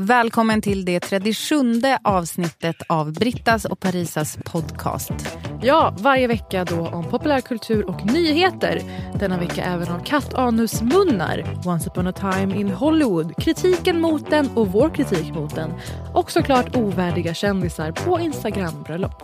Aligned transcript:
Välkommen 0.00 0.62
till 0.62 0.84
det 0.84 1.00
37 1.00 1.56
avsnittet 2.02 2.76
av 2.88 3.12
Brittas 3.12 3.64
och 3.64 3.80
Parisas 3.80 4.38
podcast. 4.44 5.12
Ja, 5.62 5.96
varje 5.98 6.26
vecka 6.26 6.64
då 6.64 6.86
om 6.86 7.04
populärkultur 7.04 7.88
och 7.88 8.06
nyheter. 8.06 8.82
Denna 9.18 9.38
vecka 9.38 9.64
även 9.64 9.88
om 9.88 10.04
kattanusmunnar, 10.04 11.60
Once 11.66 11.90
upon 11.90 12.06
a 12.06 12.12
time 12.12 12.56
in 12.56 12.70
Hollywood, 12.70 13.36
kritiken 13.36 14.00
mot 14.00 14.30
den 14.30 14.50
och 14.54 14.68
vår 14.68 14.94
kritik 14.94 15.34
mot 15.34 15.54
den. 15.54 15.72
Och 16.14 16.30
såklart 16.30 16.76
ovärdiga 16.76 17.34
kändisar 17.34 17.92
på 17.92 18.20
Instagram-bröllop. 18.20 19.22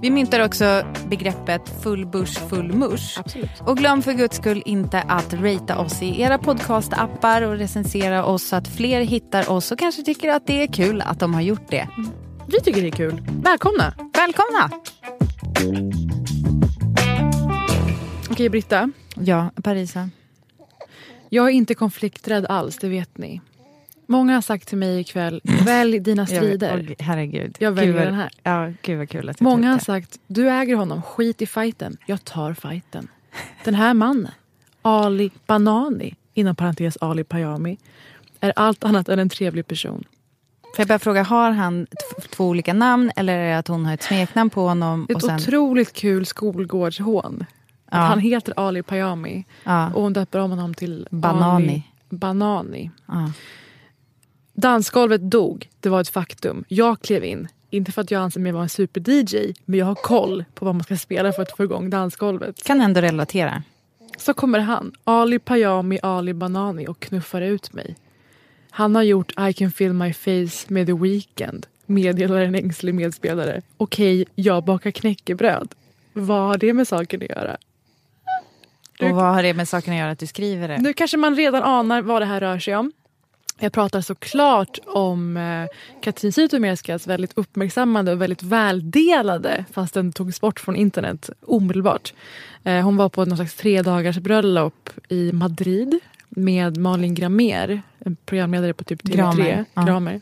Vi 0.00 0.10
myntar 0.10 0.44
också 0.44 0.82
begreppet 1.08 1.82
full 1.82 2.06
bush, 2.06 2.48
full 2.48 2.72
mush. 2.72 3.20
Absolut. 3.20 3.50
Och 3.60 3.76
glöm 3.76 4.02
för 4.02 4.12
guds 4.12 4.36
skull 4.36 4.62
inte 4.66 5.00
att 5.00 5.32
ratea 5.32 5.78
oss 5.78 6.02
i 6.02 6.20
era 6.20 6.38
podcastappar 6.38 7.42
och 7.42 7.58
recensera 7.58 8.24
oss 8.24 8.48
så 8.48 8.56
att 8.56 8.68
fler 8.68 9.00
hittar 9.00 9.50
oss 9.50 9.72
och 9.72 9.78
kanske 9.78 10.03
tycker 10.04 10.28
att 10.30 10.46
det 10.46 10.62
är 10.62 10.66
kul 10.66 11.00
att 11.00 11.20
de 11.20 11.34
har 11.34 11.40
gjort 11.40 11.70
det. 11.70 11.88
Vi 12.48 12.60
tycker 12.60 12.82
det 12.82 12.88
är 12.88 12.92
kul. 12.92 13.22
Välkomna! 13.42 13.94
Välkomna! 14.14 14.70
Okej 18.30 18.48
Britta, 18.48 18.90
Ja, 19.16 19.50
Parisa. 19.62 20.08
jag 21.28 21.46
är 21.46 21.52
inte 21.52 21.74
konflikträdd 21.74 22.46
alls, 22.46 22.76
det 22.78 22.88
vet 22.88 23.18
ni. 23.18 23.40
Många 24.06 24.34
har 24.34 24.40
sagt 24.40 24.68
till 24.68 24.78
mig 24.78 25.00
ikväll, 25.00 25.40
välj 25.64 25.98
dina 25.98 26.26
strider. 26.26 26.94
Jag, 26.98 27.04
herregud. 27.04 27.56
Jag 27.60 27.72
väljer 27.72 27.92
Gud 27.92 28.02
den 28.02 28.14
här. 28.14 28.30
Ja, 28.42 28.72
gud 28.82 28.98
vad 28.98 29.08
kul 29.08 29.28
att 29.28 29.38
du 29.38 29.44
Många 29.44 29.72
har 29.72 29.78
sagt, 29.78 30.18
du 30.26 30.50
äger 30.50 30.76
honom, 30.76 31.02
skit 31.02 31.42
i 31.42 31.46
fighten. 31.46 31.96
Jag 32.06 32.24
tar 32.24 32.54
fighten. 32.54 33.08
Den 33.64 33.74
här 33.74 33.94
mannen, 33.94 34.30
Ali 34.82 35.30
Banani, 35.46 36.14
inom 36.34 36.56
parentes 36.56 36.96
Ali 37.00 37.24
Payami, 37.24 37.78
är 38.44 38.52
allt 38.56 38.84
annat 38.84 39.08
än 39.08 39.18
en 39.18 39.28
trevlig 39.28 39.66
person. 39.66 40.04
Får 40.62 40.80
jag 40.80 40.88
bara 40.88 40.98
fråga, 40.98 41.22
har 41.22 41.50
han 41.50 41.86
två 42.30 42.44
olika 42.44 42.72
namn 42.74 43.12
eller 43.16 43.38
är 43.38 43.50
det 43.50 43.58
att 43.58 43.68
hon 43.68 43.86
har 43.86 43.94
ett 43.94 44.02
smeknamn 44.02 44.50
på 44.50 44.68
honom? 44.68 45.06
Ett 45.08 45.16
och 45.16 45.22
sen, 45.22 45.34
otroligt 45.36 45.92
kul 45.92 46.26
skolgårdshån. 46.26 47.44
Ja. 47.90 47.98
Att 47.98 48.08
han 48.08 48.18
heter 48.18 48.54
Ali 48.56 48.82
Payami 48.82 49.44
Ja. 49.64 49.92
och 49.94 50.02
hon 50.02 50.12
döper 50.12 50.38
om 50.38 50.50
honom 50.50 50.74
till 50.74 51.08
Banani. 51.10 51.64
Ali 51.64 51.82
Banani. 52.18 52.90
Ja. 53.06 53.30
Dansgolvet 54.52 55.30
dog, 55.30 55.68
det 55.80 55.88
var 55.88 56.00
ett 56.00 56.08
faktum. 56.08 56.64
Jag 56.68 57.00
klev 57.00 57.24
in. 57.24 57.48
Inte 57.70 57.92
för 57.92 58.02
att 58.02 58.10
jag 58.10 58.22
anser 58.22 58.40
mig 58.40 58.52
vara 58.52 58.62
en 58.62 58.68
super-DJ, 58.68 59.54
men 59.64 59.78
jag 59.78 59.86
har 59.86 59.94
koll 59.94 60.44
på 60.54 60.64
vad 60.64 60.74
man 60.74 60.84
ska 60.84 60.96
spela 60.96 61.32
för 61.32 61.42
att 61.42 61.56
få 61.56 61.64
igång 61.64 61.90
dansgolvet. 61.90 62.64
Kan 62.64 62.80
ändå 62.80 63.00
relatera. 63.00 63.62
Så 64.18 64.34
kommer 64.34 64.58
han, 64.58 64.92
Ali 65.04 65.38
Payami 65.38 65.98
Ali 66.02 66.34
Banani 66.34 66.86
och 66.86 67.00
knuffar 67.00 67.40
ut 67.40 67.72
mig. 67.72 67.96
Han 68.76 68.94
har 68.96 69.02
gjort 69.02 69.32
I 69.48 69.52
can 69.52 69.70
feel 69.72 69.92
my 69.92 70.12
face 70.12 70.66
med 70.68 70.86
The 70.86 70.92
Weeknd, 70.92 71.66
meddelar 71.86 72.40
en 72.40 72.54
ängslig 72.54 72.94
medspelare. 72.94 73.62
Okej, 73.76 74.24
jag 74.34 74.64
bakar 74.64 74.90
knäckebröd. 74.90 75.74
Vad 76.12 76.40
har 76.48 76.58
det 76.58 76.72
med 76.74 76.88
saken 76.88 77.22
att 77.22 77.28
göra? 77.28 77.56
Du- 78.98 79.06
Och 79.10 79.16
vad 79.16 79.34
har 79.34 79.42
det 79.42 79.54
med 79.54 79.68
saken 79.68 79.92
att 79.92 79.98
göra 79.98 80.10
att 80.10 80.18
du 80.18 80.26
skriver 80.26 80.68
det? 80.68 80.78
Nu 80.78 80.92
kanske 80.92 81.16
man 81.16 81.36
redan 81.36 81.62
anar 81.62 82.02
vad 82.02 82.22
det 82.22 82.26
här 82.26 82.40
rör 82.40 82.58
sig 82.58 82.76
om. 82.76 82.92
Jag 83.58 83.72
pratar 83.72 84.00
såklart 84.00 84.78
om 84.86 85.36
eh, 85.36 85.66
Katrin 86.02 86.32
Zytomierskas 86.32 87.06
väldigt 87.06 87.32
uppmärksammade 87.38 88.12
och 88.12 88.22
väldigt 88.22 88.42
väldelade, 88.42 89.64
fast 89.72 89.94
den 89.94 90.12
togs 90.12 90.40
bort 90.40 90.60
från 90.60 90.76
internet 90.76 91.30
omedelbart. 91.46 92.12
Eh, 92.64 92.80
hon 92.80 92.96
var 92.96 93.08
på 93.08 93.24
någon 93.24 93.36
slags 93.36 93.54
tre 93.54 93.82
dagars 93.82 94.18
bröllop 94.18 94.90
i 95.08 95.32
Madrid 95.32 95.98
med 96.36 96.76
Malin 96.76 97.14
Gramer, 97.14 97.82
en 97.98 98.16
programledare 98.26 98.72
på 98.74 98.84
typ 98.84 99.02
TV3. 99.02 99.16
Gramer, 99.16 99.64
ja. 99.74 99.82
Gramer. 99.82 100.20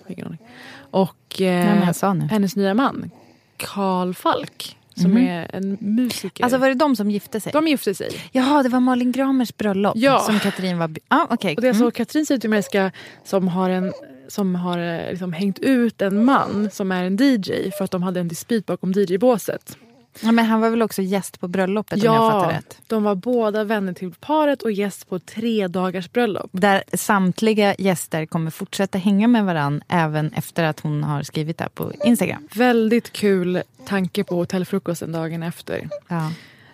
Och 0.91 1.41
eh, 1.41 1.93
nu. 2.15 2.21
hennes 2.31 2.57
nya 2.57 2.75
man, 2.75 3.11
Karl 3.57 4.15
Falk, 4.15 4.77
som 4.95 5.11
Mhm. 5.11 5.27
är 5.29 5.51
en 5.57 5.77
musiker. 5.81 6.45
Alltså 6.45 6.59
var 6.59 6.69
det 6.69 6.75
de 6.75 6.97
som 6.97 7.11
gifte 7.11 7.41
sig? 7.41 7.53
De 7.53 7.67
gifte 7.69 7.95
sig. 7.95 8.09
Jaha, 8.33 8.63
det 8.63 8.69
var 8.69 8.81
Malin 8.81 9.13
Gramers 9.13 9.57
bröllop 9.57 9.93
Ja. 9.97 10.19
som 10.21 10.39
Katrin 10.39 10.79
var... 10.79 10.91
Ah. 11.09 11.25
Och 11.31 11.37
det 11.41 11.49
är 11.51 11.65
Mm. 11.65 11.75
så 11.75 11.91
Katrin 11.91 12.27
Zytomierska 12.27 12.91
som 13.25 13.49
har, 13.49 13.71
en, 13.71 13.93
som 14.29 14.55
har 14.55 14.79
eh, 14.79 15.11
liksom 15.11 15.33
hängt 15.33 15.59
ut 15.59 16.03
en 16.03 16.25
man 16.25 16.69
som 16.73 16.93
är 16.93 17.05
en 17.05 17.17
DJ 17.17 17.71
för 17.79 17.85
att 17.85 17.91
de 17.91 18.03
hade 18.03 18.21
en 18.21 18.29
dispyt 18.29 18.67
bakom 18.67 18.93
DJ-båset. 18.93 19.77
Ja, 20.21 20.33
men 20.33 20.45
han 20.45 20.61
var 20.61 20.71
väl 20.71 20.83
också 20.83 21.03
gäst 21.03 21.41
på 21.41 21.49
bröllopet 21.49 21.99
om 21.99 22.05
jag 22.05 22.33
fattar 22.33 22.53
rätt? 22.53 22.79
de 22.87 23.03
var 23.03 23.15
båda 23.15 23.65
vänner 23.65 23.93
till 23.93 24.15
paret 24.21 24.63
och 24.63 24.73
gäst 24.73 25.09
på 25.09 25.19
tre 25.19 25.69
dagars 25.69 26.13
bröllop. 26.13 26.51
Där 26.53 26.83
samtliga 26.93 27.75
gäster 27.79 28.27
kommer 28.27 28.51
fortsätta 28.51 28.99
hänga 28.99 29.29
med 29.29 29.45
varann 29.45 29.83
även 29.89 30.33
efter 30.33 30.65
att 30.65 30.81
hon 30.81 31.05
har 31.05 31.23
skrivit 31.23 31.59
det 31.59 31.65
här 31.65 31.69
på 31.69 31.93
Instagram. 32.05 32.49
Väldigt 32.55 33.13
kul 33.13 33.63
tanke 33.87 34.25
på 34.25 34.35
hotellfrukosten 34.35 35.13
dagen 35.13 35.43
efter. 35.43 35.89
Ja. 36.09 36.33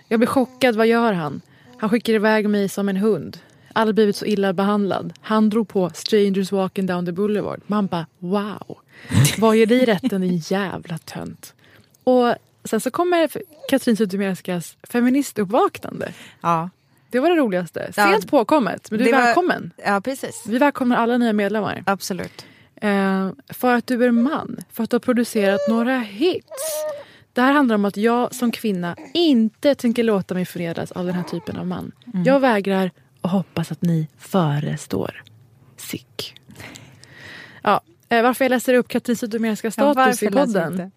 Jag 0.08 0.20
blir 0.20 0.26
chockad, 0.26 0.76
vad 0.76 0.86
gör 0.86 1.12
han? 1.12 1.40
Han 1.78 1.90
skickar 1.90 2.12
iväg 2.12 2.48
mig 2.48 2.68
som 2.68 2.88
en 2.88 2.96
hund. 2.96 3.38
Aldrig 3.72 3.94
blivit 3.94 4.16
så 4.16 4.24
illa 4.24 4.52
behandlad. 4.52 5.12
Han 5.20 5.50
drog 5.50 5.68
på 5.68 5.90
Strangers 5.94 6.52
walking 6.52 6.86
down 6.86 7.06
the 7.06 7.12
boulevard. 7.12 7.60
Man 7.66 7.86
bara 7.86 8.06
wow. 8.18 8.78
Vad 9.38 9.56
ger 9.56 9.66
dig 9.66 9.84
rätten 9.84 10.20
din 10.20 10.36
jävla 10.38 10.98
tönt? 10.98 11.54
Och 12.04 12.34
sen 12.68 12.80
så 12.80 12.90
kommer 12.90 13.28
Katrin 13.68 13.96
Zytomierskas 13.96 14.76
feministuppvaknande. 14.82 16.12
ja. 16.40 16.70
Det 17.10 17.20
var 17.20 17.30
det 17.30 17.36
roligaste. 17.36 17.92
Ja, 17.96 18.06
Sent 18.10 18.30
påkommet, 18.30 18.90
men 18.90 19.00
du 19.00 19.08
är 19.08 19.12
var- 19.12 19.20
välkommen. 19.20 19.70
Ja, 19.86 20.00
precis. 20.00 20.44
Vi 20.48 20.58
välkomnar 20.58 20.96
alla 20.96 21.18
nya 21.18 21.32
medlemmar. 21.32 21.82
Absolut. 21.86 22.44
Eh, 22.76 23.30
för 23.48 23.74
att 23.74 23.86
du 23.86 24.04
är 24.04 24.10
man, 24.10 24.56
för 24.72 24.84
att 24.84 24.90
du 24.90 24.94
har 24.94 25.00
producerat 25.00 25.60
några 25.68 25.98
hits. 25.98 26.46
Det 27.32 27.40
här 27.40 27.52
handlar 27.52 27.74
om 27.74 27.84
att 27.84 27.96
jag 27.96 28.34
som 28.34 28.50
kvinna 28.52 28.96
inte 29.14 29.74
tänker 29.74 30.04
låta 30.04 30.34
mig 30.34 30.44
förnedras 30.44 30.92
av 30.92 31.06
den 31.06 31.14
här 31.14 31.22
typen 31.22 31.56
av 31.56 31.66
man. 31.66 31.92
Mm. 32.14 32.24
Jag 32.24 32.40
vägrar 32.40 32.90
och 33.20 33.30
hoppas 33.30 33.72
att 33.72 33.82
ni 33.82 34.08
förestår. 34.18 35.22
Sick. 35.76 36.34
Ja, 37.62 37.80
eh, 38.08 38.22
varför 38.22 38.44
jag 38.44 38.50
läser 38.50 38.74
upp 38.74 38.88
Katrin 38.88 39.16
Zytomierskas 39.16 39.74
Ja, 39.78 39.92
status 39.94 40.22
i 40.22 40.24
läser 40.24 40.26
du 40.26 40.32
podden. 40.46 40.90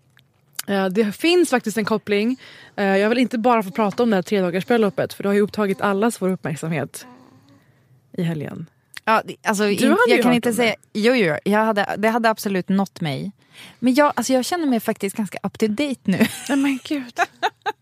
Eh, 0.68 0.86
Det 0.86 1.12
finns 1.12 1.50
faktiskt 1.50 1.78
en 1.78 1.86
koppling. 1.86 2.38
Eh, 2.76 2.86
Jag 2.86 3.10
vill 3.10 3.18
inte 3.18 3.38
bara 3.38 3.64
få 3.64 3.72
prata 3.72 4.04
om 4.04 4.10
det 4.10 4.16
här 4.16 4.24
tredagarsbröllopet 4.24 5.14
för 5.14 5.24
det 5.24 5.30
har 5.30 5.34
ju 5.34 5.42
upptagit 5.42 5.82
allas 5.82 6.22
vår 6.22 6.30
uppmärksamhet 6.30 7.08
i 8.18 8.24
helgen. 8.24 8.66
Ja, 9.06 9.22
det- 9.26 9.36
alltså, 9.48 9.64
in, 9.70 9.90
hade 9.90 10.02
ju 10.08 10.12
jag 10.16 10.22
kan 10.22 10.26
hört 10.32 10.36
inte 10.36 10.54
säga... 10.54 10.76
Jo, 10.94 11.14
jo, 11.14 11.36
jag 11.46 11.60
hade, 11.66 11.96
det 11.98 12.10
hade 12.10 12.30
absolut 12.30 12.70
nått 12.70 13.02
mig. 13.02 13.32
Men 13.80 13.94
jag, 13.94 14.14
alltså, 14.16 14.34
jag 14.34 14.46
känner 14.46 14.66
mig 14.66 14.80
faktiskt 14.80 15.16
ganska 15.16 15.38
up 15.44 15.58
to 15.60 15.68
date 15.68 16.00
nu. 16.04 16.18
Nej 16.50 16.58
men 16.58 16.80
gud. 16.84 17.14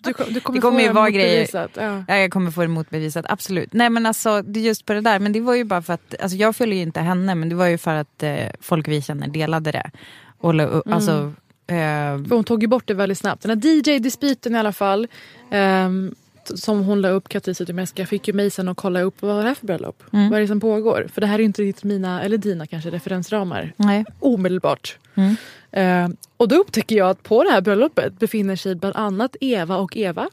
Du, 0.03 0.11
du 0.11 0.13
kommer, 0.13 0.31
Det 0.33 0.39
kommer 0.61 0.77
få 0.77 0.81
ju 0.81 0.87
det 0.87 0.93
vara 0.93 1.09
grejer. 1.09 1.29
motbevisat. 1.41 1.71
Ja. 1.73 2.03
Ja, 2.07 2.15
jag 2.17 2.31
kommer 2.31 2.51
få 2.51 2.61
det 2.61 2.67
motbevisat, 2.67 3.25
absolut. 3.29 3.73
Nej 3.73 3.89
men 3.89 4.05
alltså, 4.05 4.41
det 4.41 4.59
är 4.59 4.63
just 4.63 4.85
på 4.85 4.93
det 4.93 5.01
där, 5.01 5.19
men 5.19 5.31
det 5.31 5.39
var 5.41 5.55
ju 5.55 5.63
bara 5.63 5.81
för 5.81 5.93
att, 5.93 6.15
alltså 6.21 6.37
jag 6.37 6.55
följer 6.55 6.75
ju 6.75 6.81
inte 6.81 6.99
henne, 6.99 7.35
men 7.35 7.49
det 7.49 7.55
var 7.55 7.65
ju 7.67 7.77
för 7.77 7.95
att 7.95 8.23
eh, 8.23 8.47
folk 8.61 8.87
vi 8.87 9.01
känner 9.01 9.27
delade 9.27 9.71
det. 9.71 9.91
Och, 10.37 10.77
upp- 10.77 10.87
alltså, 10.93 11.11
eh, 11.11 11.29
För 11.69 12.35
hon 12.35 12.43
tog 12.43 12.61
ju 12.61 12.67
bort 12.67 12.87
det 12.87 12.93
väldigt 12.93 13.17
snabbt. 13.17 13.41
Den 13.43 13.49
här 13.51 13.69
DJ-dispyten 13.69 14.55
i 14.55 14.57
alla 14.59 14.71
fall. 14.73 15.07
ehm, 15.51 16.15
som 16.55 16.83
hon 16.83 17.01
la 17.01 17.09
upp, 17.09 17.29
Katrin 17.29 17.55
Zytomierska, 17.55 18.05
fick 18.05 18.27
ju 18.27 18.33
mig 18.33 18.49
sen 18.49 18.69
att 18.69 18.77
kolla 18.77 19.01
upp 19.01 19.21
vad 19.21 19.35
det 19.35 19.47
här 19.47 19.55
för 19.55 19.67
bröllop? 19.67 20.03
Mm. 20.13 20.29
Vad 20.29 20.37
är 20.37 20.41
det 20.41 20.47
som 20.47 20.59
pågår? 20.59 21.07
För 21.13 21.21
det 21.21 21.27
här 21.27 21.35
är 21.35 21.39
ju 21.39 21.45
inte 21.45 21.61
riktigt 21.61 21.83
mina, 21.83 22.23
eller 22.23 22.37
dina 22.37 22.67
kanske, 22.67 22.89
referensramar. 22.89 23.73
Nej. 23.75 24.05
Omedelbart. 24.19 24.97
Mm. 25.15 25.35
Eh, 25.71 26.17
och 26.37 26.47
då 26.47 26.55
upptäcker 26.55 26.95
jag 26.95 27.09
att 27.09 27.23
på 27.23 27.43
det 27.43 27.51
här 27.51 27.61
bröllopet 27.61 28.19
befinner 28.19 28.55
sig 28.55 28.75
bland 28.75 28.95
annat 28.95 29.35
Eva 29.41 29.77
och 29.77 29.97
Eva. 29.97 30.29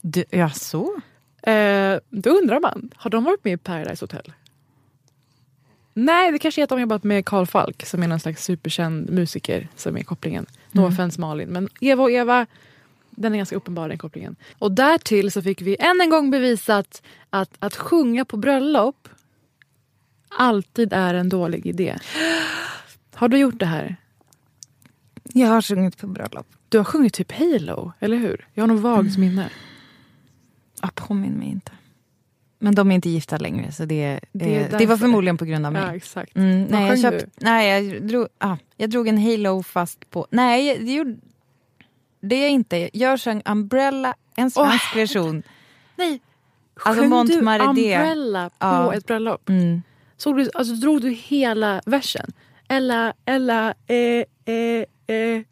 Du, 0.00 0.24
ja, 0.30 0.50
så. 0.50 1.00
Eh, 1.42 1.98
då 2.10 2.30
undrar 2.30 2.60
man, 2.60 2.90
har 2.96 3.10
de 3.10 3.24
varit 3.24 3.44
med 3.44 3.52
i 3.52 3.56
Paradise 3.56 4.02
Hotel? 4.02 4.32
Nej, 5.94 6.32
det 6.32 6.38
kanske 6.38 6.60
är 6.60 6.62
att 6.62 6.68
de 6.68 6.80
jobbat 6.80 7.04
med 7.04 7.26
Carl 7.26 7.46
Falk 7.46 7.86
som 7.86 8.02
är 8.02 8.08
någon 8.08 8.20
slags 8.20 8.44
superkänd 8.44 9.10
musiker 9.10 9.68
som 9.76 9.96
är 9.96 10.02
kopplingen. 10.02 10.46
No 10.72 10.86
offense 10.86 11.20
Malin, 11.20 11.48
men 11.48 11.68
Eva 11.80 12.02
och 12.02 12.10
Eva, 12.10 12.46
den 13.10 13.32
är 13.32 13.36
ganska 13.36 13.56
uppenbar 13.56 13.88
den 13.88 13.98
kopplingen. 13.98 14.36
Och 14.58 14.72
därtill 14.72 15.32
så 15.32 15.42
fick 15.42 15.62
vi 15.62 15.76
än 15.80 16.00
en 16.00 16.10
gång 16.10 16.30
bevisat 16.30 17.02
att 17.30 17.50
att 17.58 17.76
sjunga 17.76 18.24
på 18.24 18.36
bröllop 18.36 19.08
alltid 20.28 20.92
är 20.92 21.14
en 21.14 21.28
dålig 21.28 21.66
idé. 21.66 21.98
Har 23.14 23.28
du 23.28 23.38
gjort 23.38 23.58
det 23.58 23.66
här? 23.66 23.96
Jag 25.22 25.48
har 25.48 25.62
sjungit 25.62 25.98
på 25.98 26.06
bröllop. 26.06 26.46
Du 26.68 26.78
har 26.78 26.84
sjungit 26.84 27.14
typ 27.14 27.32
Halo, 27.32 27.92
eller 28.00 28.16
hur? 28.16 28.46
Jag 28.54 28.62
har 28.62 28.68
nog 28.68 28.78
vagt 28.78 29.18
minne. 29.18 29.50
Ja, 30.82 30.90
påminn 30.94 31.32
mig 31.32 31.48
inte. 31.48 31.72
Men 32.58 32.74
de 32.74 32.90
är 32.90 32.94
inte 32.94 33.10
gifta 33.10 33.38
längre, 33.38 33.72
så 33.72 33.84
det, 33.84 34.20
Det 34.32 34.56
eh, 34.56 34.78
det 34.78 34.86
var 34.86 34.96
förmodligen 34.96 35.38
på 35.38 35.44
grund 35.44 35.66
av 35.66 35.72
mig. 35.72 35.82
Ja, 35.82 35.94
exakt. 35.94 36.36
Mm, 36.36 36.64
nej, 36.64 36.88
jag 36.88 37.00
köpt, 37.00 37.26
nej, 37.40 37.84
jag 37.84 38.02
drog, 38.02 38.28
ah, 38.38 38.56
jag 38.80 38.90
drog 38.90 39.08
en 39.08 39.18
Halo 39.18 39.62
fast 39.62 40.10
på... 40.10 40.26
Nej, 40.30 40.78
det 40.78 40.92
gjorde 40.92 41.16
det 42.22 42.36
är 42.36 42.42
jag 42.42 42.50
inte. 42.50 42.90
Jag 42.92 43.20
sjöng 43.20 43.42
Umbrella, 43.44 44.14
en 44.36 44.50
svensk 44.50 44.96
version. 44.96 45.42
Nej, 45.96 46.20
Alltså 46.84 47.02
sjöng 47.02 47.26
du. 47.26 47.34
Umbrella 47.38 48.50
på 48.50 48.56
Ja. 48.58 48.94
ett 48.94 49.06
bröllop? 49.06 49.48
Mm. 49.48 49.82
Såg 50.16 50.36
du, 50.36 50.50
alltså, 50.54 50.74
drog 50.74 51.00
du 51.02 51.10
hela 51.10 51.82
versen? 51.86 52.32
Ella, 52.68 53.14
Ella, 53.24 53.74
eh, 53.86 53.96
eh, 54.54 54.84
eh. 55.16 55.42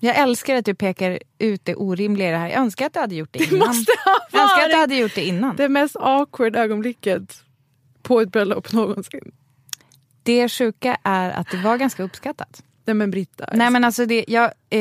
Jag 0.00 0.16
älskar 0.16 0.54
att 0.56 0.64
du 0.64 0.74
pekar 0.74 1.18
ut 1.38 1.64
det 1.64 1.74
orimliga 1.74 2.28
i 2.28 2.30
det 2.32 2.36
här. 2.38 2.48
Jag 2.48 2.58
önskar 2.60 2.86
att 2.86 2.92
du 2.94 3.00
hade 3.00 3.14
gjort 3.14 3.32
det 3.32 3.38
Det 3.38 3.54
innan. 3.56 3.68
måste 3.68 3.92
ha 4.04 4.18
jag 4.32 4.42
önskar 4.42 4.56
att 4.62 4.70
du 4.70 4.76
varit 4.76 4.80
hade 4.80 4.94
gjort 4.96 5.14
det 5.14 5.24
innan. 5.24 5.56
det 5.56 5.68
mest 5.68 5.96
awkward 6.00 6.56
ögonblicket 6.56 7.44
på 8.02 8.20
ett 8.20 8.32
bröllop 8.32 8.72
någonsin. 8.72 9.32
Det 10.22 10.48
sjuka 10.48 10.96
är 11.02 11.30
att 11.30 11.50
det 11.50 11.56
var 11.56 11.76
ganska 11.76 12.02
uppskattat. 12.02 12.62
Nej 12.84 12.94
men 12.94 13.10
Britta. 13.10 13.48
Nej 13.54 13.70
men 13.70 13.84
alltså 13.84 14.06
det, 14.06 14.24
jag... 14.28 14.50
Eh, 14.70 14.80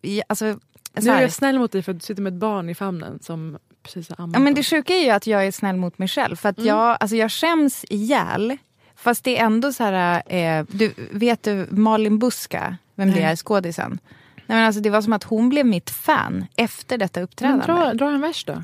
ja, 0.00 0.22
alltså, 0.26 0.58
så 0.98 1.04
nu 1.04 1.10
är 1.10 1.20
jag 1.22 1.32
snäll 1.32 1.58
mot 1.58 1.72
dig 1.72 1.82
för 1.82 1.92
att 1.92 2.00
du 2.00 2.04
sitter 2.06 2.22
med 2.22 2.32
ett 2.32 2.38
barn 2.40 2.68
i 2.68 2.74
famnen 2.74 3.18
som 3.22 3.58
precis 3.82 4.08
har 4.08 4.16
ammat. 4.24 4.34
Ja, 4.36 4.40
men 4.40 4.54
det 4.54 4.62
sjuka 4.62 4.92
är 4.94 5.04
ju 5.04 5.10
att 5.10 5.26
jag 5.26 5.46
är 5.46 5.50
snäll 5.52 5.76
mot 5.76 5.98
mig 5.98 6.08
själv. 6.08 6.36
För 6.36 6.48
att 6.48 6.58
Mm. 6.58 6.68
jag, 6.68 6.96
alltså 7.00 7.16
jag 7.16 7.32
skäms 7.32 7.84
ihjäl. 7.88 8.56
Fast 8.96 9.24
det 9.24 9.38
är 9.38 9.44
ändå 9.44 9.72
så 9.72 9.84
här... 9.84 10.22
Eh, 10.34 10.64
du, 10.70 10.92
vet 11.10 11.42
du 11.42 11.66
Malin 11.70 12.18
Buska? 12.18 12.76
Vem 12.94 13.08
det 13.08 13.14
Nej. 13.14 13.24
är, 13.24 13.36
skådisen? 13.36 13.98
Nej, 14.36 14.58
men 14.58 14.64
alltså, 14.66 14.80
det 14.80 14.90
var 14.90 15.02
som 15.02 15.12
att 15.12 15.24
hon 15.24 15.48
blev 15.48 15.66
mitt 15.66 15.90
fan 15.90 16.46
efter 16.56 16.98
detta 16.98 17.20
men 17.20 17.24
uppträdande. 17.24 17.66
dra, 17.66 17.94
dra 17.94 18.10
en 18.10 18.20
vers 18.20 18.44
då. 18.44 18.62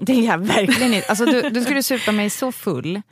Det 0.00 0.12
är 0.12 0.22
jag 0.26 0.38
verkligen 0.38 0.94
inte. 0.94 1.08
Alltså, 1.08 1.24
du, 1.24 1.50
du 1.50 1.64
skulle 1.64 1.82
supa 1.82 2.12
mig 2.12 2.30
så 2.30 2.52
full. 2.52 3.02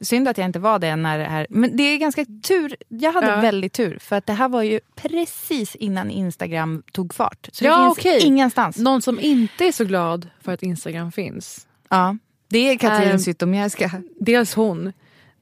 Synd 0.00 0.28
att 0.28 0.38
jag 0.38 0.44
inte 0.44 0.58
var 0.58 0.78
det 0.78 0.96
när 0.96 1.18
det 1.18 1.24
här... 1.24 1.46
Men 1.50 1.76
det 1.76 1.82
är 1.82 1.98
ganska 1.98 2.24
tur. 2.42 2.76
Jag 2.88 3.12
hade 3.12 3.26
Ja. 3.26 3.40
väldigt 3.40 3.72
tur. 3.72 3.98
För 3.98 4.16
att 4.16 4.26
det 4.26 4.32
här 4.32 4.48
var 4.48 4.62
ju 4.62 4.80
precis 4.94 5.74
innan 5.76 6.10
Instagram 6.10 6.82
tog 6.92 7.14
fart. 7.14 7.48
Så 7.52 7.64
Ja, 7.64 7.78
det 7.78 7.84
finns 7.86 7.98
okej. 8.16 8.26
ingenstans. 8.26 8.76
Någon 8.78 9.02
som 9.02 9.20
inte 9.20 9.64
är 9.64 9.72
så 9.72 9.84
glad 9.84 10.28
för 10.40 10.52
att 10.52 10.62
Instagram 10.62 11.12
finns. 11.12 11.66
Ja, 11.88 12.16
det 12.48 12.58
är 12.58 12.76
Katrin 12.78 13.10
Ehm, 13.10 13.18
Zytomierska. 13.18 13.90
Dels 14.20 14.54
hon, 14.54 14.92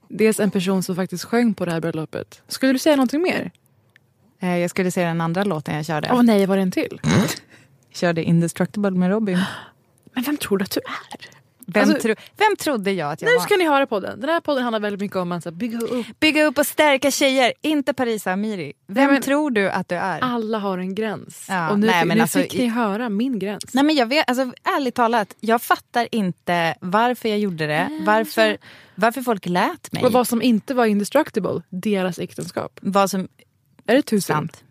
dels 0.08 0.40
en 0.40 0.50
person 0.50 0.82
som 0.82 0.96
faktiskt 0.96 1.24
sjöng 1.24 1.54
på 1.54 1.64
det 1.64 1.72
här 1.72 1.80
bröllopet. 1.80 2.42
Skulle 2.48 2.72
du 2.72 2.78
säga 2.78 2.96
någonting 2.96 3.22
mer? 3.22 3.50
Eh, 4.40 4.56
Jag 4.58 4.70
skulle 4.70 4.90
säga 4.90 5.08
den 5.08 5.20
andra 5.20 5.44
låten 5.44 5.74
jag 5.76 5.86
körde. 5.86 6.08
Åh 6.12 6.22
nej, 6.22 6.46
var 6.46 6.56
det 6.56 6.62
en 6.62 6.70
till? 6.70 7.00
körde 7.92 8.22
Indestructible 8.24 8.90
med 8.90 9.10
Robin. 9.10 9.38
Men 10.14 10.24
vem 10.24 10.36
tror 10.36 10.58
du 10.58 10.64
att 10.64 10.70
du 10.70 10.80
är? 10.80 11.37
Vem, 11.72 11.82
Alltså- 11.90 12.02
tro, 12.02 12.14
vem 12.36 12.56
trodde 12.58 12.92
jag 12.92 13.12
att 13.12 13.22
jag 13.22 13.28
Nu 13.30 13.34
var? 13.36 13.42
ska 13.44 13.56
ni 13.56 13.64
höra 13.68 13.86
podden. 13.86 14.20
Den 14.20 14.28
här 14.30 14.40
podden 14.40 14.62
handlar 14.62 14.80
väldigt 14.80 15.00
mycket 15.00 15.16
om 15.16 15.32
att 15.32 15.44
bygga 15.54 15.78
upp. 15.78 16.06
Bygga 16.20 16.44
upp 16.44 16.58
och 16.58 16.66
stärka 16.66 17.10
tjejer, 17.10 17.52
inte 17.62 17.94
Parisa 17.94 18.32
Amiri. 18.32 18.72
Vem 18.86 19.04
Nej, 19.04 19.12
men- 19.12 19.22
tror 19.22 19.50
du 19.50 19.70
att 19.70 19.88
du 19.88 19.94
är? 19.94 20.20
Alla 20.20 20.58
har 20.58 20.78
en 20.78 20.94
gräns. 20.94 21.46
Ja, 21.48 21.70
och 21.70 21.78
nu, 21.78 21.86
nej, 21.86 22.04
nu 22.06 22.20
alltså, 22.20 22.38
fick 22.38 22.58
ni 22.58 22.66
höra 22.66 23.08
min 23.08 23.38
gräns. 23.38 23.64
Nej 23.74 23.84
men 23.84 23.96
jag 23.96 24.06
vet, 24.06 24.28
alltså 24.30 24.52
ärligt 24.76 24.94
talat, 24.94 25.34
jag 25.40 25.62
fattar 25.62 26.08
inte 26.12 26.74
varför 26.80 27.28
jag 27.28 27.38
gjorde 27.38 27.66
det. 27.66 28.02
Varför, 28.06 28.58
varför 28.94 29.22
folk 29.22 29.46
lät 29.46 29.92
mig. 29.92 30.04
Och 30.04 30.12
vad 30.12 30.28
som 30.28 30.42
inte 30.42 30.74
var 30.74 30.86
indestructible, 30.86 31.62
deras 31.68 32.18
äktenskap. 32.18 32.78
Vad 32.82 33.10
som 33.10 33.28
Är 33.86 33.94
det 33.94 34.02
tusen? 34.02 34.36
sant. 34.36 34.64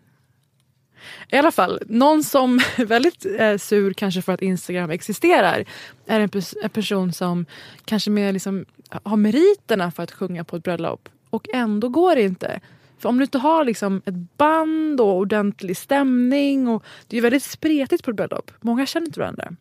I 1.32 1.36
alla 1.36 1.50
fall, 1.52 1.78
någon 1.86 2.24
som 2.24 2.58
är 2.76 2.84
väldigt 2.84 3.26
eh, 3.38 3.56
sur 3.56 3.92
kanske 3.92 4.22
för 4.22 4.32
att 4.32 4.42
Instagram 4.42 4.90
existerar 4.90 5.64
är 6.06 6.20
en, 6.20 6.28
pers- 6.28 6.54
en 6.62 6.70
person 6.70 7.12
som 7.12 7.46
kanske 7.84 8.10
mer 8.10 8.32
liksom 8.32 8.64
har 9.02 9.16
meriterna 9.16 9.90
för 9.90 10.02
att 10.02 10.12
sjunga 10.12 10.44
på 10.44 10.56
ett 10.56 10.62
bröllop 10.62 11.08
och 11.30 11.46
ändå 11.54 11.88
går 11.88 12.14
det 12.14 12.22
inte. 12.22 12.60
För 12.98 13.08
om 13.08 13.18
du 13.18 13.24
inte 13.24 13.38
har 13.38 13.64
liksom 13.64 14.02
ett 14.04 14.36
band 14.36 15.00
och 15.00 15.16
ordentlig 15.16 15.76
stämning 15.76 16.68
och 16.68 16.84
det 17.06 17.16
är 17.18 17.20
väldigt 17.22 17.42
spretigt 17.42 18.04
på 18.04 18.10
ett 18.10 18.16
bröllop. 18.16 18.50
Många 18.60 18.86
känner 18.86 19.06
inte 19.06 19.20
varandra. 19.20 19.52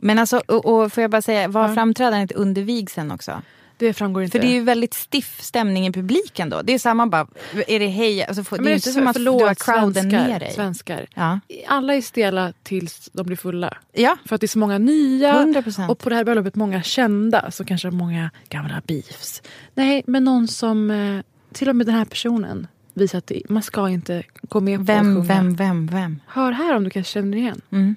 Men 0.00 0.18
alltså, 0.18 0.42
och, 0.46 0.66
och 0.66 0.92
får 0.92 1.00
jag 1.02 1.10
bara 1.10 1.22
säga, 1.22 1.48
var 1.48 1.68
Ja. 1.68 1.74
framträdandet 1.74 2.32
under 2.32 2.62
vigseln 2.62 3.10
också? 3.10 3.42
Det 3.86 3.92
framgår 3.92 4.22
inte. 4.22 4.38
För 4.38 4.46
det 4.46 4.52
är 4.52 4.54
ju 4.54 4.60
väldigt 4.60 4.94
stiff 4.94 5.42
stämning 5.42 5.86
i 5.86 5.92
publiken 5.92 6.50
då. 6.50 6.62
Det 6.62 6.72
är 6.72 6.78
samma 6.78 7.06
bara, 7.06 7.26
är 7.66 7.78
det 7.78 7.86
hej, 7.86 8.24
alltså, 8.24 8.44
får- 8.44 8.58
det 8.58 8.64
är 8.64 8.68
ju 8.68 8.74
inte 8.74 8.92
som 8.92 9.06
att 9.06 9.16
förlåt, 9.16 9.38
du 9.38 9.44
har 9.46 9.54
crowden 9.54 9.92
svenskar, 9.94 10.28
med 10.28 10.40
dig. 10.40 10.52
Svenskar. 10.54 11.06
Ja. 11.14 11.40
Alla 11.68 11.94
är 11.94 12.00
stela 12.00 12.52
tills 12.62 13.10
de 13.12 13.26
blir 13.26 13.36
fulla. 13.36 13.76
ja, 13.92 14.16
För 14.24 14.34
att 14.34 14.40
det 14.40 14.44
är 14.44 14.48
så 14.48 14.58
många 14.58 14.78
nya 14.78 15.32
100%. 15.44 15.88
och 15.90 15.98
på 15.98 16.08
det 16.08 16.16
här 16.16 16.24
bröllopet 16.24 16.54
många 16.54 16.82
kända 16.82 17.50
så 17.50 17.64
kanske 17.64 17.90
många 17.90 18.30
gamla 18.48 18.82
beefs. 18.86 19.42
Nej, 19.74 20.02
men 20.06 20.24
någon 20.24 20.48
som 20.48 20.90
eh, 20.90 21.20
till 21.52 21.68
och 21.68 21.76
med 21.76 21.86
den 21.86 21.94
här 21.94 22.04
personen 22.04 22.66
visar 22.94 23.18
att 23.18 23.32
man 23.48 23.62
ska 23.62 23.88
inte 23.88 24.22
gå 24.42 24.60
med 24.60 24.78
på 24.78 24.82
att 24.82 24.88
vem, 24.88 25.04
sjunga. 25.14 25.22
vem, 25.34 25.54
vem, 25.56 25.86
vem? 25.86 26.20
Hör 26.26 26.52
här 26.52 26.76
om 26.76 26.84
du 26.84 26.90
kanske 26.90 27.12
känner 27.12 27.38
igen. 27.38 27.60
Mm. 27.72 27.96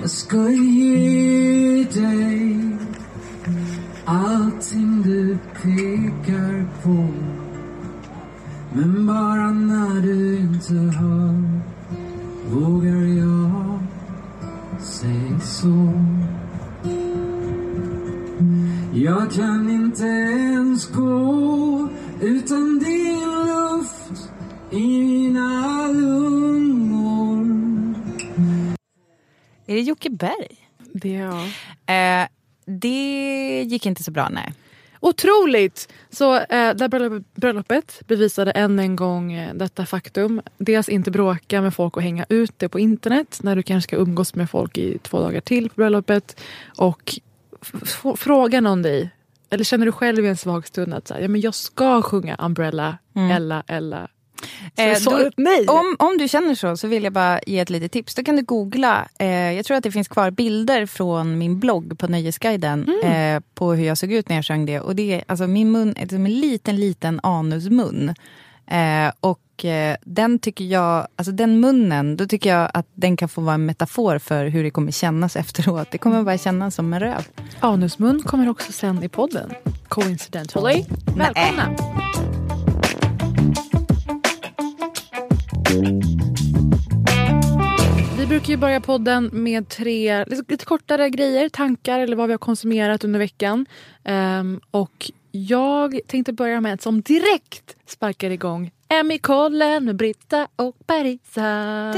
Jag 0.00 0.10
ska 0.10 0.50
ge 0.50 1.84
dig 1.84 2.65
allting 4.06 5.02
du 5.02 5.38
pekar 5.62 6.66
på 6.82 7.08
Men 8.72 9.06
bara 9.06 9.50
när 9.50 10.00
du 10.00 10.38
inte 10.38 10.74
hör 10.74 11.60
vågar 12.50 13.02
jag 13.16 13.78
säga 14.80 15.40
så 15.40 15.92
Jag 18.94 19.30
kan 19.32 19.70
inte 19.70 20.04
ens 20.04 20.86
gå 20.92 21.88
utan 22.20 22.78
din 22.78 23.20
luft 23.46 24.30
i 24.70 25.00
mina 25.00 25.86
lungor 25.86 27.46
Är 29.66 29.74
det 29.74 29.80
Jocke 29.80 30.10
Berg? 30.10 30.56
Det, 30.92 31.08
ja. 31.08 31.44
Eh, 31.94 32.28
det 32.66 33.62
gick 33.62 33.86
inte 33.86 34.02
så 34.02 34.10
bra, 34.10 34.28
nej. 34.28 34.52
Otroligt! 35.00 35.88
Så 36.10 36.34
eh, 36.34 36.44
det 36.48 36.80
här 36.80 37.22
bröllopet, 37.40 38.02
bevisade 38.06 38.50
än 38.50 38.78
en 38.78 38.96
gång 38.96 39.32
eh, 39.32 39.54
detta 39.54 39.86
faktum. 39.86 40.42
Dels 40.58 40.88
inte 40.88 41.10
bråka 41.10 41.62
med 41.62 41.74
folk 41.74 41.96
och 41.96 42.02
hänga 42.02 42.26
ute 42.28 42.68
på 42.68 42.78
internet 42.78 43.38
när 43.42 43.56
du 43.56 43.62
kanske 43.62 43.88
ska 43.88 43.96
umgås 43.96 44.34
med 44.34 44.50
folk 44.50 44.78
i 44.78 44.98
två 44.98 45.20
dagar 45.20 45.40
till 45.40 45.68
på 45.68 45.74
bröllopet. 45.74 46.40
Och 46.76 47.20
fråga 48.16 48.60
någon 48.60 48.82
dig, 48.82 49.10
eller 49.50 49.64
känner 49.64 49.86
du 49.86 49.92
själv 49.92 50.24
i 50.24 50.28
en 50.28 50.36
svag 50.36 50.66
stund 50.66 50.94
att 50.94 51.08
så 51.08 51.14
här, 51.14 51.20
ja, 51.20 51.28
men 51.28 51.40
jag 51.40 51.54
ska 51.54 52.02
sjunga 52.02 52.36
Umbrella, 52.38 52.98
Ella, 53.14 53.62
Ella. 53.66 54.08
Så 54.76 54.82
Eh, 54.82 55.18
då- 55.24 55.30
nej. 55.36 55.66
Om, 55.68 55.96
om 55.98 56.18
du 56.18 56.28
känner 56.28 56.54
så, 56.54 56.76
så 56.76 56.88
vill 56.88 57.04
jag 57.04 57.12
bara 57.12 57.40
ge 57.46 57.58
ett 57.58 57.70
litet 57.70 57.92
tips. 57.92 58.14
Då 58.14 58.24
kan 58.24 58.36
du 58.36 58.42
googla. 58.42 59.08
Eh, 59.18 59.28
jag 59.52 59.64
tror 59.66 59.76
att 59.76 59.82
det 59.82 59.92
finns 59.92 60.08
kvar 60.08 60.30
bilder 60.30 60.86
från 60.86 61.38
min 61.38 61.60
blogg 61.60 61.98
på 61.98 62.08
Nöjesguiden 62.08 62.86
Mm. 63.04 63.36
eh, 63.36 63.42
på 63.54 63.72
hur 63.72 63.84
jag 63.86 63.98
såg 63.98 64.12
ut 64.12 64.28
när 64.28 64.36
jag 64.36 64.44
sjöng 64.44 64.66
det. 64.66 64.80
Och 64.80 64.96
det 64.96 65.14
är, 65.14 65.24
alltså, 65.28 65.46
min 65.46 65.72
mun 65.72 65.94
är 65.96 66.06
som 66.08 66.26
en 66.26 66.40
liten, 66.40 66.76
liten 66.76 67.20
anusmun. 67.22 68.14
Eh, 68.70 69.12
och 69.20 69.64
eh, 69.64 69.96
den 70.04 70.38
tycker 70.38 70.64
jag, 70.64 71.06
alltså 71.16 71.32
den 71.32 71.60
munnen, 71.60 72.16
då 72.16 72.26
tycker 72.26 72.50
jag 72.50 72.70
att 72.74 72.86
den 72.94 73.16
kan 73.16 73.28
få 73.28 73.40
vara 73.40 73.54
en 73.54 73.66
metafor 73.66 74.18
för 74.18 74.46
hur 74.46 74.62
det 74.64 74.70
kommer 74.70 74.92
kännas 74.92 75.36
efteråt. 75.36 75.88
Det 75.90 75.98
kommer 75.98 76.22
bara 76.22 76.38
kännas 76.38 76.74
som 76.74 76.92
en 76.92 77.00
röv. 77.00 77.24
Anusmun 77.60 78.22
kommer 78.22 78.48
också 78.48 78.72
sen 78.72 79.02
i 79.02 79.08
podden. 79.08 79.52
Coincidentally. 79.88 80.84
Välkomna! 81.16 81.76
Vi 88.18 88.26
brukar 88.26 88.48
ju 88.48 88.56
börja 88.56 88.80
podden 88.80 89.30
med 89.32 89.68
tre 89.68 90.24
lite, 90.24 90.64
kortare 90.64 91.10
grejer, 91.10 91.48
tankar 91.48 92.00
eller 92.00 92.16
vad 92.16 92.26
vi 92.26 92.32
har 92.32 92.38
konsumerat 92.38 93.04
under 93.04 93.18
veckan. 93.18 93.66
Ehm, 94.04 94.60
och 94.70 95.10
jag 95.30 96.00
tänkte 96.06 96.32
börja 96.32 96.60
med 96.60 96.74
ett 96.74 96.82
som 96.82 97.02
direkt 97.02 97.76
sparkar 97.86 98.30
igång 98.30 98.70
Emmy-kollen 98.88 99.84
med 99.84 99.96
Britta 99.96 100.48
och 100.56 100.76
Parisa. 100.86 101.92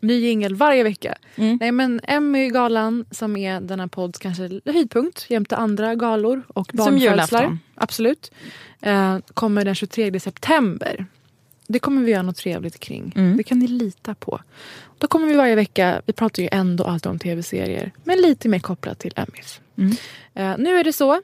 Ny 0.00 0.14
jingel 0.14 0.54
varje 0.54 0.82
vecka. 0.82 1.14
Mm. 1.36 1.58
Nej 1.60 1.72
men 1.72 2.00
Emmy-galan 2.04 3.04
som 3.10 3.36
är 3.36 3.60
denna 3.60 3.88
podds 3.88 4.18
kanske 4.18 4.60
höjdpunkt 4.64 5.26
jämte 5.28 5.56
andra 5.56 5.94
galor 5.94 6.42
och 6.48 6.66
Som 6.66 6.76
barnfödslar. 6.76 7.58
Absolut. 7.74 8.32
Eh, 8.80 9.18
kommer 9.34 9.64
den 9.64 9.74
23 9.74 10.20
september. 10.20 11.06
Det 11.72 11.78
kommer 11.78 12.02
vi 12.02 12.10
göra 12.10 12.22
något 12.22 12.36
trevligt 12.36 12.80
kring. 12.80 13.12
Mm. 13.16 13.36
Det 13.36 13.42
kan 13.42 13.58
ni 13.58 13.66
lita 13.66 14.14
på. 14.14 14.40
Då 14.98 15.06
kommer 15.06 15.26
vi 15.26 15.34
varje 15.34 15.54
vecka, 15.54 16.02
vi 16.06 16.12
pratar 16.12 16.42
ju 16.42 16.48
ändå 16.52 16.84
alltid 16.84 17.10
om 17.10 17.18
tv-serier, 17.18 17.92
men 18.04 18.18
lite 18.18 18.48
mer 18.48 18.58
kopplat 18.58 18.98
till 18.98 19.12
Emmys. 19.16 19.60
Mm. 19.76 19.96
Eh, 20.34 20.58
nu 20.58 20.78
är 20.78 20.84
det 20.84 20.92
så 20.92 21.22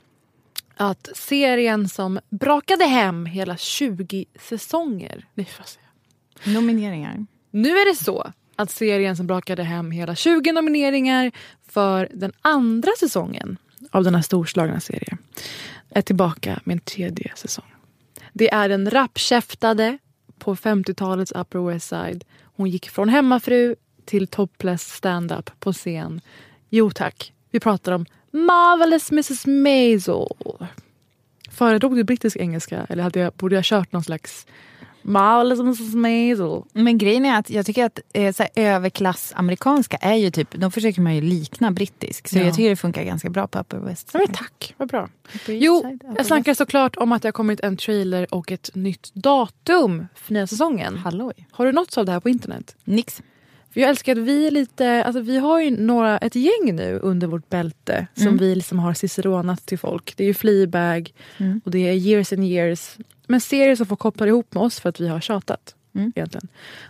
att 0.76 1.08
serien 1.14 1.88
som 1.88 2.20
brakade 2.30 2.84
hem 2.84 3.26
hela 3.26 3.56
20 3.56 4.24
säsonger. 4.40 5.26
Nej, 5.34 5.48
vad 5.58 5.68
säger? 5.68 6.54
Nomineringar. 6.54 7.26
Nu 7.50 7.78
är 7.78 7.90
det 7.90 8.04
så 8.04 8.32
att 8.56 8.70
serien 8.70 9.16
som 9.16 9.26
brakade 9.26 9.62
hem 9.62 9.90
hela 9.90 10.14
20 10.14 10.52
nomineringar 10.52 11.32
för 11.68 12.08
den 12.14 12.32
andra 12.42 12.90
säsongen 12.98 13.56
av 13.90 14.04
denna 14.04 14.22
storslagna 14.22 14.80
serie 14.80 15.16
är 15.90 16.02
tillbaka 16.02 16.60
med 16.64 16.74
en 16.74 16.80
tredje 16.80 17.32
säsong. 17.36 17.64
Det 18.32 18.52
är 18.52 18.68
den 18.68 18.90
rappkäftade 18.90 19.98
på 20.38 20.54
50-talets 20.54 21.32
Upper 21.32 21.58
West 21.58 21.88
Side. 21.88 22.24
Hon 22.42 22.70
gick 22.70 22.90
från 22.90 23.08
hemmafru 23.08 23.76
till 24.04 24.26
topless 24.26 24.92
stand-up 24.92 25.50
på 25.60 25.72
scen. 25.72 26.20
Jo 26.68 26.90
tack, 26.90 27.32
vi 27.50 27.60
pratar 27.60 27.92
om 27.92 28.06
Marvelous 28.30 29.10
Mrs 29.10 29.46
Maisel. 29.46 30.26
Föredrog 31.50 31.96
du 31.96 32.04
brittisk 32.04 32.36
engelska 32.36 32.86
eller 32.88 33.02
hade 33.02 33.20
jag, 33.20 33.32
borde 33.32 33.54
jag 33.54 33.64
kört 33.64 33.92
någon 33.92 34.04
slags 34.04 34.46
Marvelous 35.08 35.60
Mrs 35.60 35.94
Maisel? 35.94 36.62
Men 36.72 36.98
grejen 36.98 37.24
är 37.24 37.38
att 37.38 37.50
jag 37.50 37.66
tycker 37.66 37.84
att 37.84 38.00
eh, 38.12 38.32
så 38.32 38.42
här, 38.42 38.50
överklass 38.56 39.32
amerikanska 39.36 39.96
är 39.96 40.14
ju 40.14 40.30
typ, 40.30 40.48
de 40.60 40.70
försöker 40.70 41.00
man 41.00 41.14
ju 41.14 41.20
likna 41.20 41.70
brittisk. 41.70 42.28
Så 42.28 42.38
Ja. 42.38 42.42
jag 42.42 42.54
tycker 42.54 42.68
det 42.70 42.76
funkar 42.76 43.04
ganska 43.04 43.30
bra 43.30 43.46
på 43.46 43.58
Upper 43.58 43.78
West 43.78 44.10
Ja, 44.12 44.18
men 44.18 44.28
tack, 44.34 44.74
vad 44.76 44.88
bra. 44.88 45.08
Jo, 45.48 45.82
Side, 45.82 46.04
jag 46.16 46.26
snackar 46.26 46.54
såklart 46.54 46.96
om 46.96 47.12
att 47.12 47.22
det 47.22 47.28
har 47.28 47.32
kommit 47.32 47.60
en 47.60 47.76
trailer 47.76 48.34
och 48.34 48.52
ett 48.52 48.70
nytt 48.74 49.10
datum 49.14 50.06
för 50.14 50.32
nya 50.34 50.46
säsongen. 50.46 50.96
Halloj. 50.96 51.32
Har 51.50 51.66
du 51.66 51.72
nåtts 51.72 51.98
av 51.98 52.06
det 52.06 52.12
här 52.12 52.20
på 52.20 52.28
internet? 52.28 52.76
Nix. 52.84 53.22
För 53.72 53.80
jag 53.80 53.90
älskar 53.90 54.12
att 54.12 54.18
vi 54.18 54.46
är 54.46 54.50
lite, 54.50 55.04
alltså 55.04 55.20
vi 55.20 55.38
har 55.38 55.60
ju 55.60 55.70
några, 55.70 56.18
ett 56.18 56.34
gäng 56.34 56.74
nu 56.76 56.98
under 57.02 57.26
vårt 57.26 57.48
bälte 57.48 58.06
som 58.14 58.26
Mm. 58.26 58.36
vi 58.38 58.54
liksom 58.54 58.78
har 58.78 58.94
ciceronat 58.94 59.66
till 59.66 59.78
folk. 59.78 60.16
Det 60.16 60.24
är 60.24 60.28
ju 60.28 60.34
Fleabag 60.34 61.12
Mm. 61.38 61.60
och 61.64 61.70
det 61.70 61.78
är 61.88 61.92
Years 61.92 62.32
and 62.32 62.44
Years. 62.44 62.96
Men 63.26 63.40
serier 63.40 63.76
som 63.76 63.86
får 63.86 63.96
koppla 63.96 64.26
ihop 64.26 64.54
med 64.54 64.62
oss 64.62 64.80
för 64.80 64.88
att 64.88 65.00
vi 65.00 65.08
har 65.08 65.20
tjatat. 65.20 65.74
Mm. 65.94 66.12
Egentligen. 66.16 66.48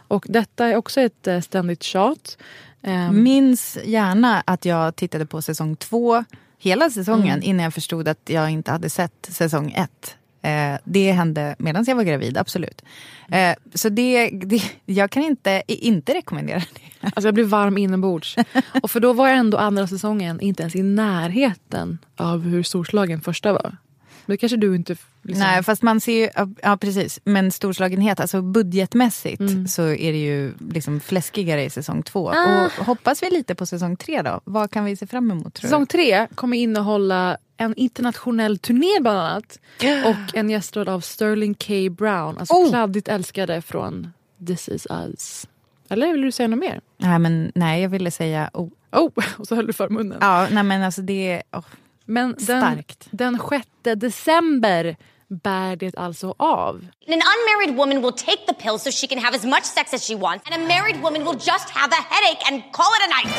Och 0.09 0.25
detta 0.29 0.67
är 0.67 0.77
också 0.77 1.01
ett 1.01 1.27
eh, 1.27 1.41
ständigt 1.41 1.83
tjat. 1.83 2.39
Ehm, 2.83 3.23
Minns 3.23 3.79
gärna 3.85 4.43
att 4.47 4.65
jag 4.65 4.97
tittade 4.97 5.27
på 5.27 5.43
säsong 5.43 5.77
två 5.77 6.25
hela 6.59 6.91
säsongen 6.91 7.29
Mm. 7.37 7.43
innan 7.43 7.65
jag 7.65 7.75
förstod 7.75 8.09
att 8.09 8.21
jag 8.25 8.51
inte 8.51 8.71
hade 8.71 8.91
sett 8.91 9.29
säsong 9.31 9.73
ett. 9.73 10.17
Eh, 10.43 10.79
det 10.85 11.13
hände 11.13 11.57
medan 11.59 11.85
jag 11.89 11.97
var 11.97 12.03
gravid, 12.03 12.39
absolut. 12.39 12.83
Eh, 13.29 13.55
så 13.75 13.89
det, 13.89 14.31
det, 14.31 14.63
jag 14.85 15.11
kan 15.11 15.23
inte, 15.23 15.63
inte 15.67 16.15
rekommendera 16.15 16.59
det. 16.59 17.01
Alltså 17.01 17.29
jag 17.29 17.35
blev 17.35 17.47
varm 17.47 17.79
inombords. 17.79 18.37
och 18.83 18.91
för 18.91 19.01
då 19.01 19.13
var 19.13 19.29
jag 19.29 19.37
ändå 19.37 19.59
andra 19.59 19.87
säsongen 19.87 20.41
inte 20.41 20.63
ens 20.63 20.77
i 20.77 20.83
närheten 20.83 21.99
av 22.17 22.43
hur 22.43 22.63
storslagen 22.63 23.21
första 23.21 23.53
var. 23.53 23.77
Det 24.27 24.37
kanske 24.37 24.57
du 24.57 24.77
inte... 24.77 24.97
Liksom, 25.23 25.41
Nej, 25.47 25.63
fast 25.63 25.83
man 25.83 26.01
ser 26.01 26.13
ju, 26.25 26.29
ja, 26.63 26.77
precis, 26.77 27.21
men 27.25 27.51
storslagenhet, 27.53 28.21
alltså 28.21 28.43
budgetmässigt 28.43 29.41
Mm. 29.41 29.69
så 29.69 29.83
är 29.83 30.13
det 30.13 30.19
ju 30.19 30.53
liksom 30.71 31.01
fläskigare 31.01 31.65
i 31.65 31.71
säsong 31.71 32.03
två. 32.03 32.31
Ah. 32.31 32.65
Och 32.79 32.85
hoppas 32.87 33.23
vi 33.23 33.31
lite 33.31 33.55
på 33.55 33.67
säsong 33.67 33.97
tre 33.97 34.23
då? 34.23 34.41
Vad 34.45 34.71
kan 34.71 34.85
vi 34.85 34.97
se 34.97 35.07
fram 35.07 35.31
emot 35.31 35.55
tror 35.55 35.69
Säsong 35.69 35.87
tre 35.87 36.27
kommer 36.35 36.57
innehålla 36.57 37.37
en 37.57 37.75
internationell 37.75 38.59
turné 38.59 39.01
bland 39.01 39.19
annat. 39.19 39.59
Och 40.07 40.35
en 40.37 40.51
gästroll 40.51 40.89
av 40.89 41.01
Sterling 41.01 41.55
K. 41.55 41.75
Brown. 41.91 42.39
Alltså 42.39 42.55
Oh! 42.55 42.69
kladdigt 42.71 43.09
älskade 43.09 43.63
från 43.63 44.13
This 44.47 44.69
is 44.69 44.87
us. 44.91 45.47
Eller 45.89 46.13
vill 46.13 46.21
du 46.23 46.33
säga 46.33 46.49
något 46.49 46.59
mer? 46.59 46.81
Nej, 46.99 47.19
men 47.19 47.53
nej, 47.55 47.83
jag 47.83 47.89
ville 47.89 48.11
säga, 48.11 48.51
oh, 48.53 48.69
Oh, 48.93 49.11
och 49.39 49.47
så 49.49 49.55
höll 49.55 49.67
du 49.67 49.73
för 49.73 49.89
munnen. 49.89 50.19
ja, 50.21 50.49
nej 50.51 50.63
men 50.63 50.83
alltså 50.83 51.03
det 51.03 51.33
är, 51.33 51.43
oh, 51.53 51.65
Men 52.07 52.35
den, 52.39 52.61
starkt. 52.61 53.09
den 53.11 53.41
6 53.51 53.67
december 53.97 54.97
bär 55.29 55.77
det 55.77 55.97
alltså 55.97 56.35
av. 56.39 56.75
An 57.09 57.23
unmarried 57.33 57.77
woman 57.77 58.03
will 58.03 58.13
take 58.13 58.47
the 58.47 58.55
pill 58.55 58.79
so 58.79 58.91
she 58.91 59.07
can 59.07 59.19
have 59.19 59.37
as 59.37 59.45
much 59.45 59.65
sex 59.65 59.95
as 59.95 60.09
she 60.09 60.15
wants, 60.15 60.51
and 60.51 60.63
a 60.63 60.67
married 60.69 61.03
woman 61.03 61.25
will 61.25 61.35
just 61.35 61.71
have 61.71 61.93
a 61.93 62.05
headache 62.11 62.43
and 62.53 62.63
call 62.73 62.93
it 62.97 63.03
a 63.07 63.11
night. 63.23 63.37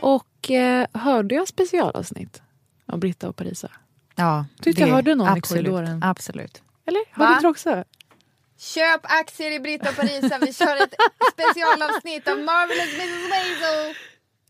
Och 0.00 0.50
eh, 0.50 0.86
hörde 0.92 1.34
jag 1.34 1.48
specialavsnitt 1.48 2.42
av 2.86 2.98
Britta 2.98 3.28
och 3.28 3.36
Parisa? 3.36 3.70
Ja, 4.16 4.46
Tyckte 4.62 4.82
jag 4.82 4.88
hörde 4.88 5.14
någon 5.14 5.28
i 5.28 5.38
absolut, 5.38 5.64
korridoren. 5.64 6.02
Absolut. 6.02 6.62
Eller? 6.86 7.18
Va? 7.18 7.26
Hörde 7.26 7.40
du 7.40 7.48
också? 7.48 7.84
Köp 8.58 9.00
aktier 9.02 9.50
i 9.50 9.60
Britta 9.60 9.90
och 9.90 9.96
Parisa, 9.96 10.38
vi 10.38 10.52
kör 10.52 10.76
ett 10.76 10.94
specialavsnitt 11.32 12.28
av 12.28 12.38
Marvelous 12.38 12.94
Mrs 12.94 13.30
Maisel. 13.30 13.94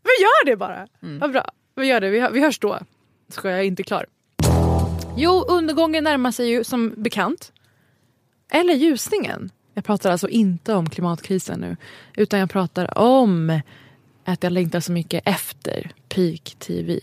Vi 0.03 0.23
gör 0.23 0.45
det 0.45 0.55
bara! 0.55 0.87
Mm. 1.03 1.19
Vad 1.19 1.31
bra. 1.31 1.51
Vi 1.75 1.87
gör 1.87 2.01
det. 2.01 2.29
Vi 2.29 2.41
hörs 2.41 2.59
då. 2.59 2.79
Ska 3.29 3.49
jag 3.49 3.59
är 3.59 3.63
inte 3.63 3.83
klar. 3.83 4.05
Jo, 5.17 5.45
undergången 5.47 6.03
närmar 6.03 6.31
sig 6.31 6.49
ju 6.49 6.63
som 6.63 6.93
bekant. 6.97 7.51
Eller 8.51 8.73
ljusningen. 8.73 9.49
Jag 9.73 9.83
pratar 9.85 10.11
alltså 10.11 10.29
inte 10.29 10.73
om 10.73 10.89
klimatkrisen 10.89 11.59
nu. 11.59 11.77
Utan 12.17 12.39
jag 12.39 12.49
pratar 12.49 12.97
om 12.97 13.59
att 14.25 14.43
jag 14.43 14.51
längtar 14.51 14.79
så 14.79 14.91
mycket 14.91 15.23
efter 15.25 15.91
peak 16.09 16.55
TV. 16.59 16.99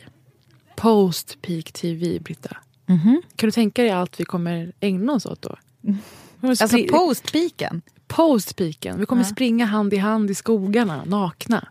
Post 0.76 1.38
peak 1.42 1.72
TV, 1.72 2.18
Britta. 2.18 2.56
Kan 3.36 3.46
du 3.48 3.50
tänka 3.50 3.82
dig 3.82 3.90
allt 3.90 4.20
vi 4.20 4.24
kommer 4.24 4.72
ägna 4.80 5.12
oss 5.12 5.26
åt 5.26 5.42
då? 5.42 5.56
Alltså 6.40 6.66
Spri- 6.66 6.88
postpiken. 6.88 7.82
Post-peaken. 8.06 8.98
Vi 9.00 9.06
kommer 9.06 9.24
springa 9.24 9.64
hand 9.66 9.92
i 9.94 9.96
hand 9.96 10.30
i 10.30 10.34
skogarna, 10.34 11.04
nakna. 11.04 11.68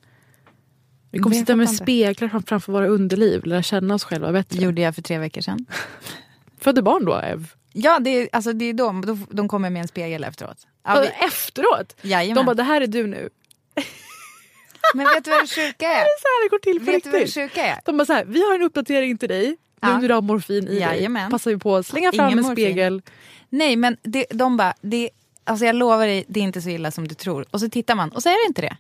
Vi 1.12 1.20
kommer 1.20 1.36
sitta 1.36 1.56
med 1.56 1.70
speglar 1.70 2.28
fram- 2.30 2.44
framför 2.44 2.72
våra 2.74 2.88
underliv, 2.88 3.46
lära 3.46 3.64
känna 3.64 3.94
oss 3.96 4.04
själva 4.04 4.32
bättre. 4.32 4.60
gjorde 4.64 4.82
jag 4.82 4.96
för 4.96 5.02
tre 5.02 5.18
veckor 5.18 5.42
sedan. 5.42 5.66
Födde 6.60 6.82
barn 6.82 7.06
då, 7.06 7.16
Ev? 7.16 7.48
Ja, 7.74 8.00
det 8.00 8.10
är, 8.10 8.30
alltså, 8.32 8.54
det 8.54 8.66
är 8.66 8.74
de. 8.74 9.06
de. 9.06 9.28
De 9.32 9.48
kommer 9.48 9.70
med 9.70 9.82
en 9.82 9.88
spegel 9.88 10.24
efteråt. 10.24 10.58
Ja, 10.86 10.96
Ja, 10.96 11.02
vi, 11.02 11.26
Efteråt? 11.26 11.96
Jajamän. 12.02 12.36
De 12.36 12.46
bara, 12.46 12.54
det 12.54 12.64
här 12.64 12.82
är 12.82 12.88
du 12.88 13.08
nu. 13.08 13.30
men 14.94 15.06
vet 15.06 15.24
du 15.26 15.32
vad 15.32 15.42
det 15.44 15.48
sjuka 15.48 15.86
är? 15.92 16.04
Så 16.04 16.28
här 16.28 16.46
det 16.46 16.50
går 16.50 16.60
till 16.60 16.80
på 16.86 16.92
Vet 16.92 17.04
du 17.04 17.10
vad 17.10 17.22
det 17.22 17.28
sjuka 17.34 17.66
är? 17.66 17.80
De 17.86 17.98
bara 17.98 18.06
så 18.06 18.14
här, 18.14 18.26
vi 18.26 18.44
har 18.48 18.56
en 18.56 18.62
uppdatering 18.62 19.18
till 19.18 19.30
dig. 19.30 19.58
Ja. 19.82 19.88
Nu 19.96 20.02
när 20.02 20.08
du 20.08 20.14
har 20.14 20.22
morfin 20.22 20.64
i 20.64 20.70
dig. 20.70 20.80
Jajamän. 20.80 21.32
Passar 21.32 21.52
vi 21.52 21.58
på 21.58 21.76
att 21.76 21.86
slänga 21.86 22.12
fram 22.12 22.26
Ingen 22.28 22.40
en 22.40 22.44
morfin. 22.46 22.66
spegel. 22.66 23.02
Nej, 23.50 23.76
men 23.76 23.98
det, 24.04 24.26
de 24.30 24.58
bara, 24.58 24.74
det, 24.82 25.10
alltså 25.44 25.66
jag 25.66 25.76
lovar 25.76 26.08
dig, 26.08 26.26
det 26.28 26.40
är 26.40 26.44
inte 26.44 26.62
så 26.62 26.70
illa 26.70 26.92
som 26.92 27.08
du 27.08 27.16
tror. 27.16 27.46
Och 27.52 27.60
så 27.60 27.70
tittar 27.70 27.96
man 27.96 28.10
och 28.10 28.24
så 28.24 28.30
är 28.30 28.34
det 28.46 28.48
inte 28.48 28.62
det. 28.62 28.78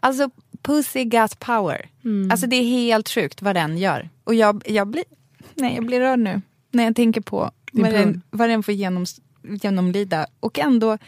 Alltså, 0.00 0.30
pussy 0.64 1.04
got 1.04 1.38
power. 1.38 1.88
Alltså 2.30 2.46
det 2.46 2.56
är 2.56 2.64
helt 2.64 3.08
sjukt 3.08 3.42
vad 3.42 3.54
den 3.56 3.78
gör. 3.78 4.08
Och 4.24 4.34
jag, 4.34 4.62
jag, 4.66 4.86
blir, 4.86 5.04
nej, 5.54 5.74
jag 5.74 5.86
blir 5.86 6.00
rörd 6.00 6.18
nu 6.18 6.42
när 6.70 6.84
jag 6.84 6.96
tänker 6.96 7.20
på 7.20 7.50
vad 7.72 7.92
den, 7.92 8.22
vad 8.30 8.48
den 8.48 8.62
får 8.62 8.74
genom, 8.74 9.06
genomlida. 9.42 10.26
Och 10.40 10.58
ändå 10.58 10.98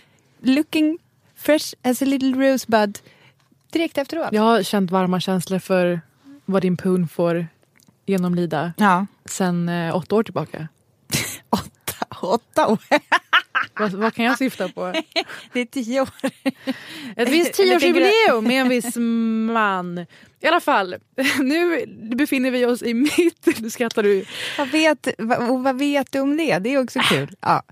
looking 0.40 0.98
fresh 1.36 1.74
as 1.82 2.02
a 2.02 2.04
little 2.04 2.32
rosebud 2.52 2.98
direkt 3.72 3.98
efteråt. 3.98 4.28
Jag 4.32 4.42
har 4.42 4.62
känt 4.62 4.90
varma 4.90 5.20
känslor 5.20 5.58
för 5.58 6.00
vad 6.44 6.62
din 6.62 6.76
pung 6.76 7.08
får 7.08 7.46
genomlida 8.06 8.72
Ja. 8.76 9.06
sen 9.24 9.68
eh, 9.68 9.96
åtta 9.96 10.14
år 10.14 10.22
tillbaka. 10.22 10.68
Åtta, 11.50 12.06
åtta 12.22 12.66
år. 12.68 12.78
Vad, 13.78 13.92
vad 13.92 14.14
kan 14.14 14.24
jag 14.24 14.38
syfta 14.38 14.68
på? 14.68 14.92
Det 15.52 15.60
är 15.60 15.64
tio 15.64 16.00
år. 16.00 16.08
Ett 17.16 17.28
visst 17.28 17.52
tioårsjubileum 17.52 18.44
med 18.44 18.60
en 18.60 18.68
viss 18.68 18.96
man. 19.52 20.06
I 20.40 20.46
alla 20.46 20.60
fall, 20.60 20.96
nu 21.40 21.86
befinner 22.16 22.50
vi 22.50 22.66
oss 22.66 22.82
i 22.82 22.94
mitt... 22.94 23.46
Nu 23.60 23.70
skrattar 23.70 24.02
du. 24.02 24.24
Vad 24.58 24.68
vet, 24.68 25.08
vad, 25.18 25.62
vad 25.62 25.78
vet 25.78 26.12
du 26.12 26.20
om 26.20 26.36
det? 26.36 26.58
Det 26.58 26.74
är 26.74 26.82
också 26.82 27.00
kul. 27.00 27.36
Ja. 27.40 27.62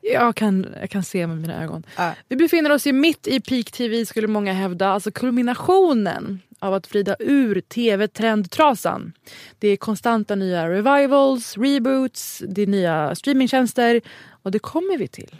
Jag 0.00 0.36
kan, 0.36 0.66
jag 0.80 0.90
kan 0.90 1.04
se 1.04 1.26
med 1.26 1.38
mina 1.38 1.64
ögon. 1.64 1.86
Ja. 1.96 2.12
Vi 2.28 2.36
befinner 2.36 2.72
oss 2.72 2.86
ju 2.86 2.92
mitt 2.92 3.26
i 3.26 3.40
peak 3.40 3.70
TV 3.70 4.06
skulle 4.06 4.28
många 4.28 4.52
hävda. 4.52 4.88
Alltså 4.88 5.10
kulminationen 5.10 6.40
av 6.58 6.74
att 6.74 6.90
vrida 6.90 7.16
ur 7.18 7.60
tv-trendtrasan. 7.60 9.12
Det 9.58 9.68
är 9.68 9.76
konstanta 9.76 10.34
nya 10.34 10.70
revivals, 10.70 11.56
reboots, 11.56 12.42
det 12.48 12.62
är 12.62 12.66
nya 12.66 13.14
streamingtjänster 13.14 14.00
och 14.42 14.50
det 14.50 14.58
kommer 14.58 14.98
vi 14.98 15.08
till. 15.08 15.36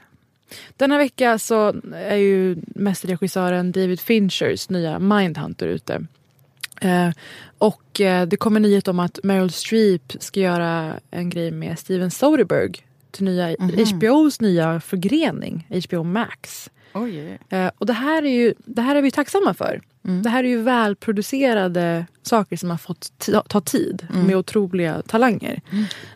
Denna 0.76 0.98
vecka 0.98 1.38
så 1.38 1.74
är 1.94 2.16
ju 2.16 2.56
mästerregissören 2.66 3.72
David 3.72 4.00
Finchers 4.00 4.68
nya 4.68 4.98
Mindhunter 4.98 5.66
ute. 5.66 6.06
Eh, 6.80 7.10
och 7.58 8.00
eh, 8.00 8.26
det 8.26 8.36
kommer 8.36 8.60
nyhet 8.60 8.88
om 8.88 9.00
att 9.00 9.18
Meryl 9.22 9.50
Streep 9.50 10.12
ska 10.20 10.40
göra 10.40 10.94
en 11.10 11.30
grej 11.30 11.50
med 11.50 11.78
Steven 11.78 12.10
Soderbergh 12.10 12.80
till 13.10 13.24
nya, 13.24 13.56
HBOs 13.58 14.40
nya 14.40 14.80
förgrening, 14.80 15.66
HBO 15.88 16.02
Max. 16.02 16.70
Oj. 16.94 17.38
Eh, 17.48 17.70
och 17.78 17.86
det 17.86 17.92
här 17.92 18.22
är 18.22 18.30
ju 18.30 18.54
det 18.64 18.82
här 18.82 18.96
är 18.96 19.02
vi 19.02 19.10
tacksamma 19.10 19.54
för. 19.54 19.80
Det 20.22 20.28
här 20.28 20.44
är 20.44 20.48
ju 20.48 20.62
välproducerade 20.62 22.06
saker 22.22 22.56
som 22.56 22.70
har 22.70 22.78
fått 22.78 23.28
ta 23.48 23.60
tid 23.60 24.06
med 24.10 24.36
otroliga 24.36 25.02
talanger. 25.02 25.60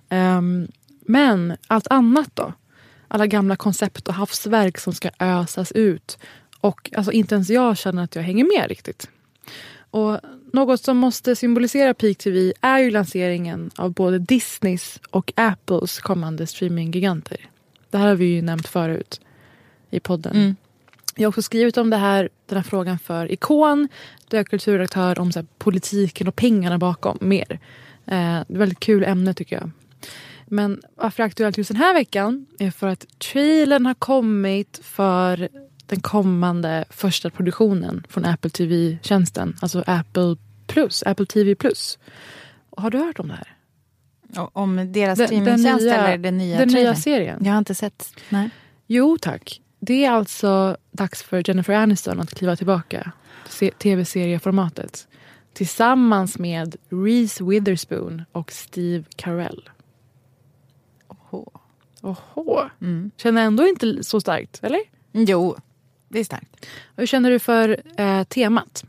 Ehm, 0.09 0.69
men 1.07 1.57
allt 1.67 1.87
annat 1.87 2.31
då? 2.35 2.53
Alla 3.15 3.27
gamla 3.27 3.57
koncept 3.57 4.09
och 4.09 4.15
havsverk 4.15 4.79
som 4.79 4.93
ska 4.93 5.11
ösas 5.21 5.73
ut. 5.73 6.19
Och 6.61 6.91
alltså, 6.97 7.13
inte 7.13 7.35
ens 7.35 7.51
jag 7.51 7.79
känner 7.79 8.05
att 8.05 8.17
jag 8.17 8.23
hänger 8.23 8.45
med 8.45 8.69
riktigt. 8.69 9.09
Och 9.91 10.21
något 10.53 10.81
som 10.81 10.97
måste 10.97 11.37
symbolisera 11.37 11.95
Peak 11.95 12.19
TV 12.19 12.53
är 12.61 12.79
ju 12.79 12.91
lanseringen 12.91 13.71
av 13.77 13.93
både 13.93 14.19
Disneys 14.19 15.01
och 15.11 15.33
Apples 15.37 15.99
kommande 15.99 16.47
streaminggiganter. 16.47 17.51
Det 17.91 17.99
här 17.99 18.09
har 18.09 18.15
vi 18.15 18.25
ju 18.25 18.43
nämnt 18.43 18.69
förut 18.69 19.21
i 19.91 20.01
podden. 20.01 20.57
Jag 21.15 21.25
har 21.25 21.29
också 21.29 21.43
skrivit 21.43 21.77
om 21.77 21.91
det 21.91 21.97
här, 21.97 22.29
den 22.47 22.57
här 22.57 22.65
frågan 22.65 22.99
för 22.99 23.33
Ikon 23.33 23.89
där 24.29 24.39
jag 24.39 24.45
är 24.45 24.51
kulturredaktör 24.51 25.19
om 25.19 25.33
så 25.33 25.39
här, 25.39 25.47
politiken 25.59 26.29
och 26.29 26.37
pengarna 26.37 26.79
bakom 26.79 27.19
mer. 27.21 27.61
Eh, 28.07 28.41
väldigt 28.47 28.81
kul 28.81 29.05
ämne 29.05 29.35
tycker 29.35 29.57
jag. 29.57 29.71
Men 30.53 30.83
varför 30.97 31.23
aktuellt 31.23 31.59
just 31.59 31.69
den 31.69 31.77
här 31.77 31.95
veckan 31.95 32.47
är 32.59 32.71
för 32.71 32.87
att 32.89 33.19
trailern 33.19 33.87
har 33.87 33.95
kommit 33.95 34.81
för 34.83 35.49
den 35.87 36.01
kommande 36.01 36.85
första 36.91 37.31
produktionen 37.31 38.07
från 38.09 38.25
Apple 38.25 38.51
TV-tjänsten. 38.51 39.57
Alltså 39.63 39.85
Apple 39.87 40.37
Plus, 40.67 41.03
Apple 41.03 41.27
TV 41.27 41.55
Plus. 41.55 41.99
Har 42.77 42.91
du 42.91 42.99
hört 42.99 43.19
om 43.19 43.29
det 43.29 43.35
här? 43.35 43.57
Om 44.53 44.93
deras 44.93 45.19
Den- 45.19 45.29
den 45.29 45.43
streamingtjänst 45.59 45.83
nya- 45.85 45.95
eller 45.97 46.19
den 46.19 46.39
nya 46.39 46.59
den 46.59 46.69
nya 46.69 46.75
trailern? 46.75 46.97
serien. 46.97 47.45
Jag 47.45 47.53
har 47.53 47.59
inte 47.59 47.75
sett. 47.75 48.15
Nej. 48.29 48.51
Jo 48.87 49.19
tack. 49.21 49.61
Det 49.81 50.05
är 50.05 50.11
alltså 50.11 50.77
dags 50.93 51.23
för 51.23 51.43
Jennifer 51.49 51.73
Aniston 51.75 52.21
att 52.21 52.35
kliva 52.35 52.57
tillbaka 52.57 53.13
till 53.45 53.53
se- 53.53 53.71
tv-serieformatet. 53.79 55.09
Tillsammans 55.53 56.39
med 56.39 56.77
Reese 56.91 57.41
Witherspoon 57.41 58.23
och 58.33 58.53
Steve 58.53 59.05
Carell. 59.17 59.69
Oho. 61.33 61.51
Oho. 62.03 62.69
Känner 63.17 63.43
ändå 63.43 63.67
inte 63.67 64.05
så 64.05 64.21
starkt, 64.21 64.61
eller? 64.63 64.81
Jo, 65.13 65.57
det 66.09 66.21
är 66.21 66.25
starkt. 66.25 66.67
Hur 66.97 67.07
känner 67.07 67.31
du 67.31 67.39
för 67.39 67.83
eh, 67.97 68.25
temat? 68.25 68.85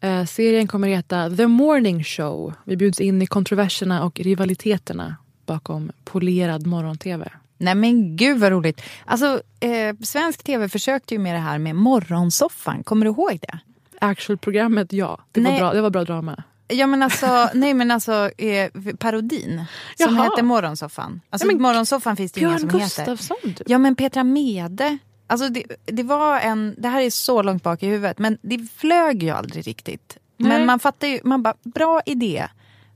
Eh, 0.00 0.24
serien 0.24 0.66
kommer 0.66 0.88
att 0.88 0.98
heta 0.98 1.30
The 1.30 1.46
Morning 1.46 2.04
Show. 2.04 2.54
Vi 2.64 2.76
bjuds 2.76 3.00
in 3.00 3.22
i 3.22 3.26
kontroverserna 3.26 4.04
och 4.04 4.20
rivaliteterna 4.20 5.16
bakom 5.46 5.92
polerad 6.04 6.66
morgon-tv. 6.66 7.32
Nej 7.58 7.74
men 7.74 8.16
gud 8.16 8.40
vad 8.40 8.52
roligt. 8.52 8.82
Alltså, 9.04 9.42
eh, 9.60 9.96
svensk 10.00 10.42
tv 10.42 10.68
försökte 10.68 11.14
ju 11.14 11.20
med 11.20 11.34
det 11.34 11.38
här 11.38 11.58
med 11.58 11.76
morgonsoffan. 11.76 12.84
Kommer 12.84 13.06
du 13.06 13.10
ihåg 13.10 13.38
det? 13.42 13.58
Actual-programmet, 14.00 14.92
ja. 14.92 15.20
Det 15.32 15.40
var, 15.40 15.58
bra, 15.58 15.72
det 15.72 15.80
var 15.80 15.90
bra 15.90 16.04
drama. 16.04 16.42
Ja 16.72 16.86
men 16.86 17.02
alltså, 17.02 17.48
nej 17.54 17.74
men 17.74 17.90
alltså 17.90 18.30
eh, 18.38 18.70
parodin 18.98 19.64
som 19.96 20.16
Jaha. 20.16 20.24
hette 20.24 20.42
Morgonsoffan. 20.42 21.20
Alltså 21.30 21.46
Ja, 21.48 21.52
men 21.52 21.62
Morgonsoffan 21.62 22.16
finns 22.16 22.32
det 22.32 22.40
ju 22.40 22.46
ingen 22.46 22.60
som 22.60 22.68
Gustafsson, 22.68 23.36
heter. 23.42 23.54
typ. 23.58 23.70
Ja 23.70 23.78
men 23.78 23.96
Petra 23.96 24.24
Mede. 24.24 24.98
Alltså 25.26 25.48
det, 25.48 25.64
det 25.84 26.02
var 26.02 26.40
en, 26.40 26.74
det 26.78 26.88
här 26.88 27.00
är 27.00 27.10
så 27.10 27.42
långt 27.42 27.62
bak 27.62 27.82
i 27.82 27.86
huvudet 27.86 28.18
men 28.18 28.38
det 28.42 28.68
flög 28.76 29.22
ju 29.22 29.30
aldrig 29.30 29.66
riktigt. 29.66 30.16
Nej. 30.36 30.48
Men 30.48 30.66
man 30.66 30.78
fattar 30.78 31.08
ju, 31.08 31.20
man 31.24 31.42
bara, 31.42 31.54
bra 31.62 32.00
idé. 32.06 32.48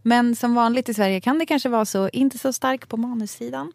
Men 0.06 0.36
som 0.36 0.54
vanligt 0.54 0.88
i 0.88 0.94
Sverige 0.94 1.20
kan 1.20 1.38
det 1.38 1.46
kanske 1.46 1.68
vara 1.68 1.84
så, 1.84 2.08
inte 2.08 2.38
så 2.38 2.52
stark 2.52 2.88
på 2.88 2.96
manussidan. 2.96 3.72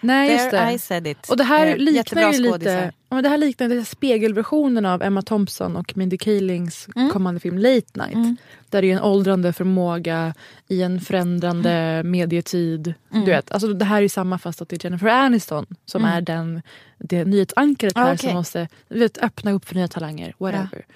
Nej, 0.00 0.32
just 0.32 0.50
det. 0.50 0.72
I 0.72 0.78
said 0.78 1.06
it. 1.06 1.28
Och 1.30 1.36
det 1.36 1.44
här 1.44 1.66
Eh, 1.66 1.76
liknar 1.76 2.32
ju 2.32 2.38
lite 2.40 2.92
ja, 3.08 3.14
men 3.14 3.22
det 3.24 3.28
här 3.30 3.38
liknar 3.38 3.68
lite 3.68 3.84
spegelversionen 3.84 4.86
av 4.86 5.02
Emma 5.02 5.22
Thompson 5.22 5.76
och 5.76 5.96
Mindy 5.96 6.16
Kalings 6.18 6.88
Mm. 6.96 7.10
kommande 7.10 7.40
film 7.40 7.58
Late 7.58 8.06
Night. 8.06 8.38
Där 8.70 8.82
det 8.82 8.90
är 8.90 8.96
en 8.96 9.02
åldrande 9.02 9.52
förmåga 9.52 10.34
i 10.68 10.82
en 10.82 11.00
förändrande 11.00 11.70
Mm. 11.72 12.10
medietid. 12.10 12.94
Du 13.10 13.24
vet, 13.24 13.52
alltså 13.52 13.72
det 13.72 13.84
här 13.84 14.02
är 14.02 14.08
samma 14.08 14.38
fast 14.38 14.62
att 14.62 14.68
det 14.68 14.76
är 14.84 14.86
Jennifer 14.90 15.08
Aniston 15.08 15.66
som 15.84 16.04
är 16.04 16.20
den, 16.20 16.62
det 16.98 17.24
nyhetsankaret 17.24 17.96
Ah, 17.96 18.00
här 18.00 18.14
okej. 18.14 18.18
som 18.28 18.34
måste 18.36 18.68
vet, 18.88 19.18
öppna 19.18 19.52
upp 19.52 19.64
för 19.64 19.74
nya 19.74 19.88
talanger. 19.88 20.34
Whatever. 20.38 20.68
Eh, 20.88 20.94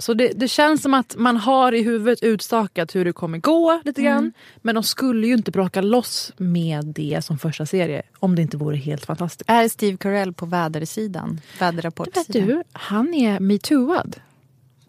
Så 0.00 0.14
det, 0.14 0.32
det 0.34 0.48
känns 0.48 0.82
som 0.82 0.94
att 0.94 1.16
man 1.18 1.36
har 1.36 1.72
i 1.72 1.82
huvudet 1.82 2.22
utstakat 2.22 2.94
hur 2.94 3.04
det 3.04 3.12
kommer 3.12 3.38
gå 3.38 3.80
lite 3.84 4.02
grann. 4.02 4.18
Mm. 4.18 4.32
Men 4.62 4.74
de 4.74 4.84
skulle 4.84 5.26
ju 5.26 5.34
inte 5.34 5.50
bråka 5.50 5.80
loss 5.80 6.32
med 6.36 6.86
det 6.86 7.24
som 7.24 7.38
första 7.38 7.66
serie 7.66 8.02
om 8.18 8.34
det 8.34 8.42
inte 8.42 8.56
vore 8.56 8.76
helt 8.76 9.06
fantastiskt. 9.06 9.50
Är 9.50 9.68
Steve 9.68 9.96
Carell 9.96 10.32
på 10.32 10.46
vädersidan? 10.46 11.40
Väderrapportsidan? 11.60 12.46
du, 12.46 12.62
han 12.72 13.14
är 13.14 13.40
metooad 13.40 14.16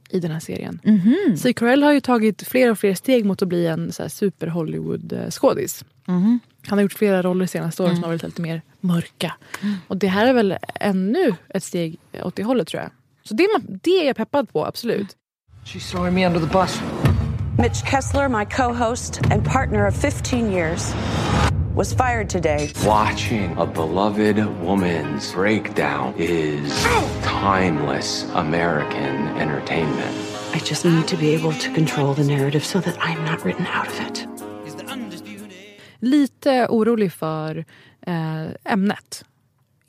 i 0.10 0.20
den 0.20 0.32
här 0.32 0.40
serien. 0.40 0.80
Mhm. 0.84 1.38
Steve 1.38 1.54
Carell 1.54 1.84
har 1.84 1.92
ju 1.92 2.02
tagit 2.02 2.48
fler 2.48 2.72
och 2.72 2.80
fler 2.80 2.96
steg 2.96 3.26
mot 3.26 3.42
att 3.42 3.48
bli 3.48 3.68
en 3.68 3.92
så 3.92 4.10
super 4.10 4.48
Hollywood-skådis. 4.48 5.86
Mhm. 6.06 6.40
Han 6.68 6.78
har 6.78 6.84
gjort 6.84 6.94
flera 6.94 7.22
roller 7.22 7.46
de 7.46 7.48
senaste 7.48 7.84
åren 7.84 7.96
som 7.96 8.04
har 8.04 8.10
varit 8.10 8.24
lite 8.24 8.42
mer 8.42 8.62
mörka. 8.80 9.34
Och 9.88 9.98
det 9.98 10.08
här 10.08 10.28
är 10.28 10.34
väl 10.34 10.58
ännu 10.76 11.34
ett 11.50 11.64
steg 11.64 12.00
åt 12.24 12.36
det 12.36 12.44
hållet 12.44 12.68
tror 12.68 12.84
jag. 12.84 12.92
Så 13.30 13.36
det 13.36 13.48
det 13.84 14.02
är 14.02 14.06
jag 14.08 14.16
peppad 14.16 14.54
på, 14.54 14.66
absolut. 14.66 15.16
She's 15.66 15.92
throwing 15.92 16.14
me 16.14 16.26
under 16.26 16.40
the 16.40 16.48
bus. 16.48 16.82
Mitch 17.58 17.84
Kessler, 17.84 18.30
my 18.30 18.46
co 18.46 18.74
host 18.74 19.22
and 19.32 19.46
partner 19.46 19.88
of 19.88 19.96
15 19.96 20.52
years, 20.52 20.94
was 21.76 21.94
fired 21.94 22.30
today. 22.30 22.72
Watching 22.86 23.56
a 23.58 23.66
beloved 23.66 24.38
woman's 24.64 25.34
breakdown 25.36 26.14
is 26.18 26.88
timeless 27.24 28.26
American 28.34 29.28
entertainment. 29.38 30.16
I 30.56 30.60
just 30.60 30.86
need 30.86 31.08
to 31.08 31.18
be 31.18 31.36
able 31.36 31.54
to 31.54 31.74
control 31.74 32.16
the 32.16 32.24
narrative 32.24 32.66
so 32.66 32.80
that 32.80 32.98
I'm 33.00 33.24
not 33.26 33.46
written 33.46 33.68
out 33.68 33.88
of 33.88 34.00
it. 34.08 34.28
Lite 36.00 36.68
orolig 36.68 37.14
för 37.14 37.66
eh, 38.08 38.74
ämnet. 38.74 39.26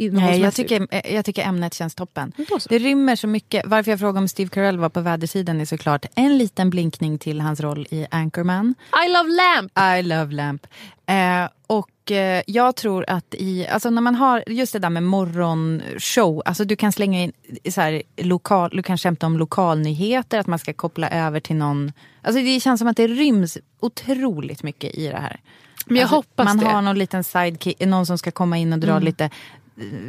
Nej, 0.08 0.40
jag 0.40 0.54
tycker, 0.54 0.86
eh, 0.90 1.14
jag 1.14 1.24
tycker 1.24 1.42
ämnet 1.42 1.74
känns 1.74 1.94
toppen. 1.94 2.32
Det 2.68 2.78
rymmer 2.78 3.16
så 3.16 3.26
mycket. 3.26 3.66
Varför 3.66 3.90
jag 3.90 4.00
frågar 4.00 4.20
om 4.20 4.28
Steve 4.28 4.50
Carell 4.50 4.78
var 4.78 4.88
på 4.88 5.00
vädersidan 5.00 5.60
är 5.60 5.64
såklart 5.64 6.06
en 6.14 6.38
liten 6.38 6.70
blinkning 6.70 7.18
till 7.18 7.40
hans 7.40 7.60
roll 7.60 7.86
i 7.90 8.06
Anchorman. 8.10 8.74
I 9.06 9.08
love 9.08 9.28
lamp! 9.28 9.72
I 9.98 10.02
love 10.02 10.34
lamp. 10.34 10.66
Eh, 11.06 11.48
och 11.66 12.10
eh, 12.10 12.42
jag 12.46 12.76
tror 12.76 13.04
att 13.08 13.34
i, 13.34 13.66
alltså 13.66 13.90
när 13.90 14.02
man 14.02 14.14
har 14.14 14.44
just 14.46 14.72
det 14.72 14.78
där 14.78 14.90
med 14.90 15.02
morgonshow, 15.02 16.42
alltså 16.44 16.64
du 16.64 16.76
kan 16.76 16.92
slänga 16.92 17.22
in 17.22 17.32
så 17.70 17.80
här, 17.80 18.02
lokal, 18.16 18.70
du 18.72 18.82
kan 18.82 18.98
skämta 18.98 19.26
om 19.26 19.38
lokalnyheter, 19.38 20.38
att 20.38 20.46
man 20.46 20.58
ska 20.58 20.72
koppla 20.72 21.10
över 21.10 21.40
till 21.40 21.56
någon. 21.56 21.92
Alltså 22.22 22.42
det 22.42 22.60
känns 22.60 22.78
som 22.78 22.88
att 22.88 22.96
det 22.96 23.06
ryms 23.06 23.58
otroligt 23.80 24.62
mycket 24.62 24.94
i 24.94 25.06
det 25.06 25.16
här. 25.16 25.40
Men 25.86 25.96
jag 25.96 26.02
alltså, 26.02 26.16
hoppas 26.16 26.44
man 26.44 26.58
det. 26.58 26.66
har 26.66 26.82
någon 26.82 26.98
liten 26.98 27.24
sidekick, 27.24 27.80
någon 27.80 28.06
som 28.06 28.18
ska 28.18 28.30
komma 28.30 28.58
in 28.58 28.72
och 28.72 28.78
dra 28.78 28.98
lite 28.98 29.30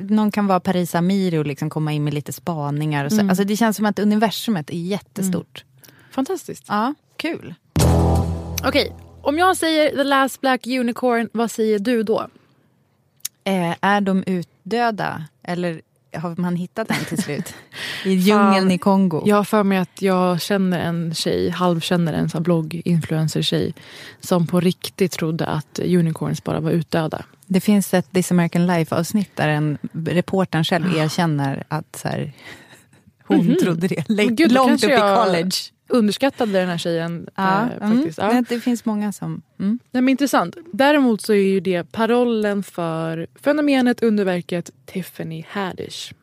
någon 0.10 0.32
kan 0.32 0.48
vara 0.48 0.60
Paris 0.60 0.96
Amiri 0.96 1.38
och 1.38 1.46
liksom 1.46 1.70
komma 1.70 1.94
in 1.94 2.04
med 2.04 2.14
lite 2.14 2.34
spaningar. 2.34 3.06
Och 3.06 3.12
så. 3.12 3.30
Alltså 3.30 3.44
det 3.44 3.58
känns 3.58 3.78
som 3.78 3.86
att 3.86 4.00
universumet 4.00 4.70
är 4.70 4.78
jättestort. 4.78 5.66
Fantastiskt. 6.12 6.66
Ja, 6.68 6.94
kul. 7.18 7.56
Okej, 8.64 8.96
om 9.22 9.38
jag 9.38 9.58
säger 9.58 9.96
The 9.96 10.04
Last 10.04 10.42
Black 10.42 10.68
Unicorn, 10.68 11.30
vad 11.34 11.52
säger 11.52 11.80
du 11.80 12.04
då? 12.04 12.28
Eh, 13.44 13.76
är 13.82 14.02
de 14.02 14.24
utdöda? 14.28 15.26
Eller 15.44 15.82
har 16.16 16.36
man 16.38 16.56
hittat 16.56 16.88
den 16.88 17.06
till 17.06 17.24
slut? 17.24 17.54
I 18.06 18.14
djungeln 18.14 18.72
i 18.72 18.78
Kongo? 18.78 19.24
Jag 19.26 19.36
har 19.36 19.44
för 19.44 19.64
mig 19.64 19.78
att 19.78 20.02
jag 20.02 20.42
känner 20.42 20.80
en 20.80 21.14
tjej, 21.14 21.50
halvkänner 21.50 22.14
en 22.14 22.44
blogg-influencer-tjej 22.44 23.74
som 24.20 24.48
på 24.48 24.60
riktigt 24.60 25.12
trodde 25.12 25.46
att 25.46 25.80
unicorns 25.80 26.44
bara 26.44 26.60
var 26.60 26.72
utdöda. 26.72 27.26
Det 27.52 27.60
finns 27.60 27.94
ett 27.94 28.12
This 28.12 28.32
American 28.32 28.68
Life-avsnitt 28.68 29.36
där 29.36 29.50
en 29.50 29.78
reportern 30.06 30.64
själv 30.64 30.98
erkänner 30.98 31.64
att 31.68 31.96
så 31.96 32.08
här, 32.08 32.32
hon 33.24 33.56
trodde 33.56 33.88
det. 33.88 34.10
Långt 34.10 34.32
gud, 34.32 34.52
långt 34.52 34.84
upp 34.84 34.92
i 34.92 34.96
college. 34.96 35.52
Underskattade 35.88 36.52
den 36.52 36.70
här 36.70 36.78
tjejen 36.78 37.28
Ja, 37.36 37.62
eh, 37.62 37.88
mm. 37.88 37.98
faktiskt. 37.98 38.18
Ja. 38.18 38.44
Det 38.50 38.60
finns 38.60 38.86
många 38.86 39.12
som... 39.12 39.42
Mm. 39.60 39.80
Nej, 39.92 40.02
men 40.02 40.10
intressant. 40.10 40.56
Däremot 40.74 41.22
så 41.22 41.34
är 41.34 41.38
ju 41.38 41.60
det 41.60 41.92
parollen 41.92 42.64
för 42.64 43.28
fenomenet 43.42 44.04
underverket 44.04 44.72
Tiffany 44.86 45.46
Haddish. 45.50 46.14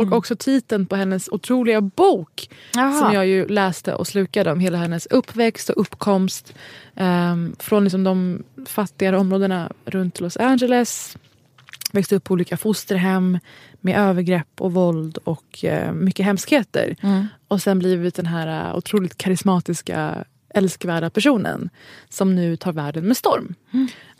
Och 0.00 0.12
också 0.12 0.36
titeln 0.36 0.86
på 0.86 0.96
hennes 0.96 1.28
otroliga 1.28 1.80
bok 1.80 2.50
Jaha. 2.74 2.92
som 2.92 3.12
jag 3.12 3.26
ju 3.26 3.48
läste 3.48 3.94
och 3.94 4.06
slukade 4.06 4.52
om 4.52 4.60
hela 4.60 4.78
hennes 4.78 5.06
uppväxt 5.06 5.70
och 5.70 5.80
uppkomst. 5.80 6.54
ehm, 6.94 7.56
från 7.58 7.84
liksom 7.84 8.04
de 8.04 8.42
fattigare 8.66 9.18
områdena 9.18 9.72
runt 9.84 10.20
Los 10.20 10.36
Angeles 10.36 11.16
växt 11.92 12.12
upp 12.12 12.24
på 12.24 12.32
olika 12.34 12.56
fosterhem 12.56 13.38
med 13.80 13.98
övergrepp 13.98 14.60
och 14.60 14.72
våld 14.72 15.18
och 15.24 15.64
eh, 15.64 15.92
mycket 15.92 16.26
hemskheter. 16.26 16.96
Mm. 17.02 17.26
Och 17.48 17.62
sen 17.62 17.78
blivit 17.78 18.14
den 18.14 18.26
här 18.26 18.70
eh, 18.70 18.76
otroligt 18.76 19.18
karismatiska, 19.18 20.24
älskvärda 20.54 21.10
personen 21.10 21.70
som 22.08 22.34
nu 22.34 22.56
tar 22.56 22.72
världen 22.72 23.06
med 23.06 23.16
storm. 23.16 23.54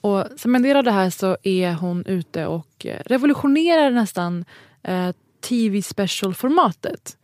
Och 0.01 0.25
som 0.37 0.55
en 0.55 0.63
del 0.63 0.77
av 0.77 0.85
det 0.85 0.91
här 0.91 1.11
så 1.11 1.37
är 1.43 1.73
hon 1.73 2.07
ute 2.07 2.47
och 2.47 2.87
eh, 2.87 3.01
revolutionerar 3.07 3.91
nästan 3.91 4.45
eh, 4.83 5.11
tv-special-formatet. 5.41 7.17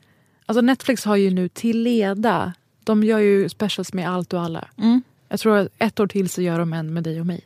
Alltså 0.46 0.61
Netflix 0.61 1.05
har 1.05 1.16
ju 1.16 1.31
nu 1.31 1.48
till 1.48 1.83
leda, 1.83 2.53
de 2.85 3.05
gör 3.05 3.18
ju 3.18 3.48
specials 3.48 3.92
med 3.92 4.11
allt 4.11 4.33
och 4.33 4.40
alla. 4.40 4.68
Mm. 4.79 5.03
Jag 5.29 5.40
tror 5.40 5.57
att 5.57 5.68
ett 5.79 6.00
år 6.00 6.07
till 6.07 6.29
så 6.29 6.42
gör 6.42 6.59
de 6.59 6.72
en 6.72 6.94
med 6.94 7.03
dig 7.03 7.20
och 7.20 7.27
mig. 7.27 7.40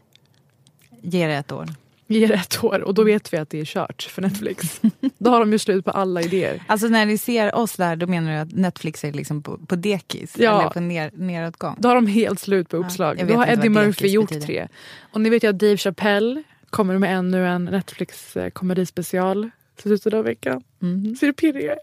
Ge 1.03 1.27
det 1.27 1.35
ett 1.35 1.53
år. 1.53 1.69
Ge 2.07 2.27
det 2.27 2.35
ett 2.35 2.65
år 2.65 2.81
och 2.81 2.95
då 2.95 3.05
vet 3.05 3.33
vi 3.33 3.37
att 3.37 3.51
det 3.51 3.61
är 3.61 3.65
kört 3.65 4.03
för 4.03 4.23
Netflix. 4.23 4.81
då 5.19 5.31
har 5.31 5.41
de 5.41 5.53
ju 5.53 5.59
slut 5.59 5.85
på 5.85 5.91
alla 5.91 6.23
idéer. 6.23 6.63
Alltså 6.67 6.89
när 6.89 7.07
ni 7.07 7.19
ser 7.19 7.55
oss 7.55 7.77
där, 7.77 7.97
då 7.97 8.07
menar 8.07 8.33
du 8.33 8.39
att 8.39 8.53
Netflix 8.53 9.05
är 9.05 9.13
liksom 9.13 9.43
på, 9.43 9.59
på 9.59 9.77
dekis? 9.77 10.35
Ja. 10.39 10.61
Eller 10.61 10.71
på 10.71 10.81
ner, 10.81 11.11
neråtgång? 11.15 11.77
Då 11.79 11.89
har 11.89 11.95
de 11.95 12.07
helt 12.07 12.41
slut 12.41 12.69
på 12.69 12.77
uppslag. 12.77 13.17
vet 13.17 13.29
då 13.29 13.35
har 13.35 13.47
Eddie 13.47 13.69
Murphy 13.69 14.09
gjort 14.09 14.29
betyder. 14.29 14.47
tre. 14.47 14.69
Och 15.13 15.21
ni 15.21 15.31
vet 15.31 15.45
ju 15.45 15.49
att 15.49 15.59
Dave 15.59 15.77
Chappelle 15.77 16.43
kommer 16.71 16.99
med 16.99 17.19
ännu 17.19 17.47
en 17.47 17.65
Netflix 17.65 18.37
eh, 18.37 18.51
komedispecial 18.51 19.51
slutet 19.83 20.15
av 20.15 20.25
veckan. 20.25 20.63
Ser 21.21 21.27
du 21.27 21.33
pirrig 21.33 21.65
jag 21.65 21.73
är? 21.73 21.79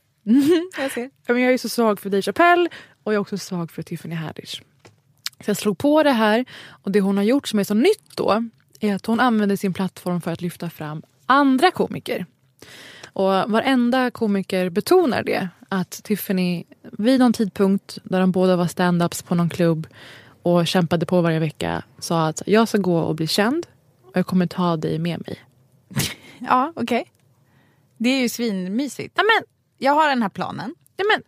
jag 0.82 0.92
ser. 0.92 1.10
Jag 1.28 1.42
är 1.42 1.58
så 1.58 1.70
svag 1.70 2.00
för 2.00 2.10
Dave 2.10 2.22
Chappelle 2.22 2.70
och 3.04 3.14
jag 3.14 3.16
är 3.16 3.22
också 3.22 3.38
svag 3.38 3.72
för 3.72 3.84
Tiffany 3.84 4.16
Haddish. 4.16 4.62
Så 5.40 5.50
jag 5.50 5.58
slog 5.58 5.78
på 5.78 6.04
det 6.04 6.12
här 6.12 6.46
och 6.68 6.92
det 6.92 7.02
hon 7.02 7.18
har 7.18 7.24
gjort 7.24 7.48
som 7.48 7.60
är 7.60 7.64
så 7.64 7.74
nytt 7.74 8.16
då 8.16 8.44
är 8.80 8.96
att 8.96 9.06
hon 9.06 9.20
använder 9.20 9.56
sin 9.56 9.74
plattform 9.74 10.22
för 10.22 10.32
att 10.32 10.42
lyfta 10.42 10.70
fram 10.70 11.02
andra 11.26 11.72
komiker. 11.72 12.26
Och 13.14 13.32
varenda 13.32 14.12
komiker 14.12 14.70
betonar 14.70 15.24
det. 15.24 15.50
Att 15.70 15.92
Tiffany 15.92 16.64
vid 16.82 17.20
någon 17.20 17.34
tidpunkt 17.34 17.98
där 18.04 18.20
de 18.20 18.32
båda 18.32 18.56
var 18.56 18.66
stand-ups 18.66 19.26
på 19.26 19.36
någon 19.36 19.50
klubb 19.50 19.88
och 20.44 20.68
kämpade 20.68 21.06
på 21.06 21.22
varje 21.22 21.40
vecka 21.40 21.84
sa 22.00 22.28
att 22.28 22.42
jag 22.46 22.68
ska 22.68 22.78
gå 22.78 22.98
och 22.98 23.16
bli 23.16 23.28
känd 23.28 23.68
och 24.04 24.18
jag 24.18 24.28
kommer 24.28 24.48
ta 24.48 24.78
dig 24.78 25.00
med 25.00 25.22
mig. 25.28 25.40
Ja, 26.40 26.74
okej. 26.76 27.12
Det 27.98 28.10
är 28.10 28.22
ju 28.22 28.30
svinmysigt. 28.30 29.14
Ja, 29.18 29.24
men, 29.24 29.48
Jag 29.78 29.94
har 29.94 30.10
den 30.10 30.22
här 30.22 30.30
planen. 30.30 30.76
ja, 30.98 31.04
men, 31.14 31.24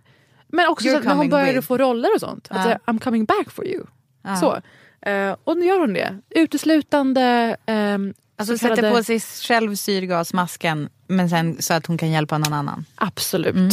men 0.47 0.67
också 0.67 0.87
You're 0.87 0.91
så 0.91 0.97
att 0.97 1.03
när 1.05 1.15
hon 1.15 1.29
började 1.29 1.53
with. 1.53 1.67
få 1.67 1.77
roller 1.77 2.09
och 2.15 2.19
sånt. 2.19 2.47
Att 2.51 2.63
säga, 2.63 2.79
I'm 2.85 2.99
coming 2.99 3.25
back 3.25 3.51
for 3.51 3.67
you. 3.67 3.83
Ja. 4.23 4.35
Så. 4.35 4.61
Eh, 5.09 5.35
och 5.43 5.57
nu 5.57 5.65
gör 5.65 5.79
hon 5.79 5.93
det. 5.93 6.17
Uteslutande 6.29 7.57
ehm, 7.65 8.13
Alltså 8.39 8.57
så 8.57 8.59
kallade- 8.67 8.81
sätter 8.81 8.95
på 8.97 9.03
sig 9.03 9.19
själv 9.19 9.75
syrgasmasken 9.75 10.89
men 11.07 11.29
sen 11.29 11.61
så 11.61 11.73
att 11.73 11.85
hon 11.85 11.97
kan 11.97 12.11
hjälpa 12.11 12.37
någon 12.37 12.53
annan. 12.53 12.85
Absolut. 12.95 13.55
Mm. 13.55 13.69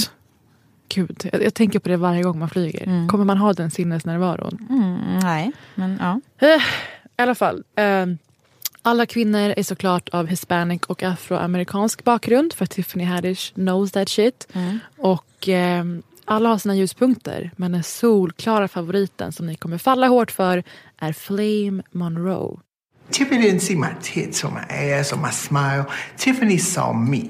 Gud, 0.89 1.29
jag, 1.33 1.43
jag 1.43 1.55
tänker 1.55 1.79
på 1.79 1.89
det 1.89 1.97
varje 1.97 2.23
gång 2.23 2.39
man 2.39 2.51
flyger. 2.51 3.09
Kommer 3.09 3.25
man 3.25 3.39
ha 3.39 3.53
den 3.53 3.71
sinnesnärvaron? 3.71 4.67
Mm, 4.71 5.19
nej, 5.23 5.53
men 5.75 5.99
ja. 6.01 6.21
Eh, 6.49 6.63
I 7.19 7.23
alla 7.23 7.35
fall. 7.35 7.65
Eh, 7.77 8.07
alla 8.85 9.07
kvinnor 9.07 9.55
är 9.57 9.63
såklart 9.63 10.09
av 10.09 10.27
hispanic 10.27 10.83
och 10.83 11.03
afroamerikansk 11.03 12.05
bakgrund 12.05 12.53
för 12.53 12.67
Tiffany 12.67 13.05
Haddish 13.05 13.55
knows 13.55 13.93
that 13.93 14.09
shit. 14.09 14.49
Och 14.97 15.49
eh, 15.49 15.85
alla 16.25 16.49
har 16.49 16.59
sina 16.59 16.75
ljuspunkter 16.75 17.51
men 17.57 17.73
den 17.73 17.83
solklara 17.83 18.69
favoriten 18.69 19.33
som 19.33 19.47
ni 19.47 19.55
kommer 19.55 19.79
falla 19.79 20.09
hårt 20.09 20.31
för 20.31 20.65
är 20.99 21.13
Flame 21.13 21.83
Monroe. 21.93 22.61
Tiffany 23.11 23.43
didn't 23.43 23.61
see 23.61 23.77
my 23.77 23.89
tits 24.03 24.45
or 24.45 24.51
my 24.51 24.93
ass 24.93 25.13
or 25.13 25.17
my 25.17 25.31
smile. 25.33 25.85
Tiffany 26.17 26.59
saw 26.59 26.93
me. 26.93 27.25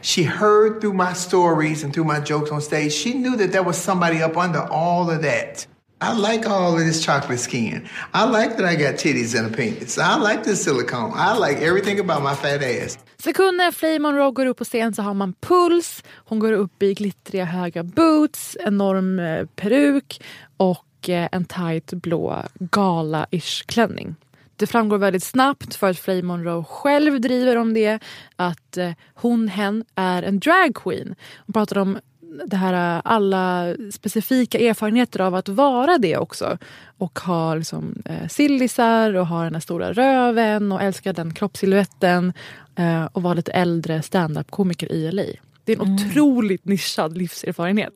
She 0.00 0.22
heard 0.22 0.80
through 0.80 1.08
my 1.08 1.14
stories 1.14 1.84
and 1.84 1.94
through 1.94 2.14
my 2.14 2.24
jokes 2.26 2.50
on 2.50 2.62
stage. 2.62 2.92
She 2.92 3.10
knew 3.10 3.36
that 3.36 3.52
there 3.52 3.62
was 3.62 3.76
somebody 3.76 4.22
up 4.22 4.36
under 4.36 4.60
all 4.70 5.10
of 5.10 5.22
that. 5.22 5.66
I 6.02 6.32
like 6.32 6.50
all 6.50 6.74
of 6.74 6.80
this 6.80 7.06
chocolate 7.06 7.40
skin. 7.40 7.88
I 8.12 8.24
like 8.26 8.56
that 8.56 8.66
I 8.66 8.74
got 8.76 8.98
titties 8.98 9.38
and 9.38 9.54
a 9.54 9.56
penis. 9.56 9.98
I 9.98 10.18
like 10.18 10.42
this 10.42 10.64
silicone. 10.64 11.12
I 11.14 11.38
like 11.38 11.58
everything 11.62 12.00
about 12.00 12.22
my 12.22 12.34
fat 12.34 12.62
ass. 12.62 12.98
Sekunder 13.18 13.72
Flame 13.72 13.98
Monroe 13.98 14.32
går 14.32 14.46
upp 14.46 14.58
på 14.58 14.64
scen 14.64 14.94
så 14.94 15.02
har 15.02 15.14
man 15.14 15.34
puls. 15.40 16.02
Hon 16.14 16.38
går 16.38 16.52
upp 16.52 16.82
i 16.82 16.94
glittriga 16.94 17.44
höga 17.44 17.82
boots, 17.82 18.56
enorm 18.60 19.18
eh, 19.18 19.46
peruk 19.46 20.22
och 20.56 21.08
eh, 21.08 21.28
en 21.32 21.44
tight 21.44 21.92
blå 21.92 22.42
gala-ish 22.54 23.66
klänning. 23.66 24.14
Det 24.56 24.66
framgår 24.66 24.98
väldigt 24.98 25.24
snabbt 25.24 25.74
för 25.74 25.90
att 25.90 25.98
Flame 25.98 26.22
Monroe 26.22 26.64
själv 26.64 27.20
driver 27.20 27.56
om 27.56 27.74
det 27.74 27.98
att 28.36 28.76
eh, 28.76 28.90
hon, 29.14 29.48
hen, 29.48 29.84
är 29.94 30.22
en 30.22 30.40
drag 30.40 30.74
queen. 30.74 31.14
Hon 31.46 31.52
pratar 31.52 31.78
om 31.78 31.98
det 32.46 32.56
här, 32.56 33.02
alla 33.04 33.74
specifika 33.92 34.58
erfarenheter 34.58 35.20
av 35.20 35.34
att 35.34 35.48
vara 35.48 35.98
det 35.98 36.16
också. 36.16 36.58
Och 36.98 37.18
ha 37.18 37.54
liksom, 37.54 38.02
eh, 38.04 38.28
sillisar 38.28 39.14
och 39.14 39.26
ha 39.26 39.44
den 39.44 39.54
här 39.54 39.60
stora 39.60 39.92
röven 39.92 40.72
och 40.72 40.82
älskar 40.82 41.12
den 41.12 41.34
kroppssilhuetten. 41.34 42.32
Eh, 42.76 43.04
och 43.04 43.22
vara 43.22 43.34
lite 43.34 43.52
äldre 43.52 44.02
stand-up-komiker 44.02 44.92
i 44.92 45.12
LA. 45.12 45.22
Det 45.64 45.72
är 45.72 45.82
en 45.82 45.94
otroligt 45.94 46.64
nischad 46.64 47.18
livserfarenhet. 47.18 47.92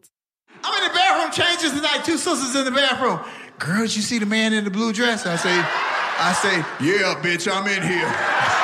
I'm 0.63 0.75
in 0.77 0.89
the 0.89 0.95
bathroom 0.95 1.31
changes 1.33 1.73
tonight. 1.73 2.05
Two 2.05 2.19
sisters 2.19 2.57
in 2.57 2.65
the 2.65 2.71
bathroom. 2.71 3.19
Girls, 3.59 3.97
you 3.97 4.03
see 4.03 4.19
the 4.19 4.27
man 4.27 4.53
in 4.53 4.65
the 4.65 4.71
blue 4.71 4.93
dress? 4.93 5.27
I 5.27 5.37
say, 5.37 5.65
I 6.19 6.33
say, 6.35 6.57
yeah, 6.81 7.15
bitch, 7.23 7.49
I'm 7.49 7.67
in 7.67 7.83
here. 7.83 8.53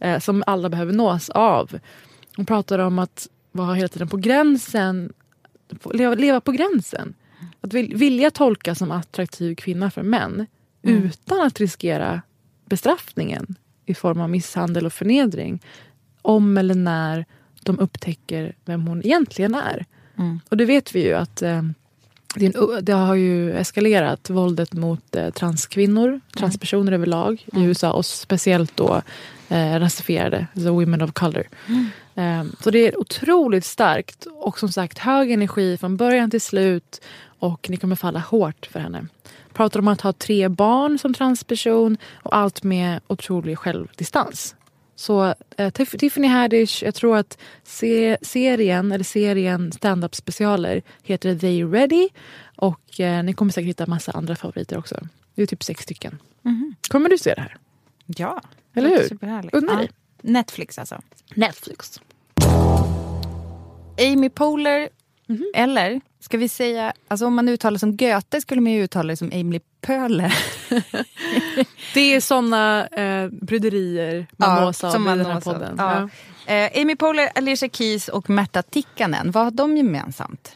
eh, 0.00 0.18
som 0.18 0.44
alla 0.46 0.68
behöver 0.68 0.92
nås 0.92 1.30
av. 1.30 1.78
Hon 2.36 2.46
pratar 2.46 2.78
om 2.78 2.98
att 2.98 3.28
vara 3.52 3.74
hela 3.74 3.88
tiden 3.88 4.08
på 4.08 4.16
gränsen, 4.16 5.12
leva, 5.92 6.14
leva 6.14 6.40
på 6.40 6.52
gränsen. 6.52 7.14
Att 7.60 7.74
vil, 7.74 7.96
vilja 7.96 8.30
tolka 8.30 8.74
som 8.74 8.90
attraktiv 8.90 9.54
kvinna 9.54 9.90
för 9.90 10.02
män 10.02 10.46
utan 10.82 11.40
att 11.40 11.60
riskera 11.60 12.22
bestraffningen 12.64 13.54
i 13.86 13.94
form 13.94 14.20
av 14.20 14.30
misshandel 14.30 14.86
och 14.86 14.92
förnedring 14.92 15.62
om 16.22 16.58
eller 16.58 16.74
när 16.74 17.24
de 17.62 17.78
upptäcker 17.78 18.56
vem 18.64 18.86
hon 18.86 19.06
egentligen 19.06 19.54
är. 19.54 19.86
Och 20.48 20.56
det 20.56 20.64
vet 20.64 20.94
vi 20.94 21.04
ju 21.04 21.14
att 21.14 21.42
eh, 21.42 21.62
det, 22.80 22.92
har 22.92 23.14
ju 23.14 23.52
eskalerat 23.58 24.30
våldet 24.30 24.72
mot 24.72 25.16
eh, 25.16 25.30
transkvinnor, 25.30 26.20
transpersoner 26.36 26.92
överlag 26.92 27.46
i 27.56 27.62
USA 27.62 27.92
och 27.92 28.06
speciellt 28.06 28.76
då 28.76 29.02
eh, 29.48 29.78
rasifierade, 29.80 30.46
alltså 30.54 30.70
women 30.70 31.02
of 31.02 31.12
color. 31.12 31.48
Eh, 32.14 32.44
så 32.60 32.70
det 32.70 32.78
är 32.78 33.00
otroligt 33.00 33.64
starkt 33.64 34.26
och 34.26 34.58
som 34.58 34.68
sagt 34.68 34.98
hög 34.98 35.30
energi 35.30 35.76
från 35.76 35.96
början 35.96 36.30
till 36.30 36.40
slut 36.40 37.00
och 37.38 37.70
ni 37.70 37.76
kommer 37.76 37.96
falla 37.96 38.18
hårt 38.18 38.68
för 38.72 38.80
henne. 38.80 39.06
Pratar 39.52 39.80
om 39.80 39.88
att 39.88 40.00
ha 40.00 40.12
tre 40.12 40.48
barn 40.48 40.98
som 40.98 41.14
transperson 41.14 41.96
och 42.22 42.36
allt 42.36 42.62
med 42.62 43.00
otrolig 43.06 43.58
självdistans. 43.58 44.54
Så 44.98 45.34
eh, 45.56 45.70
Tiff- 45.70 45.98
Tiffany 45.98 46.26
Haddish, 46.28 46.82
jag 46.84 46.94
tror 46.94 47.16
att 47.16 47.38
se- 47.62 48.16
serien, 48.22 48.92
eller 48.92 49.04
serien 49.04 49.72
stand-up 49.72 50.14
specialer 50.14 50.82
heter 51.02 51.38
They 51.38 51.64
Ready. 51.64 52.08
Och 52.56 53.00
eh, 53.00 53.22
ni 53.24 53.32
kommer 53.32 53.52
säkert 53.52 53.68
hitta 53.68 53.86
massa 53.86 54.12
andra 54.12 54.36
favoriter 54.36 54.78
också. 54.78 55.06
Det 55.34 55.42
är 55.42 55.46
typ 55.46 55.62
sex 55.64 55.82
stycken. 55.82 56.18
Kommer 56.88 57.08
du 57.08 57.18
se 57.18 57.34
det 57.34 57.40
här? 57.40 57.56
Ja, 58.06 58.40
Eller 58.74 58.88
hur? 58.88 59.18
Unna 59.52 59.72
Ja. 59.72 59.78
dig. 59.78 59.90
Netflix 60.22 60.78
alltså. 60.78 61.00
Netflix. 61.34 62.00
Amy 64.12 64.28
Poehler, 64.30 64.88
Mhm. 65.28 65.44
eller 65.54 66.00
ska 66.20 66.38
vi 66.38 66.48
säga, 66.48 66.92
alltså 67.08 67.26
om 67.26 67.34
man 67.34 67.48
uttalar 67.48 67.78
som 67.78 67.96
Goethe 67.96 68.40
skulle 68.40 68.60
man 68.60 68.72
ju 68.72 68.82
uttala 68.84 69.08
det 69.08 69.16
som 69.16 69.30
Amy 69.32 69.60
Pöhler. 69.80 70.38
Det 71.94 72.14
är 72.14 72.20
såna 72.20 72.86
eh, 72.86 73.28
bryderier 73.28 74.26
man 74.36 74.64
nås 74.64 74.84
av 74.84 75.00
i 75.00 75.04
den 75.04 75.26
här 75.26 75.40
podden. 75.40 75.74
Ja. 75.78 76.08
Eh, 76.54 76.80
Amy 76.82 76.96
Poehler, 76.96 77.30
Alicia 77.34 77.68
Keys 77.68 78.08
och 78.08 78.30
Märta 78.30 78.62
Tikkanen, 78.62 79.30
vad 79.30 79.44
har 79.44 79.50
de 79.50 79.76
gemensamt? 79.76 80.54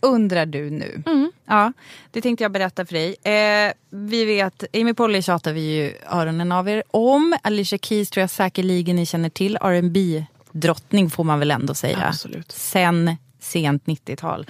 Undrar 0.00 0.46
du 0.46 0.70
nu. 0.70 1.02
Ja, 1.46 1.72
det 2.10 2.20
tänkte 2.20 2.44
jag 2.44 2.52
berätta 2.52 2.86
för 2.86 2.92
dig. 2.94 3.16
Eh, 3.22 3.72
vi 3.90 4.24
vet, 4.24 4.64
Amy 4.74 4.94
Poehler 4.94 5.20
tjatar 5.20 5.52
vi 5.52 5.60
ju 5.60 5.92
öronen 6.10 6.52
av 6.52 6.68
er 6.68 6.82
om. 6.90 7.36
Alicia 7.42 7.78
Keys 7.78 8.10
tror 8.10 8.20
jag 8.20 8.30
säkerligen 8.30 8.96
ni 8.96 9.06
känner 9.06 9.28
till. 9.28 9.56
R&B 9.60 10.24
drottning 10.52 11.10
får 11.10 11.24
man 11.24 11.38
väl 11.38 11.50
ändå 11.50 11.74
säga. 11.74 12.06
Absolut. 12.08 12.52
Sen 12.52 13.16
sent 13.42 13.84
90-tal. 13.84 14.46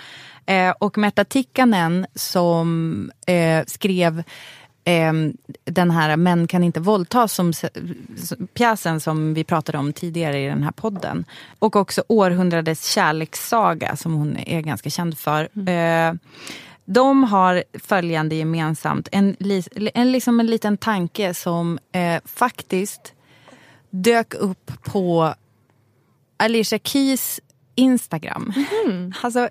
Eh, 0.46 0.70
och 0.78 0.98
Märta 0.98 1.24
Tikkanen 1.24 2.06
som 2.14 3.10
eh, 3.26 3.64
skrev 3.66 4.22
ehm, 4.84 5.36
den 5.64 5.90
här 5.90 6.16
Män 6.16 6.46
kan 6.46 6.64
inte 6.64 6.80
våldtas, 6.80 7.32
som, 7.32 7.50
s- 7.50 7.64
pjäsen 8.54 9.00
som 9.00 9.34
vi 9.34 9.44
pratade 9.44 9.78
om 9.78 9.92
tidigare 9.92 10.40
i 10.40 10.46
den 10.46 10.62
här 10.62 10.70
podden. 10.72 11.24
Och 11.58 11.76
också 11.76 12.04
Århundradets 12.08 12.92
kärlekssaga 12.94 13.96
som 13.96 14.14
hon 14.14 14.36
är 14.36 14.60
ganska 14.60 14.90
känd 14.90 15.18
för. 15.18 15.68
Eh, 15.68 16.14
De 16.84 17.24
har 17.24 17.64
följande 17.78 18.34
gemensamt. 18.34 19.08
En, 19.12 19.36
en, 19.94 20.12
liksom 20.12 20.40
en 20.40 20.46
liten 20.46 20.76
tanke 20.76 21.34
som 21.34 21.78
eh, 21.92 22.20
faktiskt 22.24 23.12
dök 23.90 24.34
upp 24.34 24.70
på 24.82 25.34
Alicia 26.36 26.78
Keys 26.78 27.40
Instagram. 27.74 28.52
Alltså, 29.22 29.48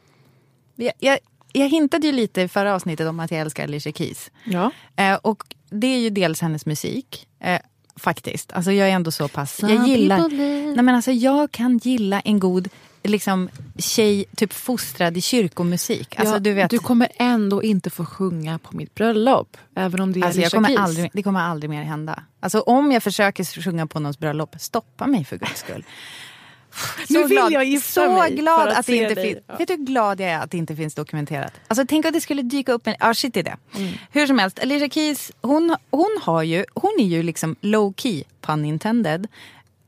jag, 0.76 0.94
jag, 1.00 1.20
jag 1.54 1.70
hintade 1.70 2.08
ju 2.08 2.14
lite 2.14 2.42
i 2.42 2.48
förra 2.48 2.76
avsnittet 2.76 3.08
om 3.08 3.20
att 3.20 3.32
jag 3.32 3.40
älskar 3.40 3.64
Alicia 3.64 3.92
Keys. 3.92 4.32
Ja. 4.44 4.72
Eh, 4.96 5.16
och 5.16 5.44
det 5.70 5.88
är 5.88 6.00
ju 6.00 6.10
dels 6.10 6.42
hennes 6.42 6.66
musik. 6.66 7.28
Eh, 7.40 7.60
faktiskt. 7.96 8.52
Alltså 8.52 8.72
jag 8.72 8.90
är 8.90 8.92
ändå 8.92 9.12
så 9.12 9.28
pass... 9.28 9.56
Some 9.56 9.74
jag 9.74 9.88
gillar... 9.88 10.30
Nej 10.76 10.84
men 10.84 10.96
alltså 10.96 11.12
jag 11.12 11.52
kan 11.52 11.78
gilla 11.78 12.20
en 12.20 12.40
god 12.40 12.70
liksom, 13.04 13.50
tjej 13.78 14.26
typ 14.36 14.54
fostrad 14.54 15.18
i 15.18 15.22
kyrkomusik. 15.22 16.20
Alltså, 16.20 16.36
ja, 16.36 16.40
du, 16.40 16.54
vet, 16.54 16.70
du 16.70 16.80
kommer 16.80 17.08
ändå 17.16 17.64
inte 17.64 17.90
få 17.90 18.06
sjunga 18.06 18.60
på 18.60 18.76
mitt 18.76 18.96
bröllop. 18.96 19.58
Även 19.76 20.02
om 20.02 20.14
det 20.14 20.20
är 20.20 20.26
alltså, 20.26 20.42
jag 20.42 20.52
kommer 20.52 20.78
aldrig, 20.78 21.12
det 21.14 21.24
kommer 21.24 21.40
aldrig 21.40 21.70
mer 21.70 21.84
hända. 21.84 22.24
Alltså 22.40 22.60
om 22.60 22.92
jag 22.92 23.04
försöker 23.04 23.62
sjunga 23.62 23.88
på 23.88 24.00
någons 24.00 24.20
bröllop, 24.20 24.56
stoppa 24.60 25.08
mig 25.08 25.26
för 25.26 25.38
guds 25.38 25.60
skull. 25.60 25.84
Nu 27.10 27.24
vill 27.24 27.38
jag 27.52 27.66
gifta 27.66 28.02
så 28.02 28.12
mig 28.12 28.36
glad 28.36 28.68
att 28.68 28.78
att, 28.78 28.86
det 28.86 28.96
inte 28.96 29.16
finns. 29.22 29.38
Ja. 29.48 29.56
Vet 29.58 29.68
du 29.68 29.74
hur 29.74 29.86
glad 29.86 30.20
jag 30.20 30.30
är 30.30 30.40
att 30.40 30.52
det 30.52 30.58
inte 30.58 30.76
finns 30.76 30.96
dokumenterat? 30.96 31.54
Alltså 31.68 31.86
tänk 31.90 32.06
att 32.06 32.14
det 32.14 32.22
skulle 32.22 32.42
dyka 32.42 32.72
upp 32.72 32.88
en... 32.88 32.96
Ja, 33.00 33.14
shit 33.14 33.38
i 33.38 33.42
det. 33.42 33.58
Mm. 33.76 33.94
Hur 34.12 34.28
som 34.28 34.40
helst, 34.40 34.60
Alicia 34.60 34.90
Keys, 34.90 35.32
hon, 35.42 35.76
hon 35.90 36.20
har 36.22 36.44
ju... 36.44 36.66
Hon 36.74 36.92
är 37.00 37.06
ju 37.06 37.24
liksom 37.24 37.56
low 37.62 37.94
key, 37.98 38.24
pun 38.42 38.66
intended. 38.66 39.28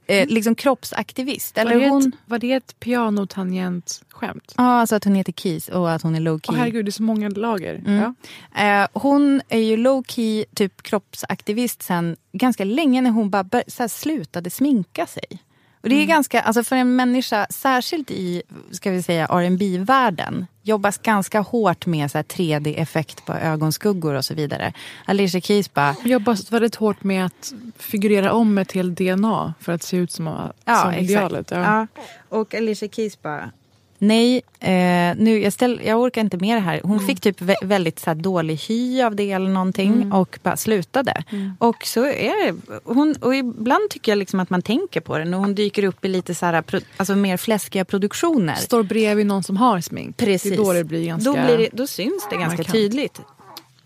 Eh, 0.07 0.27
liksom 0.27 0.55
kroppsaktivist. 0.55 1.57
Eller 1.57 1.73
var, 1.73 1.81
det 1.81 1.89
hon... 1.89 2.07
ett, 2.07 2.13
var 2.25 2.39
det 2.39 2.53
ett 2.53 2.79
pianotangent-skämt? 2.79 4.53
Ja, 4.57 4.63
alltså 4.63 4.95
att 4.95 5.03
hon 5.03 5.15
heter 5.15 5.33
Keys 5.33 5.69
och 5.69 5.91
att 5.91 6.01
hon 6.01 6.15
är 6.15 6.19
low 6.19 6.39
key. 6.39 6.53
Åh 6.53 6.59
herregud, 6.59 6.85
det 6.85 6.89
är 6.89 6.91
så 6.91 7.03
många 7.03 7.29
lager. 7.29 7.75
Mm. 7.75 8.13
Ja. 8.53 8.63
Eh, 8.63 8.87
hon 8.93 9.41
är 9.49 9.59
ju 9.59 9.77
low 9.77 10.03
key 10.07 10.45
typ 10.55 10.81
kroppsaktivist 10.81 11.83
sen 11.83 12.15
ganska 12.31 12.63
länge 12.63 13.01
när 13.01 13.09
hon 13.09 13.29
bara 13.29 13.43
bör, 13.43 13.63
så 13.67 13.89
slutade 13.89 14.49
sminka 14.49 15.05
sig. 15.05 15.39
Och 15.83 15.89
det 15.89 15.95
är 15.95 16.05
ganska, 16.05 16.41
alltså 16.41 16.63
för 16.63 16.75
en 16.75 16.95
människa, 16.95 17.47
särskilt 17.49 18.11
i 18.11 18.41
ska 18.71 18.91
vi 18.91 19.03
säga 19.03 19.25
rb 19.25 19.85
världen 19.85 20.47
jobbas 20.61 20.97
ganska 20.97 21.39
hårt 21.39 21.85
med 21.85 22.11
så 22.11 22.17
här 22.17 22.23
3D-effekt 22.23 23.25
på 23.25 23.33
ögonskuggor 23.33 24.13
och 24.13 24.25
så 24.25 24.33
vidare. 24.33 24.73
Alicia 25.05 25.41
Keys 25.41 25.73
bara, 25.73 25.95
Jag 26.01 26.11
jobbar 26.11 26.51
väldigt 26.51 26.75
hårt 26.75 27.03
med 27.03 27.25
att 27.25 27.53
figurera 27.77 28.33
om 28.33 28.57
ett 28.57 28.71
helt 28.71 28.97
DNA 28.97 29.53
för 29.59 29.71
att 29.71 29.83
se 29.83 29.97
ut 29.97 30.11
som, 30.11 30.25
som 30.25 30.89
exakt. 30.89 31.01
idealet. 31.01 31.51
Ja. 31.51 31.57
Ja. 31.57 31.87
Och 32.29 32.55
Alicia 32.55 32.89
Keys 32.89 33.21
bara... 33.21 33.51
Nej, 34.03 34.41
eh, 34.59 35.15
nu, 35.17 35.39
jag, 35.43 35.53
ställ, 35.53 35.81
jag 35.85 36.01
orkar 36.01 36.21
inte 36.21 36.37
med 36.37 36.57
det 36.57 36.61
här. 36.61 36.81
Hon 36.83 36.99
fick 37.07 37.21
typ 37.21 37.41
vä- 37.41 37.65
väldigt 37.65 37.99
så 37.99 38.09
här, 38.09 38.15
dålig 38.15 38.55
hy 38.55 39.01
av 39.01 39.15
det 39.15 39.31
eller 39.31 39.49
någonting 39.49 40.13
och 40.13 40.39
bara 40.43 40.57
slutade. 40.57 41.23
Och 41.57 41.85
så 41.85 42.05
är 42.05 42.45
det. 42.45 42.55
Hon, 42.83 43.15
och 43.21 43.35
ibland 43.35 43.89
tycker 43.89 44.11
jag 44.11 44.17
liksom 44.19 44.39
att 44.39 44.49
man 44.49 44.61
tänker 44.61 45.01
på 45.01 45.17
det 45.17 45.25
när 45.25 45.37
hon 45.37 45.55
dyker 45.55 45.83
upp 45.83 46.05
i 46.05 46.07
lite 46.07 46.35
så 46.35 46.45
här, 46.45 46.61
pro, 46.61 46.79
alltså 46.97 47.15
mer 47.15 47.37
fläskiga 47.37 47.85
produktioner. 47.85 48.55
Står 48.55 48.83
bredvid 48.83 49.25
någon 49.25 49.43
som 49.43 49.57
har 49.57 49.81
smink. 49.81 50.17
Precis. 50.17 50.51
Det 50.51 50.57
då 50.57 50.73
det 50.73 50.83
blir 50.83 51.05
ganska... 51.05 51.31
då, 51.31 51.45
blir 51.45 51.57
det, 51.57 51.69
då 51.73 51.87
syns 51.87 52.27
det 52.29 52.35
ganska 52.35 52.63
tydligt. 52.63 53.21
Fan, 53.21 53.21
nu 53.21 53.21
vaknar 53.21 53.81
mitt 53.81 53.82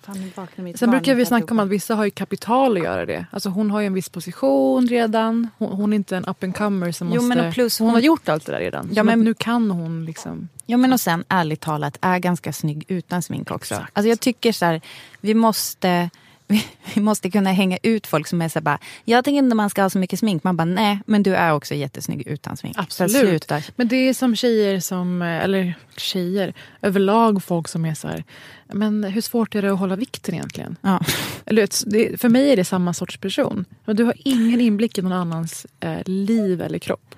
Sen 0.75 0.91
brukar 0.91 1.15
vi 1.15 1.25
snacka 1.25 1.53
om 1.53 1.59
att 1.59 1.67
vissa 1.67 1.95
har 1.95 2.05
ju 2.05 2.11
kapital 2.11 2.77
att 2.77 2.83
göra 2.83 3.05
det. 3.05 3.25
Alltså 3.31 3.49
hon 3.49 3.71
har 3.71 3.81
ju 3.81 3.87
en 3.87 3.93
viss 3.93 4.09
position 4.09 4.87
redan. 4.87 5.47
Hon, 5.57 5.71
hon 5.71 5.93
är 5.93 5.95
inte 5.95 6.17
en 6.17 6.25
up 6.25 6.43
and 6.43 6.55
comer 6.55 6.91
som 6.91 7.11
Jo, 7.13 7.21
måste... 7.21 7.51
plus 7.53 7.79
hon, 7.79 7.87
hon- 7.87 7.93
har 7.95 8.01
gjort 8.01 8.29
allt 8.29 8.45
det 8.45 8.51
där 8.51 8.59
redan. 8.59 8.89
Ja, 8.93 9.03
men- 9.03 9.23
nu 9.23 9.33
kan 9.33 9.71
hon 9.71 10.05
liksom... 10.05 10.49
Ja 10.65 10.77
men 10.77 10.93
och 10.93 10.99
sen 11.01 11.23
ärligt 11.29 11.61
talat 11.61 11.97
är 12.01 12.19
ganska 12.19 12.53
snygg 12.53 12.85
utan 12.87 13.21
smink 13.21 13.51
också. 13.51 13.75
Alltså 13.93 14.09
jag 14.09 14.19
tycker 14.19 14.51
så 14.51 14.65
här, 14.65 14.81
vi 15.21 15.33
måste, 15.33 16.09
vi, 16.95 17.01
måste 17.01 17.31
kunna 17.31 17.51
hänga 17.51 17.77
ut 17.83 18.07
folk 18.07 18.27
som 18.27 18.41
är 18.41 18.49
så 18.49 18.61
bara, 18.61 18.79
jag 19.05 19.23
tänker 19.23 19.37
inte 19.37 19.55
man 19.55 19.69
ska 19.69 19.81
ha 19.81 19.89
så 19.89 19.99
mycket 19.99 20.19
smink. 20.19 20.43
Man 20.43 20.57
bara 20.57 20.65
nej, 20.65 20.99
men 21.05 21.23
du 21.23 21.35
är 21.35 21.53
också 21.53 21.75
jättesnygg 21.75 22.27
utan 22.27 22.57
smink. 22.57 22.75
Absolut. 22.79 23.51
Men 23.75 23.87
det 23.87 23.95
är 23.95 24.13
som 24.13 24.35
tjejer 24.35 24.79
som, 24.79 25.21
eller 25.21 25.73
tjejer, 25.97 26.53
överlag 26.81 27.43
folk 27.43 27.67
som 27.67 27.85
är 27.85 27.93
så 27.93 28.07
här, 28.07 28.23
men 28.67 29.03
hur 29.03 29.21
svårt 29.21 29.55
är 29.55 29.61
det 29.61 29.71
att 29.73 29.79
hålla 29.79 29.95
vikten 29.95 30.35
egentligen? 30.35 30.75
Ja. 30.81 31.01
Eller, 31.45 32.17
för 32.17 32.29
mig 32.29 32.51
är 32.51 32.55
det 32.55 32.65
samma 32.65 32.93
sorts 32.93 33.17
person. 33.17 33.65
Men 33.85 33.95
du 33.95 34.03
har 34.03 34.13
ingen 34.17 34.61
inblick 34.61 34.97
i 34.97 35.01
någon 35.01 35.11
annans 35.11 35.65
eh, 35.79 35.99
liv 36.05 36.61
eller 36.61 36.79
kropp. 36.79 37.15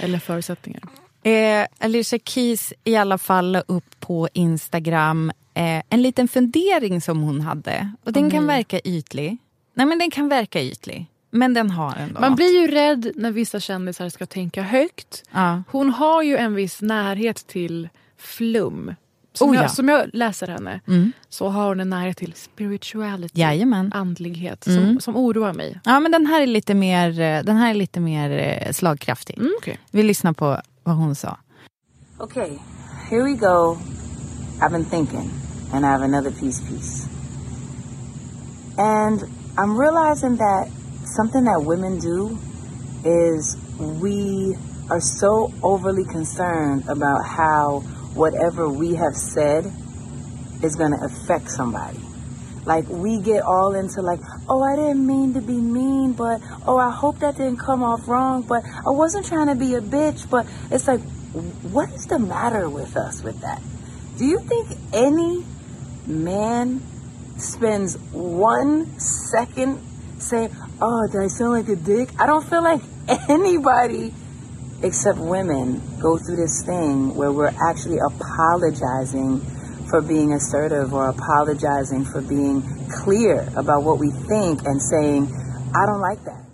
Eller 0.00 0.18
förutsättningar. 0.18 0.82
Eh, 1.22 1.66
Alicia 1.78 2.18
Keys 2.24 2.72
i 2.84 2.96
alla 2.96 3.18
fall 3.18 3.56
upp 3.66 4.00
på 4.00 4.28
Instagram 4.32 5.32
eh, 5.56 5.82
en 5.88 6.02
liten 6.02 6.28
fundering 6.28 7.00
som 7.00 7.20
hon 7.22 7.40
hade. 7.40 7.90
Och 8.04 8.12
den 8.12 8.24
Åh, 8.24 8.30
kan 8.30 8.46
verka 8.46 8.80
ytlig. 8.80 9.38
Nej 9.74 9.86
men 9.86 9.98
den 9.98 10.10
kan 10.10 10.28
verka 10.28 10.62
ytlig. 10.62 11.06
Men 11.30 11.54
den 11.54 11.70
har 11.70 11.94
ändå 11.96 12.20
Man 12.20 12.30
något. 12.30 12.36
blir 12.36 12.60
ju 12.60 12.66
rädd 12.68 13.10
när 13.16 13.30
vissa 13.30 13.60
kändisar 13.60 14.08
ska 14.08 14.26
tänka 14.26 14.62
högt. 14.62 15.22
Ja. 15.32 15.62
Hon 15.70 15.90
har 15.90 16.22
ju 16.22 16.36
en 16.36 16.54
viss 16.54 16.80
närhet 16.82 17.46
till 17.46 17.88
flum. 18.18 18.94
Som, 19.32 19.50
Oh, 19.50 19.54
jag, 19.56 19.64
ja. 19.64 19.68
som 19.68 19.88
jag 19.88 20.10
läser 20.12 20.46
henne 20.48 20.80
Mm. 20.88 21.12
så 21.28 21.48
har 21.48 21.68
hon 21.68 21.80
en 21.80 21.90
närhet 21.90 22.16
till 22.16 22.32
spirituality, 22.36 23.40
Jajamän. 23.40 23.92
andlighet, 23.92 24.66
Mm. 24.66 24.86
som, 24.86 25.00
som 25.00 25.16
oroar 25.16 25.52
mig. 25.52 25.80
Ja 25.84 26.00
men 26.00 26.12
den 26.12 26.26
här 26.26 26.42
är 26.42 26.46
lite 26.46 26.74
mer, 26.74 27.20
eh, 27.20 27.42
den 27.44 27.56
här 27.56 27.70
är 27.70 27.74
lite 27.74 28.00
mer 28.00 28.30
eh, 28.30 28.72
slagkraftig. 28.72 29.38
Mm, 29.38 29.52
okej. 29.58 29.78
Vi 29.90 30.02
lyssnar 30.02 30.32
på 30.32 30.60
vad 30.82 30.96
hon 30.96 31.14
sa. 31.14 31.36
Okay, 32.18 32.50
here 33.10 33.22
we 33.24 33.32
go. 33.32 33.78
I've 34.60 34.70
been 34.70 34.84
thinking, 34.84 35.30
and 35.72 35.84
I 35.84 35.92
have 35.92 36.02
another 36.02 36.30
piece, 36.30 36.60
piece. 36.60 37.06
And 38.78 39.22
I'm 39.58 39.78
realizing 39.78 40.36
that 40.36 40.70
something 41.04 41.44
that 41.44 41.62
women 41.62 41.98
do 41.98 42.38
is 43.04 43.56
we 43.78 44.56
are 44.90 45.00
so 45.00 45.52
overly 45.62 46.04
concerned 46.04 46.88
about 46.88 47.24
how 47.24 47.80
whatever 48.14 48.68
we 48.68 48.94
have 48.94 49.16
said 49.16 49.66
is 50.62 50.76
going 50.76 50.92
to 50.92 51.04
affect 51.04 51.50
somebody. 51.50 52.00
Like 52.64 52.88
we 52.88 53.20
get 53.20 53.42
all 53.42 53.74
into 53.74 54.02
like, 54.02 54.20
oh, 54.48 54.62
I 54.62 54.74
didn't 54.74 55.06
mean 55.06 55.34
to 55.34 55.40
be 55.40 55.54
mean, 55.54 56.12
but 56.12 56.40
oh, 56.66 56.76
I 56.78 56.90
hope 56.90 57.20
that 57.20 57.36
didn't 57.36 57.58
come 57.58 57.82
off 57.82 58.08
wrong, 58.08 58.42
but 58.42 58.64
I 58.64 58.90
wasn't 58.90 59.26
trying 59.26 59.46
to 59.48 59.54
be 59.54 59.74
a 59.74 59.80
bitch, 59.80 60.28
but 60.28 60.46
it's 60.70 60.88
like, 60.88 61.00
what 61.00 61.90
is 61.90 62.06
the 62.06 62.18
matter 62.18 62.68
with 62.68 62.96
us 62.96 63.22
with 63.22 63.40
that? 63.42 63.62
Do 64.18 64.24
you 64.24 64.40
think 64.40 64.68
any 64.92 65.44
man 66.06 66.80
spends 67.38 67.96
one 68.12 68.98
second 68.98 69.80
saying, 70.18 70.54
oh, 70.80 71.06
did 71.10 71.20
I 71.20 71.26
sound 71.26 71.52
like 71.52 71.68
a 71.68 71.76
dick? 71.76 72.10
I 72.18 72.26
don't 72.26 72.48
feel 72.48 72.62
like 72.62 72.80
anybody 73.28 74.14
except 74.82 75.18
women 75.18 75.80
go 76.00 76.18
through 76.18 76.36
this 76.36 76.62
thing 76.64 77.14
where 77.14 77.32
we're 77.32 77.54
actually 77.68 77.98
apologizing 77.98 79.40
for 79.88 80.00
being 80.00 80.32
assertive 80.32 80.92
or 80.92 81.08
apologizing 81.08 82.04
for 82.04 82.20
being 82.20 82.62
clear 82.90 83.48
about 83.56 83.82
what 83.82 83.98
we 83.98 84.10
think 84.10 84.64
and 84.64 84.80
saying, 84.82 85.26
I 85.74 85.86
don't 85.86 86.00
like 86.00 86.22
that. 86.24 86.45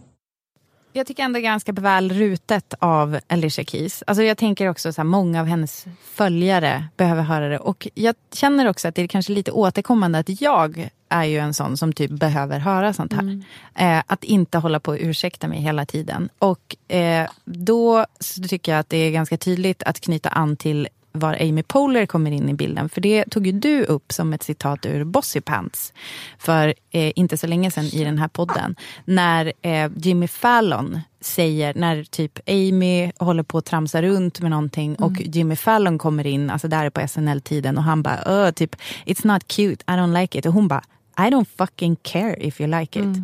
Jag 0.94 1.07
tycker 1.07 1.22
ändå 1.22 1.40
ganska 1.40 1.72
väl 1.72 2.12
rutet 2.12 2.74
av 2.78 3.18
Alicia 3.28 3.64
Keys. 3.64 4.02
Alltså 4.07 4.22
jag 4.22 4.38
tänker 4.38 4.68
också 4.68 4.92
så 4.92 5.00
här, 5.00 5.05
många 5.05 5.40
av 5.40 5.46
hennes 5.46 5.87
följare 6.05 6.88
behöver 6.96 7.22
höra 7.22 7.48
det. 7.48 7.59
Och 7.59 7.88
jag 7.94 8.14
känner 8.33 8.68
också 8.68 8.88
att 8.88 8.94
det 8.94 9.02
är 9.02 9.07
kanske 9.07 9.33
lite 9.33 9.52
återkommande 9.52 10.18
att 10.18 10.40
jag 10.40 10.90
är 11.09 11.24
ju 11.24 11.38
en 11.38 11.55
sån 11.55 11.76
som 11.76 11.92
typ 11.92 12.11
behöver 12.11 12.59
höra 12.59 12.92
sånt 12.92 13.12
här. 13.12 13.42
Eh, 13.74 14.02
att 14.07 14.24
inte 14.24 14.59
hålla 14.59 14.81
på 14.81 14.90
och 14.90 14.98
ursäkta 15.00 15.48
mig 15.48 15.61
hela 15.61 15.87
tiden. 15.87 16.28
Och 16.38 16.92
eh, 16.94 17.31
då 17.44 18.07
tycker 18.48 18.72
jag 18.72 18.78
att 18.78 18.88
det 18.88 18.96
är 18.96 19.11
ganska 19.11 19.37
tydligt 19.37 19.83
att 19.83 20.00
knyta 20.00 20.28
an 20.28 20.57
till 20.57 20.88
var 21.12 21.37
Amy 21.40 21.62
Poehler 21.62 22.07
kommer 22.07 22.31
in 22.31 22.48
i 22.48 22.55
bilden. 22.55 22.88
För 22.88 23.01
det 23.01 23.25
tog 23.31 23.46
ju 23.46 23.53
du 23.53 23.85
upp 23.85 24.12
som 24.12 24.33
ett 24.33 24.42
citat 24.42 24.87
ur 24.87 25.05
Bossy 25.05 25.40
Pants 25.40 25.92
för 26.38 26.75
eh, 26.90 27.12
inte 27.16 27.38
så 27.38 27.46
länge 27.46 27.70
sedan 27.70 27.85
i 27.85 28.05
den 28.05 28.18
här 28.18 28.29
podden. 28.29 28.77
När 29.05 29.53
eh, 29.62 29.90
Jimmy 29.96 30.29
Fallon 30.29 31.01
säger, 31.20 31.75
när 31.75 32.05
typ 32.05 32.38
Amy 32.48 33.12
håller 33.18 33.42
på 33.42 33.59
att 33.59 33.64
tramsa 33.64 34.03
runt 34.03 34.40
med 34.40 34.51
någonting 34.51 34.96
och 34.96 35.12
Jimmy 35.20 35.57
Fallon 35.57 35.98
kommer 35.98 36.27
in, 36.27 36.51
alltså 36.51 36.68
där 36.68 36.85
är 36.85 36.90
på 36.90 37.09
SNL-tiden 37.09 37.79
och 37.79 37.85
han 37.85 38.03
bara, 38.03 38.18
"Öh, 38.27 38.51
typ, 38.51 38.77
it's 39.07 39.27
not 39.27 39.48
cute, 39.48 39.85
I 39.88 39.90
don't 39.96 40.20
like 40.20 40.38
it. 40.38 40.46
Och 40.46 40.53
hon 40.53 40.68
bara, 40.68 40.83
I 41.18 41.22
don't 41.31 41.46
fucking 41.57 41.96
care 42.03 42.37
if 42.46 42.61
you 42.61 42.81
like 42.81 43.01
it. 43.01 43.16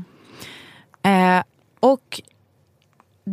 Eh, 1.02 1.42
och 1.80 2.20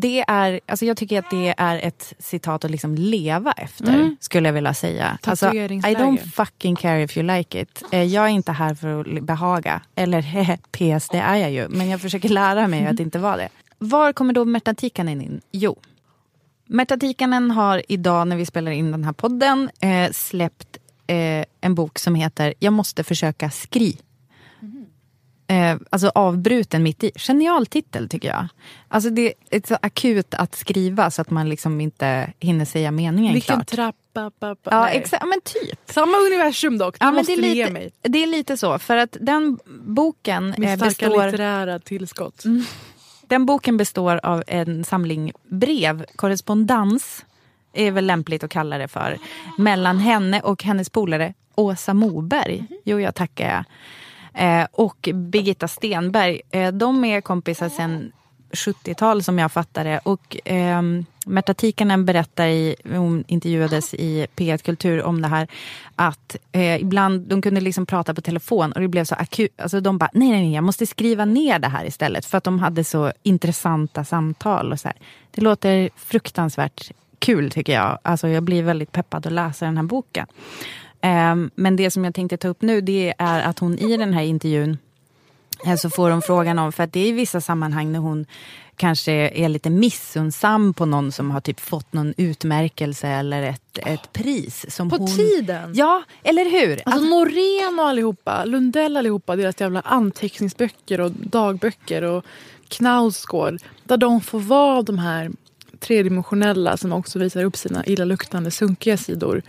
det 0.01 0.25
är, 0.27 0.59
alltså 0.67 0.85
jag 0.85 0.97
tycker 0.97 1.19
att 1.19 1.29
det 1.29 1.53
är 1.57 1.79
ett 1.87 2.13
citat 2.19 2.65
att 2.65 2.71
liksom 2.71 2.95
leva 2.95 3.51
efter, 3.51 3.93
Mm. 3.93 4.17
skulle 4.19 4.49
jag 4.49 4.53
vilja 4.53 4.73
säga. 4.73 5.17
Alltså, 5.23 5.53
I 5.53 5.67
don't 5.67 6.17
fucking 6.31 6.75
care 6.75 7.03
if 7.03 7.17
you 7.17 7.27
like 7.37 7.61
it. 7.61 7.83
Eh, 7.91 8.03
Jag 8.03 8.25
är 8.25 8.29
inte 8.29 8.51
här 8.51 8.75
för 8.75 8.99
att 9.17 9.23
behaga. 9.23 9.81
Eller 9.95 10.21
PS, 10.71 11.09
det 11.09 11.17
är 11.19 11.35
jag 11.35 11.51
ju. 11.51 11.67
Men 11.69 11.89
jag 11.89 12.01
försöker 12.01 12.29
lära 12.29 12.67
mig 12.67 12.85
att 12.87 12.99
inte 12.99 13.19
vara 13.19 13.37
det. 13.37 13.49
Var 13.77 14.13
kommer 14.13 14.33
då 14.33 14.45
Märta 14.45 14.73
Tikkanen 14.73 15.21
in? 15.21 15.41
Jo, 15.51 15.75
Märta 16.67 16.97
Tikkanen 16.97 17.51
har 17.51 17.81
idag 17.87 18.27
när 18.27 18.35
vi 18.35 18.45
spelar 18.45 18.71
in 18.71 18.91
den 18.91 19.03
här 19.03 19.13
podden 19.13 19.69
eh, 19.79 20.11
släppt 20.11 20.77
eh, 21.07 21.45
en 21.61 21.75
bok 21.75 21.99
som 21.99 22.15
heter 22.15 22.53
Jag 22.59 22.73
måste 22.73 23.03
försöka 23.03 23.49
skri. 23.49 23.97
Eh, 25.47 25.77
alltså 25.89 26.11
avbruten 26.15 26.83
mitt 26.83 27.03
i. 27.03 27.11
Genial 27.15 27.65
titel 27.65 28.09
tycker 28.09 28.27
jag. 28.27 28.47
Alltså 28.87 29.09
det 29.09 29.33
är 29.49 29.61
så 29.67 29.77
akut 29.81 30.33
att 30.33 30.55
skriva 30.55 31.11
så 31.11 31.21
att 31.21 31.29
man 31.29 31.49
liksom 31.49 31.81
inte 31.81 32.33
hinner 32.39 32.65
säga 32.65 32.91
meningen 32.91 33.33
Vilken 33.33 33.55
klart. 33.55 33.67
trappa, 33.67 34.31
pappa. 34.39 34.69
Ja, 34.71 34.89
exakt. 34.89 35.25
Men 35.25 35.41
typ. 35.41 35.79
Samma 35.85 36.17
universum 36.17 36.77
dock. 36.77 36.99
Du 36.99 37.05
Ja, 37.05 37.11
måste 37.11 37.35
det, 37.35 37.47
är 37.47 37.53
ge 37.53 37.63
lite, 37.63 37.73
mig. 37.73 37.91
det 38.01 38.23
är 38.23 38.27
lite 38.27 38.57
så. 38.57 38.79
För 38.79 38.97
att 38.97 39.17
den 39.21 39.59
boken 39.85 40.53
Min 40.57 40.69
eh, 40.69 40.75
starka 40.75 40.87
består... 40.89 41.15
Mm. 41.15 41.25
litterära 41.25 41.79
tillskott. 41.79 42.43
Den 43.27 43.45
boken 43.45 43.77
består 43.77 44.19
av 44.23 44.43
en 44.47 44.83
samling 44.83 45.31
brev, 45.49 46.05
korrespondens 46.15 47.25
är 47.73 47.91
väl 47.91 48.05
lämpligt 48.05 48.43
att 48.43 48.51
kalla 48.51 48.77
det 48.77 48.87
för, 48.87 49.17
mellan 49.57 49.97
henne 49.99 50.41
och 50.41 50.63
hennes 50.63 50.89
polare 50.89 51.33
Åsa 51.55 51.93
Moberg. 51.93 52.65
Jo, 52.83 52.99
jag 52.99 53.15
tackar 53.15 53.49
jag. 53.55 53.63
Eh, 54.35 54.67
och 54.71 55.09
Birgitta 55.13 55.67
Stenberg. 55.67 56.41
Eh, 56.51 56.71
de 56.71 57.05
är 57.05 57.21
kompisar 57.21 57.69
sedan 57.69 58.11
70-tal 58.51 59.23
som 59.23 59.39
jag 59.39 59.51
fattar 59.51 59.83
det. 59.83 59.99
Och 60.03 60.47
eh, 60.47 60.81
Märta 61.25 61.53
Tikkanen 61.53 62.05
berättar 62.05 62.47
i, 62.47 62.75
hon 62.83 63.23
intervjuades 63.27 63.93
i 63.93 64.27
P1 64.35 64.57
Kultur 64.57 65.03
om 65.03 65.21
det 65.21 65.27
här, 65.27 65.47
att 65.95 66.35
eh, 66.51 66.81
ibland, 66.81 67.21
de 67.21 67.41
kunde 67.41 67.61
liksom 67.61 67.85
prata 67.85 68.13
på 68.13 68.21
telefon 68.21 68.71
och 68.71 68.81
det 68.81 68.87
blev 68.87 69.05
så 69.05 69.15
akut. 69.15 69.61
Alltså 69.61 69.79
de 69.79 69.97
bara, 69.97 70.09
nej, 70.13 70.29
nej, 70.29 70.41
nej, 70.41 70.53
jag 70.53 70.63
måste 70.63 70.85
skriva 70.85 71.25
ner 71.25 71.59
det 71.59 71.67
här 71.67 71.85
istället. 71.85 72.25
För 72.25 72.37
att 72.37 72.43
de 72.43 72.59
hade 72.59 72.83
så 72.83 73.11
intressanta 73.23 74.03
samtal 74.03 74.71
och 74.71 74.79
så 74.79 74.87
här. 74.87 74.97
Det 75.31 75.41
låter 75.41 75.89
fruktansvärt 75.95 76.91
kul 77.19 77.51
tycker 77.51 77.73
jag. 77.73 77.99
Alltså 78.01 78.27
jag 78.27 78.43
blir 78.43 78.63
väldigt 78.63 78.91
peppad 78.91 79.27
att 79.27 79.33
läsa 79.33 79.65
den 79.65 79.77
här 79.77 79.83
boken. 79.83 80.27
Ehm, 81.05 81.49
men 81.55 81.75
det 81.75 81.91
som 81.91 82.05
jag 82.05 82.15
tänkte 82.15 82.37
ta 82.37 82.47
upp 82.47 82.61
nu 82.61 82.81
det 82.81 83.13
är 83.17 83.41
att 83.41 83.59
hon 83.59 83.79
i 83.79 83.97
den 83.97 84.13
här 84.13 84.23
intervjun 84.23 84.77
eh, 85.65 85.75
så 85.75 85.89
får 85.89 86.11
hon 86.11 86.21
frågan 86.21 86.59
om, 86.59 86.71
för 86.71 86.83
att 86.83 86.93
det 86.93 86.99
är 86.99 87.07
i 87.07 87.11
vissa 87.11 87.41
sammanhang 87.41 87.91
när 87.91 87.99
hon 87.99 88.25
kanske 88.75 89.11
är 89.11 89.49
lite 89.49 89.69
missunnsam 89.69 90.73
på 90.73 90.85
någon 90.85 91.11
som 91.11 91.31
har 91.31 91.41
typ 91.41 91.59
fått 91.59 91.93
någon 91.93 92.13
utmärkelse 92.17 93.07
eller 93.07 93.43
ett, 93.43 93.77
ett 93.77 94.13
pris. 94.13 94.65
Som 94.75 94.89
På 94.89 94.95
hon... 94.95 95.07
tiden. 95.07 95.73
Ja, 95.75 96.03
eller 96.23 96.45
hur? 96.45 96.81
Alltså 96.85 97.09
Norén 97.09 97.79
och 97.79 97.87
allihopa, 97.87 98.45
Lundell 98.45 98.97
allihopa, 98.97 99.35
deras 99.35 99.61
jävla 99.61 99.81
anteckningsböcker 99.81 101.01
och 101.01 101.11
dagböcker 101.11 102.01
och 102.01 102.25
Knausgård. 102.67 103.57
Där 103.83 103.97
de 103.97 104.21
får 104.21 104.39
vara 104.39 104.81
de 104.81 104.97
här 104.97 105.31
tredimensionella 105.79 106.77
som 106.77 106.93
också 106.93 107.19
visar 107.19 107.43
upp 107.43 107.57
sina 107.57 107.85
illaluktande 107.85 108.51
sunkiga 108.51 108.97
sidor. 108.97 109.41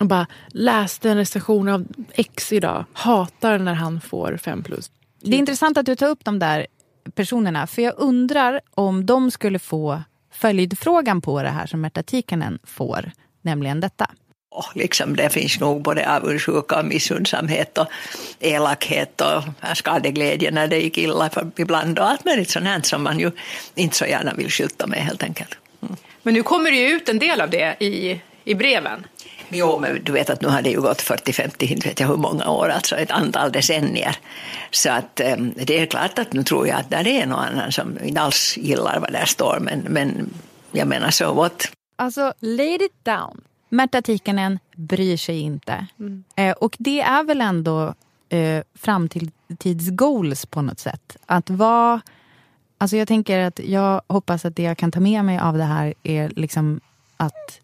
Och 0.00 0.06
bara 0.06 0.26
läste 0.48 1.10
en 1.10 1.16
recension 1.16 1.68
av 1.68 1.86
X 2.14 2.52
idag. 2.52 2.84
Hatar 2.92 3.58
när 3.58 3.74
han 3.74 4.00
får 4.00 4.36
fem 4.36 4.62
plus. 4.62 4.90
Det 5.22 5.36
är 5.36 5.38
intressant 5.38 5.78
att 5.78 5.86
du 5.86 5.96
tar 5.96 6.08
upp 6.08 6.24
de 6.24 6.38
där 6.38 6.66
personerna. 7.14 7.66
För 7.66 7.82
jag 7.82 7.94
undrar 7.96 8.60
om 8.74 9.06
de 9.06 9.30
skulle 9.30 9.58
få 9.58 10.02
följdfrågan 10.32 11.20
på 11.20 11.42
det 11.42 11.48
här 11.48 11.66
som 11.66 11.80
Märta 11.80 12.02
Tikkanen 12.02 12.58
får. 12.64 13.12
Nämligen 13.42 13.80
detta. 13.80 14.10
Och 14.50 14.76
liksom 14.76 15.16
det 15.16 15.30
finns 15.30 15.60
nog 15.60 15.82
både 15.82 16.16
avundsjuka 16.16 16.78
och 16.78 16.84
missunnsamhet 16.84 17.78
och 17.78 17.86
elakhet 18.40 19.20
och 19.20 19.42
skadeglädje 19.76 20.50
när 20.50 20.68
det 20.68 20.78
gick 20.78 20.98
illa 20.98 21.30
för 21.30 21.50
ibland 21.56 21.98
och 21.98 22.08
allt 22.08 22.24
möjligt 22.24 22.50
sånt 22.50 22.66
här 22.66 22.80
som 22.80 23.02
man 23.02 23.20
ju 23.20 23.30
inte 23.74 23.96
så 23.96 24.06
gärna 24.06 24.34
vill 24.34 24.50
skylta 24.50 24.86
med 24.86 24.98
helt 24.98 25.22
enkelt. 25.22 25.58
Men 26.22 26.34
nu 26.34 26.42
kommer 26.42 26.70
det 26.70 26.76
ju 26.76 26.88
ut 26.88 27.08
en 27.08 27.18
del 27.18 27.40
av 27.40 27.50
det 27.50 27.76
i, 27.80 28.20
i 28.44 28.54
breven. 28.54 29.06
Jo, 29.48 29.78
men 29.78 30.04
du 30.04 30.12
vet 30.12 30.30
att 30.30 30.40
nu 30.40 30.48
har 30.48 30.62
det 30.62 30.70
ju 30.70 30.80
gått 30.80 31.02
40-50, 31.02 31.72
inte 31.72 31.88
vet 31.88 32.00
jag 32.00 32.08
hur 32.08 32.16
många 32.16 32.48
år, 32.48 32.68
alltså 32.68 32.96
ett 32.96 33.10
antal 33.10 33.52
decennier. 33.52 34.16
Så 34.70 34.90
att 34.90 35.20
eh, 35.20 35.36
det 35.36 35.78
är 35.78 35.86
klart 35.86 36.18
att 36.18 36.32
nu 36.32 36.42
tror 36.42 36.68
jag 36.68 36.80
att 36.80 36.90
där 36.90 37.06
är 37.06 37.26
någon 37.26 37.38
annan 37.38 37.72
som 37.72 37.98
inte 38.04 38.20
alls 38.20 38.56
gillar 38.56 38.98
vad 39.00 39.12
där 39.12 39.24
står, 39.24 39.58
men, 39.60 39.80
men 39.80 40.30
jag 40.72 40.88
menar 40.88 41.10
så 41.10 41.34
what? 41.34 41.68
Alltså, 41.96 42.32
lay 42.40 42.74
it 42.74 43.04
down. 43.04 43.40
Märta 43.68 44.02
Tikkanen 44.02 44.58
bryr 44.76 45.16
sig 45.16 45.40
inte. 45.40 45.86
Eh, 46.36 46.52
och 46.52 46.76
det 46.78 47.00
är 47.00 47.24
väl 47.24 47.40
ändå 47.40 47.94
eh, 48.28 48.62
framtidsgoals 48.74 50.46
på 50.46 50.62
något 50.62 50.80
sätt. 50.80 51.16
Att 51.26 51.50
vara... 51.50 52.00
Alltså 52.78 52.96
jag 52.96 53.08
tänker 53.08 53.38
att 53.38 53.58
jag 53.58 54.02
hoppas 54.06 54.44
att 54.44 54.56
det 54.56 54.62
jag 54.62 54.78
kan 54.78 54.92
ta 54.92 55.00
med 55.00 55.24
mig 55.24 55.38
av 55.38 55.58
det 55.58 55.64
här 55.64 55.94
är 56.02 56.28
liksom 56.28 56.80
att 57.16 57.60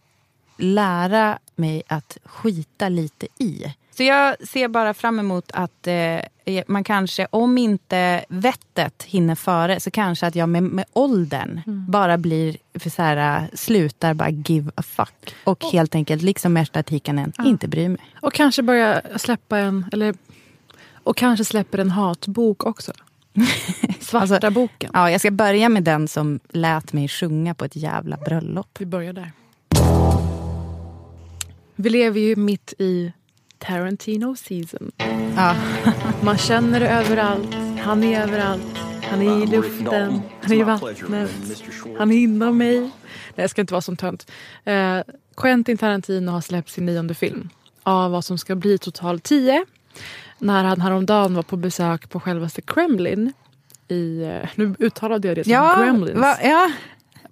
lära 0.57 1.39
mig 1.55 1.83
att 1.87 2.19
skita 2.25 2.89
lite 2.89 3.27
i. 3.39 3.75
Så 3.97 4.03
jag 4.03 4.49
ser 4.49 4.69
bara 4.69 4.95
fram 4.95 5.19
emot 5.19 5.51
att 5.55 5.87
eh, 5.87 6.63
man 6.67 6.85
kanske, 6.85 7.27
om 7.31 7.59
inte 7.59 8.25
vettet 8.29 9.03
hinner 9.03 9.35
före, 9.35 9.81
så 9.81 9.91
kanske 9.91 10.27
att 10.27 10.35
jag 10.35 10.49
med, 10.49 10.63
med 10.63 10.85
åldern 10.93 11.61
bara 11.89 12.19
blir, 12.19 12.57
för 12.79 12.91
så 12.91 13.03
här, 13.03 13.49
slutar 13.55 14.15
bara 14.15 14.31
give 14.31 14.71
a 14.75 14.83
fuck. 14.83 15.35
Och 15.45 15.65
helt 15.65 15.95
enkelt, 15.95 16.23
liksom 16.23 16.53
Märta 16.53 16.83
Tikkanen, 16.83 17.33
inte 17.45 17.69
bryr 17.69 17.89
mig. 17.89 18.01
Och 18.23 18.33
kanske 18.33 18.63
börja 18.63 19.03
släppa 19.17 19.59
en, 19.59 19.87
eller 19.93 20.15
och 21.05 21.17
kanske 21.17 21.45
släpper 21.45 21.79
en 21.79 21.91
hatbok 21.91 22.65
också. 22.65 22.93
Svarta 24.01 24.51
boken. 24.51 24.91
Ja, 24.95 25.11
jag 25.11 25.21
ska 25.21 25.31
börja 25.31 25.69
med 25.69 25.83
den 25.83 26.09
som 26.09 26.41
lät 26.49 26.93
mig 26.93 27.09
sjunga 27.09 27.55
på 27.55 27.65
ett 27.65 27.77
jävla 27.77 28.17
bröllop. 28.17 28.77
Vi 28.79 28.87
börjar 28.87 29.13
där. 29.13 29.33
Vi 31.77 31.91
lever 31.91 32.21
ju 32.21 32.37
mitt 32.37 32.75
i 32.79 33.13
Tarantino 33.59 34.37
season. 34.37 34.93
Ja. 35.37 35.57
Man 36.23 36.37
känner 36.39 36.81
det 36.81 36.89
överallt. 36.89 37.55
Han 37.81 38.05
är 38.05 38.23
överallt. 38.23 38.79
Han 39.03 39.23
är 39.23 39.43
i 39.43 39.47
luften. 39.47 40.21
Han 40.43 40.53
är 40.53 40.57
i 40.57 40.63
vattnet. 40.63 41.31
Han 41.99 42.13
är 42.13 42.17
inom 42.17 42.59
mig. 42.59 42.81
Nej, 42.81 42.91
jag 43.35 43.51
ska 43.51 43.61
inte 43.61 43.75
vara 43.75 43.81
som 43.83 43.97
tönt. 43.97 44.31
Eh, 44.65 44.99
Quentin 45.37 45.79
Tarantino 45.79 46.31
har 46.31 46.41
släppt 46.41 46.71
sin 46.71 46.87
nionde 46.87 47.15
film 47.15 47.49
av 47.83 48.11
vad 48.11 48.25
som 48.25 48.39
ska 48.39 48.55
bli 48.55 48.79
totalt 48.79 49.23
tio. 49.25 49.65
När 50.39 50.65
han 50.65 50.81
häromdagen 50.81 51.35
var 51.35 51.43
på 51.43 51.57
besök 51.57 52.11
på 52.11 52.21
självaste 52.21 52.63
Kremlin. 52.63 53.33
I, 53.89 54.23
eh, 54.23 54.49
nu 54.55 54.75
uttalade 54.79 55.29
jag 55.29 55.37
det 55.37 55.45
som 55.45 55.53
Ja, 55.53 55.77
Gremlins. 55.83 56.19
va- 56.19 56.39
ja. 56.43 56.71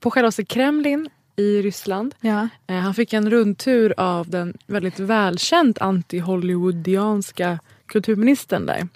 På 0.00 0.10
självaste 0.10 0.44
Kremlin 0.44 1.08
i 1.40 1.62
Ryssland. 1.62 2.14
Ja. 2.20 2.48
Eh, 2.66 2.76
Han 2.76 2.94
fick 2.94 3.12
en 3.12 3.30
rundtur 3.30 3.94
av 3.96 4.30
den 4.30 4.56
väldigt 4.66 4.98
välkänt 5.00 5.78
anti-Hollywoodianska 5.78 7.58
kulturministern 7.86 8.66
där. 8.66 8.88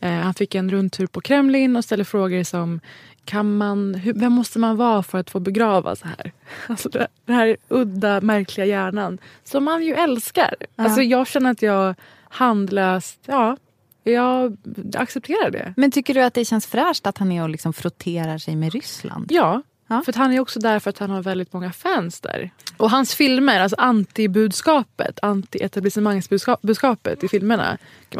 Eh, 0.00 0.10
Han 0.10 0.34
fick 0.34 0.54
en 0.54 0.70
rundtur 0.70 1.06
på 1.06 1.20
Kremlin 1.20 1.76
och 1.76 1.84
ställde 1.84 2.04
frågor 2.04 2.42
som 2.44 2.80
kan 3.24 3.56
man, 3.56 3.94
hur, 3.94 4.14
vem 4.14 4.32
måste 4.32 4.58
man 4.58 4.76
vara 4.76 5.02
för 5.02 5.18
att 5.18 5.30
få 5.30 5.40
begravas 5.40 6.02
här? 6.02 6.32
Alltså 6.66 6.88
det, 6.88 7.06
den 7.24 7.36
här 7.36 7.56
udda, 7.68 8.20
märkliga 8.20 8.66
hjärnan 8.66 9.18
som 9.44 9.64
man 9.64 9.84
ju 9.84 9.94
älskar. 9.94 10.54
Ja. 10.60 10.84
Alltså 10.84 11.02
jag 11.02 11.26
känner 11.26 11.50
att 11.50 11.62
jag 11.62 11.94
handlöst, 12.28 13.20
ja, 13.26 13.56
jag 14.04 14.56
accepterar 14.94 15.50
det. 15.50 15.74
Men 15.76 15.90
tycker 15.90 16.14
du 16.14 16.20
att 16.20 16.34
det 16.34 16.44
känns 16.44 16.66
fräscht 16.66 17.06
att 17.06 17.18
han 17.18 17.32
är 17.32 17.42
och 17.42 17.48
liksom 17.48 17.72
frotterar 17.72 18.38
sig 18.38 18.56
med 18.56 18.72
Ryssland? 18.72 19.26
Ja, 19.32 19.62
för 20.04 20.12
att 20.12 20.16
han 20.16 20.32
är 20.32 20.40
också 20.40 20.60
där 20.60 20.78
för 20.78 20.90
att 20.90 20.98
han 20.98 21.10
har 21.10 21.22
väldigt 21.22 21.52
många 21.52 21.72
fans 21.72 22.20
där. 22.20 22.50
Och 22.76 22.90
hans 22.90 23.14
filmer, 23.14 23.60
alltså 23.60 23.76
anti-budskapet, 23.76 25.18
anti-etablissemangsbudskapet 25.22 27.24
i 27.24 27.28
filmerna. 27.28 27.78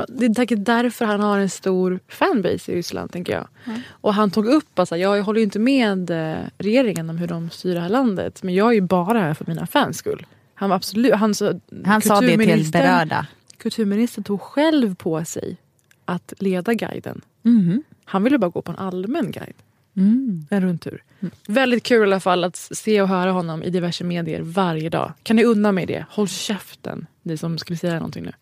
Det 0.09 0.26
är 0.26 0.35
säkert 0.35 0.64
därför 0.64 1.04
han 1.04 1.20
har 1.20 1.38
en 1.38 1.50
stor 1.50 2.00
fanbase 2.09 2.72
i 2.72 2.74
Ryssland, 2.74 3.12
tänker 3.12 3.33
jag. 3.33 3.48
Och 3.90 4.14
han 4.14 4.30
tog 4.30 4.46
upp, 4.46 4.78
alltså, 4.78 4.96
jag 4.96 5.22
håller 5.22 5.38
ju 5.38 5.44
inte 5.44 5.59
med 5.59 6.11
eh, 6.11 6.38
regeringen 6.59 7.11
om 7.11 7.18
hur 7.18 7.26
de 7.26 7.50
styr 7.50 7.74
det 7.74 7.80
här 7.80 7.88
landet. 7.88 8.42
Men 8.42 8.54
jag 8.54 8.68
är 8.68 8.72
ju 8.74 8.80
bara 8.80 9.20
här 9.20 9.35
för 9.35 9.44
mina 9.46 9.66
fans 9.66 9.98
skull. 9.98 10.26
Han 10.54 10.70
var 10.70 10.76
absolut... 10.76 11.14
Han, 11.14 11.35
så, 11.35 11.61
Han 11.85 12.02
sa 12.02 12.20
det 12.20 12.38
till 12.38 12.70
berörda. 12.72 13.26
Kulturministern 13.56 14.24
tog 14.24 14.40
själv 14.40 14.94
på 14.94 15.24
sig 15.24 15.56
att 16.04 16.33
leda 16.38 16.74
guiden. 16.74 17.20
Mhm. 17.42 17.83
Han 18.04 18.24
ville 18.24 18.38
bara 18.38 18.50
gå 18.50 18.62
på 18.62 18.72
en 18.72 18.78
allmän 18.78 19.30
guide. 19.30 19.54
Mm. 19.96 20.46
En 20.50 20.61
rundtur. 20.61 21.03
Väldigt 21.46 21.83
kul 21.83 22.00
i 22.00 22.05
alla 22.05 22.20
fall 22.20 22.44
att 22.44 22.57
se 22.57 23.03
och 23.03 23.09
höra 23.09 23.30
honom 23.32 23.62
i 23.62 23.70
diverse 23.70 24.05
medier 24.05 24.41
varje 24.41 24.88
dag. 24.88 25.12
Kan 25.22 25.36
ni 25.36 25.45
unna 25.45 25.72
mig 25.72 25.86
det? 25.86 26.05
Håll 26.11 26.28
käften, 26.28 27.07
ni 27.22 27.36
som 27.36 27.59
skulle 27.59 27.76
säga 27.76 27.95
någonting 27.95 28.24
nu. 28.24 28.32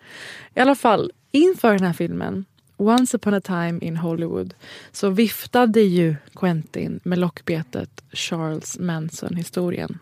I 0.55 0.61
alla 0.61 0.75
fall, 0.75 1.13
inför 1.31 1.73
den 1.73 1.83
här 1.87 1.93
filmen, 1.93 2.45
Once 2.77 3.17
upon 3.17 3.35
a 3.35 3.41
time 3.41 3.79
in 3.83 3.97
Hollywood, 3.97 4.55
så 4.93 5.11
viftade 5.11 5.81
ju 5.81 6.17
Quentin 6.35 7.01
med 7.05 7.19
lockbetet 7.19 8.05
Charles 8.13 8.79
Manson-historien. 8.79 9.99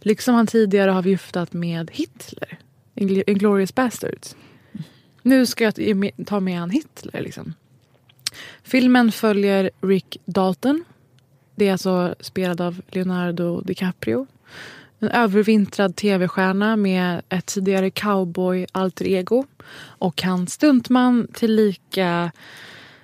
Liksom 0.00 0.34
han 0.34 0.46
tidigare 0.46 0.90
har 0.90 1.02
viftat 1.02 1.52
med 1.52 1.90
Hitler, 1.92 2.58
Ingl- 2.94 3.24
Inglourious 3.26 3.74
Basterds. 3.74 4.36
Nu 5.22 5.46
ska 5.46 5.64
jag 5.64 5.74
ta 5.74 5.94
med- 5.94 6.26
ta 6.26 6.40
med 6.40 6.58
han 6.58 6.70
Hitler. 6.70 7.20
Liksom. 7.20 7.54
Filmen 8.62 9.12
följer 9.12 9.70
Rick 9.80 10.16
Dalton. 10.24 10.84
Det 11.54 11.68
är 11.68 11.72
alltså 11.72 12.14
spelad 12.20 12.60
av 12.60 12.80
Leonardo 12.88 13.60
DiCaprio. 13.60 14.26
En 14.98 15.08
övervintrad 15.08 15.96
tv-stjärna 15.96 16.76
med 16.76 17.22
ett 17.28 17.46
tidigare 17.46 17.90
cowboy-alter 17.90 19.06
ego 19.06 19.46
och 19.80 20.22
hans 20.22 20.52
stuntman 20.52 21.28
tillika 21.34 22.32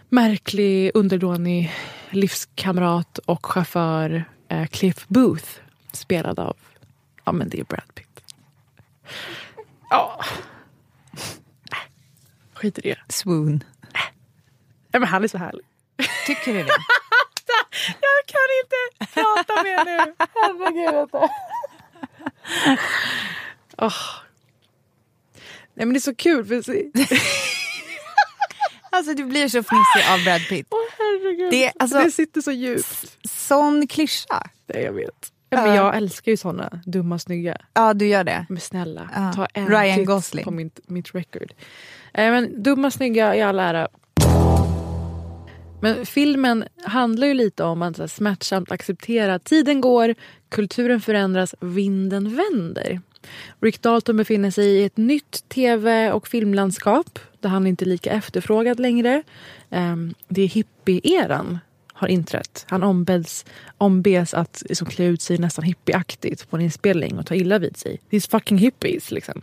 märklig, 0.08 0.90
underdånig 0.94 1.72
livskamrat 2.10 3.18
och 3.18 3.46
chaufför 3.46 4.24
eh, 4.48 4.66
Cliff 4.66 5.08
Booth 5.08 5.48
spelad 5.92 6.38
av, 6.38 6.56
ja 7.24 7.32
men 7.32 7.48
det 7.48 7.60
är 7.60 7.64
Brad 7.64 7.94
Pitt. 7.94 8.24
Ja. 9.90 10.24
Skit 12.54 12.78
i 12.78 12.80
det. 12.80 12.98
Swoon. 13.08 13.64
Ja, 14.92 14.98
men 14.98 15.08
han 15.08 15.24
är 15.24 15.28
så 15.28 15.38
härlig. 15.38 15.64
Tycker 16.26 16.54
du 16.54 16.62
det? 16.62 16.68
Jag 18.00 18.26
kan 18.26 18.48
inte 18.62 18.76
prata 19.14 19.62
mer 19.62 19.84
nu. 19.84 20.14
Herregud. 20.34 21.08
Åh. 23.78 23.92
Nej 25.74 25.86
men 25.86 25.92
det 25.92 25.98
är 25.98 26.00
så 26.00 26.14
kul. 26.14 26.44
För 26.46 26.62
Alltså 28.90 29.14
du 29.14 29.24
blir 29.24 29.48
så 29.48 29.62
fnissig 29.62 30.12
av 30.12 30.24
Brad 30.24 30.40
Pitt. 30.48 30.66
Åh 30.70 30.78
herregud. 30.98 31.50
Det, 31.50 31.72
alltså, 31.78 31.98
det 31.98 32.10
sitter 32.10 32.40
så 32.40 32.52
djupt. 32.52 33.16
Sån 33.30 33.86
klyscha. 33.86 34.42
Nej, 34.66 34.82
jag 34.82 34.92
vet. 34.92 35.32
Ja, 35.50 35.62
men 35.64 35.74
jag 35.74 35.96
älskar 35.96 36.32
ju 36.32 36.36
såna 36.36 36.80
dumma 36.86 37.18
snygga. 37.18 37.56
Ja, 37.74 37.94
du 37.94 38.06
gör 38.06 38.24
det. 38.24 38.46
Men 38.48 38.60
snälla, 38.60 39.10
Ja. 39.14 39.32
ta 39.32 39.46
en 39.54 39.68
Ryan 39.68 39.96
titt 39.98 40.06
Gosling. 40.06 40.44
på 40.44 40.50
mitt, 40.50 40.80
mitt 40.86 41.14
record. 41.14 41.52
Eh, 42.14 42.30
men 42.30 42.62
dumma 42.62 42.90
snygga 42.90 43.36
i 43.36 43.42
all 43.42 43.58
ära. 43.58 43.88
Men 45.80 46.06
filmen 46.06 46.64
handlar 46.84 47.26
ju 47.26 47.34
lite 47.34 47.64
om 47.64 47.82
att 47.82 48.10
smärtsamt 48.10 48.72
acceptera 48.72 49.34
att 49.34 49.44
tiden 49.44 49.80
går, 49.80 50.14
kulturen 50.48 51.00
förändras, 51.00 51.54
vinden 51.60 52.36
vänder. 52.36 53.00
Rick 53.60 53.82
Dalton 53.82 54.16
befinner 54.16 54.50
sig 54.50 54.66
i 54.66 54.84
ett 54.84 54.96
nytt 54.96 55.48
tv 55.48 56.12
och 56.12 56.28
filmlandskap 56.28 57.18
där 57.40 57.48
han 57.48 57.66
inte 57.66 57.84
är 57.84 57.86
lika 57.86 58.10
efterfrågad 58.10 58.80
längre. 58.80 59.22
Ehm, 59.70 60.14
det 60.28 60.42
är 60.42 60.48
hippie-eran 60.48 61.58
har 61.98 62.08
inträtt. 62.08 62.66
Han 62.68 62.82
ombeds, 62.82 63.44
ombeds 63.78 64.34
att 64.34 64.62
liksom, 64.68 64.86
klä 64.86 65.04
ut 65.04 65.22
sig 65.22 65.38
nästan 65.38 65.64
hippieaktigt 65.64 66.50
på 66.50 66.56
en 66.56 66.62
inspelning 66.62 67.18
och 67.18 67.26
ta 67.26 67.34
illa 67.34 67.58
vid 67.58 67.76
sig. 67.76 68.00
These 68.10 68.28
fucking 68.30 68.58
hippies 68.58 69.10
liksom. 69.10 69.42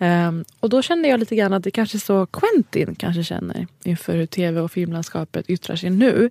Ehm, 0.00 0.44
och 0.60 0.70
då 0.70 0.82
kände 0.82 1.08
jag 1.08 1.20
lite 1.20 1.36
grann 1.36 1.52
att 1.52 1.64
det 1.64 1.70
kanske 1.70 1.98
så 1.98 2.26
Quentin 2.26 2.94
kanske 2.94 3.24
känner 3.24 3.66
inför 3.84 4.16
hur 4.16 4.26
tv 4.26 4.60
och 4.60 4.70
filmlandskapet 4.70 5.50
yttrar 5.50 5.76
sig 5.76 5.90
nu. 5.90 6.30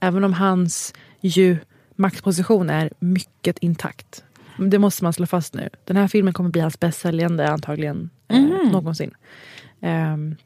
Även 0.00 0.24
om 0.24 0.32
hans 0.32 0.94
ju 1.20 1.56
maktposition 1.96 2.70
är 2.70 2.90
mycket 2.98 3.58
intakt. 3.58 4.24
Det 4.56 4.78
måste 4.78 5.04
man 5.04 5.12
slå 5.12 5.26
fast 5.26 5.54
nu. 5.54 5.68
Den 5.84 5.96
här 5.96 6.08
filmen 6.08 6.34
kommer 6.34 6.50
bli 6.50 6.60
hans 6.60 6.80
bäst 6.80 7.00
säljande 7.00 7.48
antagligen 7.48 8.10
eh, 8.28 8.70
någonsin. 8.72 9.14
Ehm, 9.80 10.36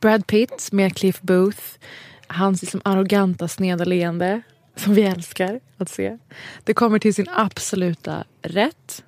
Brad 0.00 0.26
Pitt 0.26 0.68
med 0.72 0.96
Cliff 0.96 1.20
Booth. 1.20 1.62
Hans 2.26 2.62
liksom 2.62 2.80
arroganta 2.84 3.48
sneda 3.48 3.84
leende 3.84 4.42
som 4.76 4.94
vi 4.94 5.02
älskar 5.02 5.60
att 5.76 5.88
se. 5.88 6.18
Det 6.64 6.74
kommer 6.74 6.98
till 6.98 7.14
sin 7.14 7.26
absoluta 7.34 8.24
rätt. 8.42 9.04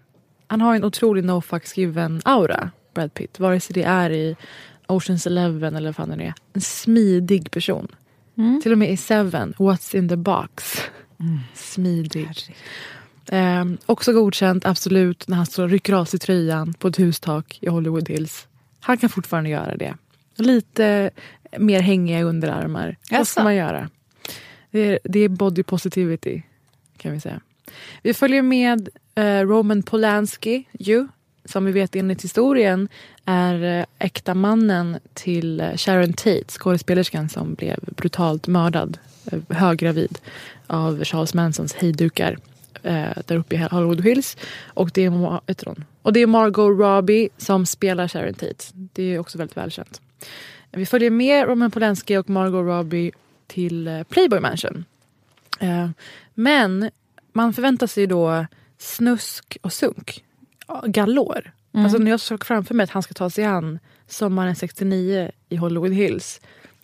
Han 0.47 0.61
har 0.61 0.75
en 0.75 0.85
otrolig 0.85 1.25
no 1.25 1.41
fucks 1.41 1.77
given 1.77 2.23
aura, 2.25 2.71
Brad 2.95 3.15
Pitt. 3.15 3.39
Vare 3.39 3.61
sig 3.61 3.75
det 3.75 3.83
är 3.83 4.11
i 4.11 4.37
Oceans 4.87 5.27
Eleven 5.27 5.77
eller 5.77 5.89
vad 5.89 5.97
fan 5.97 6.19
det 6.19 6.25
är. 6.25 6.35
En 6.53 6.61
smidig 6.61 7.51
person. 7.51 7.89
Till 8.63 8.73
och 8.73 8.79
med 8.79 8.91
i 8.91 8.97
Seven, 8.97 9.55
What's 9.59 9.97
in 9.97 10.09
the 10.09 10.17
box. 10.17 10.81
Smidig. 11.55 12.29
Ehm, 13.31 13.79
också 13.87 14.13
godkänt, 14.13 14.67
absolut, 14.67 15.29
när 15.29 15.37
han 15.37 15.47
står 15.47 15.63
och 15.63 15.71
rycker 15.71 15.93
av 15.93 16.05
sig 16.05 16.21
tröjan 16.21 16.75
på 16.75 16.89
ett 16.89 16.99
hustak 16.99 17.59
i 17.61 17.69
Hollywood 17.69 18.09
Hills. 18.09 18.47
Han 18.81 18.99
kan 18.99 19.11
fortfarande 19.11 19.51
göra 19.51 19.77
det. 19.77 19.95
Lite 20.37 21.11
mer 21.59 21.81
hängiga 21.81 22.23
underarmar. 22.23 22.97
Vad 23.11 23.21
Jaså? 23.21 23.31
ska 23.31 23.43
man 23.43 23.55
göra? 23.55 23.91
Det 24.71 24.81
är, 24.81 24.99
det 25.05 25.19
är 25.19 25.29
body 25.29 25.63
positivity, 25.63 26.43
kan 26.97 27.13
vi 27.13 27.21
säga. 27.21 27.41
Vi 28.03 28.15
följer 28.15 28.43
med 28.43 28.89
eh, 29.15 29.41
Roman 29.41 29.83
Polanski, 29.83 30.65
ju, 30.73 31.09
som 31.45 31.65
vi 31.65 31.73
vet 31.73 31.97
enligt 31.97 32.25
historien 32.25 32.89
är 33.25 33.79
eh, 33.79 33.85
äkta 33.99 34.35
mannen 34.35 34.99
till 35.15 35.61
eh, 35.61 35.77
Sharon 35.77 36.13
Tate, 36.13 36.45
skådespelerskan 36.49 37.29
som 37.29 37.55
blev 37.55 37.79
brutalt 37.97 38.47
mördad, 38.47 38.99
höggravid, 39.49 40.19
av 40.67 41.05
Charles 41.05 41.35
Mansons 41.35 41.75
hejdukar 41.75 42.39
där 43.27 43.37
uppe 43.37 43.55
i 43.55 43.59
Hollywood 43.59 44.05
Hills. 44.05 44.37
Och 44.65 44.91
det, 44.95 45.05
är, 45.05 45.41
och 46.03 46.13
det 46.13 46.21
är 46.21 46.27
Margot 46.27 46.81
Robbie 46.81 47.29
som 47.37 47.67
spelar 47.67 48.09
Sharon 48.09 48.35
Tate. 48.35 48.65
Det 48.73 49.03
är 49.03 49.19
också 49.19 49.39
väldigt 49.39 49.57
välkänt. 49.57 50.01
Vi 50.73 50.87
följer 50.87 51.11
med 51.11 51.47
Roman 51.49 51.71
Polanski 51.71 52.17
och 52.17 52.31
Margot 52.31 52.65
Robbie 52.67 53.13
till 53.47 53.89
eh, 53.89 54.03
Playboy 54.03 54.41
Mansion. 54.41 54.85
Eh, 55.61 55.89
Men 56.35 56.91
man 57.33 57.53
förväntar 57.53 57.87
sig 57.87 58.07
då 58.07 58.47
snusk 58.79 59.59
och 59.63 59.73
sunk. 59.73 60.25
Galor. 60.87 61.53
Mm. 61.73 61.85
Alltså 61.85 61.99
när 61.99 62.11
jag 62.11 62.21
såg 62.21 62.45
framför 62.45 62.75
mig 62.75 62.85
att 62.85 62.91
han 62.91 63.03
ska 63.03 63.15
ta 63.15 63.31
sig 63.31 63.45
an 63.45 63.79
sommaren 64.07 64.57
69 64.57 65.31
i 65.49 65.57
Hollywood 65.57 65.93
Hills. 65.93 66.41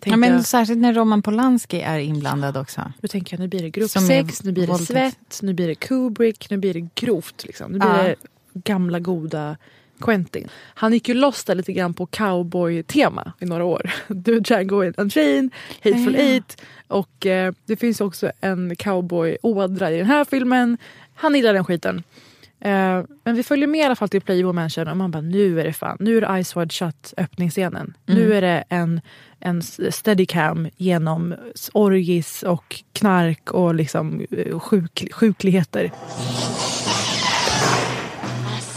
Ja, 0.06 0.16
men 0.16 0.32
jag, 0.32 0.44
Särskilt 0.44 0.80
när 0.80 0.94
Roman 0.94 1.22
Polanski 1.22 1.80
är 1.80 1.98
inblandad 1.98 2.56
också. 2.56 2.92
då 3.00 3.08
tänker 3.08 3.36
jag 3.36 3.40
nu 3.40 3.48
blir 3.48 3.62
det 3.62 3.70
grupp 3.70 3.90
Som 3.90 4.04
är 4.04 4.06
sex, 4.08 4.42
nu 4.44 4.52
blir 4.52 4.66
det 4.66 4.72
våldtäkt. 4.72 4.88
svett, 5.32 5.42
nu 5.42 5.54
blir 5.54 5.68
det 5.68 5.74
Kubrick, 5.74 6.50
nu 6.50 6.56
blir 6.56 6.74
det 6.74 6.88
grovt. 6.94 7.44
Liksom. 7.44 7.72
Nu 7.72 7.78
blir 7.78 7.88
Ja. 7.88 8.02
det 8.02 8.14
gamla 8.54 8.98
goda 8.98 9.56
Quentin. 10.00 10.48
Han 10.74 10.92
gick 10.92 11.08
ju 11.08 11.14
loss 11.14 11.44
där 11.44 11.54
lite 11.54 11.72
grann 11.72 11.94
på 11.94 12.06
cowboy-tema 12.06 13.32
i 13.40 13.44
några 13.44 13.64
år. 13.64 13.90
Du 14.08 14.42
Django 14.44 14.92
Unchained, 14.96 15.50
Hateful 15.84 16.14
Ja. 16.14 16.20
Eight 16.20 16.62
och 16.88 17.26
eh, 17.26 17.52
det 17.66 17.76
finns 17.76 18.00
också 18.00 18.32
en 18.40 18.76
cowboy-ådra 18.76 19.90
i 19.90 19.96
den 19.96 20.06
här 20.06 20.24
filmen. 20.24 20.78
Han 21.14 21.34
gillar 21.34 21.54
den 21.54 21.64
skiten. 21.64 22.02
Eh, 22.60 23.02
men 23.24 23.36
vi 23.36 23.42
följer 23.42 23.66
med 23.66 23.80
i 23.80 23.84
alla 23.84 23.96
fall 23.96 24.08
till 24.08 24.20
Playboy 24.20 24.52
Mansion 24.52 24.88
och 24.88 24.96
man 24.96 25.10
bara 25.10 25.20
nu 25.20 25.60
är 25.60 25.64
det 25.64 25.72
fan, 25.72 25.96
nu 26.00 26.16
är 26.16 26.20
det 26.20 26.44
Ice 26.44 26.56
Wide 26.56 26.70
Shut 26.70 27.14
öppningsscenen. 27.16 27.94
Nu 28.06 28.34
är 28.34 28.40
det 28.40 28.64
en, 28.68 29.00
en 29.40 29.62
steadicam 29.90 30.68
genom 30.76 31.34
orgis 31.72 32.42
och 32.42 32.82
knark 32.92 33.50
och 33.50 33.74
liksom 33.74 34.26
eh, 34.30 34.58
sjuk, 34.58 35.08
sjukligheter. 35.12 35.90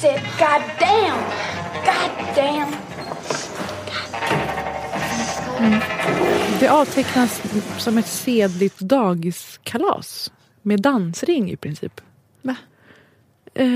Said, 0.02 0.22
God 0.40 0.62
damn! 0.80 1.20
God 1.86 2.36
damn! 2.36 2.72
Det 6.60 6.68
avtecknas 6.68 7.42
som 7.78 7.98
ett 7.98 8.08
sedligt 8.08 8.80
dagiskalas 8.80 10.32
med 10.62 10.82
dansring 10.82 11.52
i 11.52 11.58
princip. 11.58 12.02
Va? 12.42 12.56
Eh, 13.54 13.68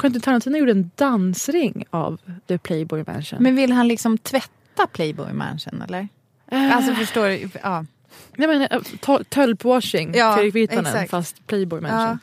Quentin 0.00 0.20
Tarantino 0.22 0.56
gjorde 0.58 0.72
en 0.72 0.90
dansring 0.94 1.84
av 1.90 2.20
The 2.46 2.58
Playboy 2.58 3.04
Mansion. 3.06 3.42
Men 3.42 3.56
vill 3.56 3.72
han 3.72 3.88
liksom 3.88 4.18
tvätta 4.18 4.86
Playboy 4.92 5.32
Mansion 5.32 5.82
eller? 5.82 6.08
Eh, 6.50 6.76
Alltså 6.76 6.94
förstår 6.94 7.28
du? 7.28 7.48
Ja. 7.62 7.84
Jag 8.36 8.48
menar, 8.48 8.68
eh, 8.70 9.22
tölpwashing, 9.28 10.14
Ja, 10.14 10.34
Fredrik 10.34 10.54
Virtanen, 10.54 11.08
fast 11.08 11.46
Playboy 11.46 11.80
Mansion. 11.80 12.10
Eh, 12.10 12.16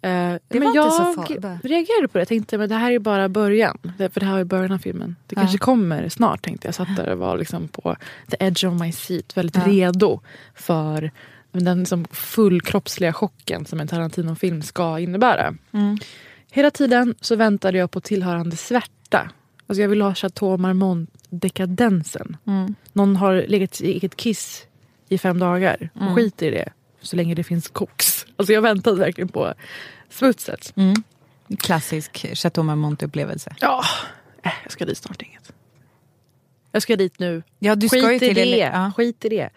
Det 0.00 0.08
men 0.48 0.60
var 0.62 0.66
inte 0.66 0.76
jag 0.76 0.92
så 0.92 1.22
reagerade 1.62 2.08
på 2.08 2.18
det. 2.18 2.20
Jag 2.20 2.28
tänkte 2.28 2.58
men 2.58 2.68
det 2.68 2.74
här 2.74 2.92
är 2.92 2.98
bara 2.98 3.28
början. 3.28 3.78
För 3.98 4.20
det 4.20 4.26
här 4.26 4.38
är 4.38 4.44
början 4.44 4.72
av 4.72 4.78
filmen. 4.78 5.16
Det 5.26 5.36
Ja. 5.36 5.40
kanske 5.40 5.58
kommer 5.58 6.08
snart 6.08 6.42
tänkte 6.42 6.68
jag. 6.68 6.74
Satt 6.74 6.96
där 6.96 7.08
och 7.08 7.18
var 7.18 7.38
liksom 7.38 7.68
på 7.68 7.96
the 8.30 8.36
edge 8.40 8.64
of 8.64 8.80
my 8.80 8.92
seat. 8.92 9.36
Väldigt 9.36 9.56
Ja. 9.56 9.62
redo 9.66 10.20
för 10.54 11.10
den 11.52 11.78
liksom 11.78 12.04
fullkroppsliga 12.10 13.12
chocken 13.12 13.66
som 13.66 13.80
en 13.80 13.88
Tarantino-film 13.88 14.62
ska 14.62 14.98
innebära. 14.98 15.54
Mm. 15.72 15.98
Hela 16.50 16.70
tiden 16.70 17.14
så 17.20 17.36
väntade 17.36 17.78
jag 17.78 17.90
på 17.90 18.00
tillhörande 18.00 18.56
svärta. 18.56 19.30
Alltså 19.66 19.82
jag 19.82 19.88
vill 19.88 20.02
ha 20.02 20.14
Chateau 20.14 20.56
Marmont-dekadensen. 20.56 22.36
Mm. 22.46 22.74
Någon 22.92 23.16
har 23.16 23.44
legat 23.48 23.80
i 23.80 23.92
eget 23.92 24.16
kiss 24.16 24.66
i 25.08 25.18
fem 25.18 25.38
dagar 25.38 25.90
och 25.94 26.02
Mm. 26.02 26.14
skiter 26.14 26.46
i 26.46 26.50
det 26.50 26.68
så 27.00 27.16
länge 27.16 27.34
det 27.34 27.44
finns 27.44 27.68
koks. 27.68 28.17
Alltså 28.38 28.52
jag 28.52 28.62
väntade 28.62 28.96
verkligen 28.96 29.28
på 29.28 29.54
smutset. 30.10 30.72
Mm. 30.76 30.94
Klassisk 31.58 32.26
Chateau 32.34 32.64
Marmont-upplevelse. 32.64 33.54
Ja, 33.60 33.84
äh, 34.42 34.52
jag 34.62 34.72
ska 34.72 34.84
dit 34.84 34.98
snart 34.98 35.22
inget. 35.22 35.52
Jag 36.72 36.82
ska 36.82 36.96
dit 36.96 37.18
nu. 37.18 37.42
Ja, 37.58 37.74
du 37.74 37.88
ska 37.88 38.00
Skit 38.00 38.10
ju 38.10 38.14
i 38.14 38.18
till 38.18 38.34
det. 38.34 38.70
LA. 38.70 38.82
Ja. 38.84 38.92
Skit 38.96 39.24
i 39.24 39.28
det. 39.28 39.50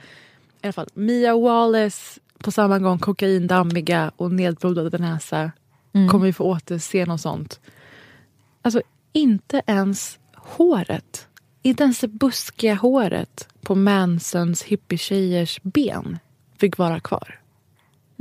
I 0.61 0.67
alla 0.67 0.73
fall, 0.73 0.88
Mia 0.93 1.38
Wallace 1.38 2.19
på 2.38 2.51
samma 2.51 2.79
gång 2.79 2.99
kokaindammiga 2.99 4.11
och 4.15 4.32
nedblodade 4.32 4.97
näsa. 4.97 5.51
Mm. 5.93 6.09
Kommer 6.09 6.25
vi 6.25 6.34
få 6.34 6.43
återse 6.43 7.05
något 7.05 7.21
sånt? 7.21 7.59
Alltså 8.61 8.82
inte 9.13 9.61
ens 9.67 10.19
håret. 10.36 11.27
Inte 11.61 11.84
ens 11.84 11.99
det 11.99 12.07
buskiga 12.07 12.75
håret 12.75 13.47
på 13.61 13.75
Mansons 13.75 14.63
hippietjejers 14.63 15.59
ben 15.63 16.19
fick 16.57 16.77
vara 16.77 16.99
kvar. 16.99 17.40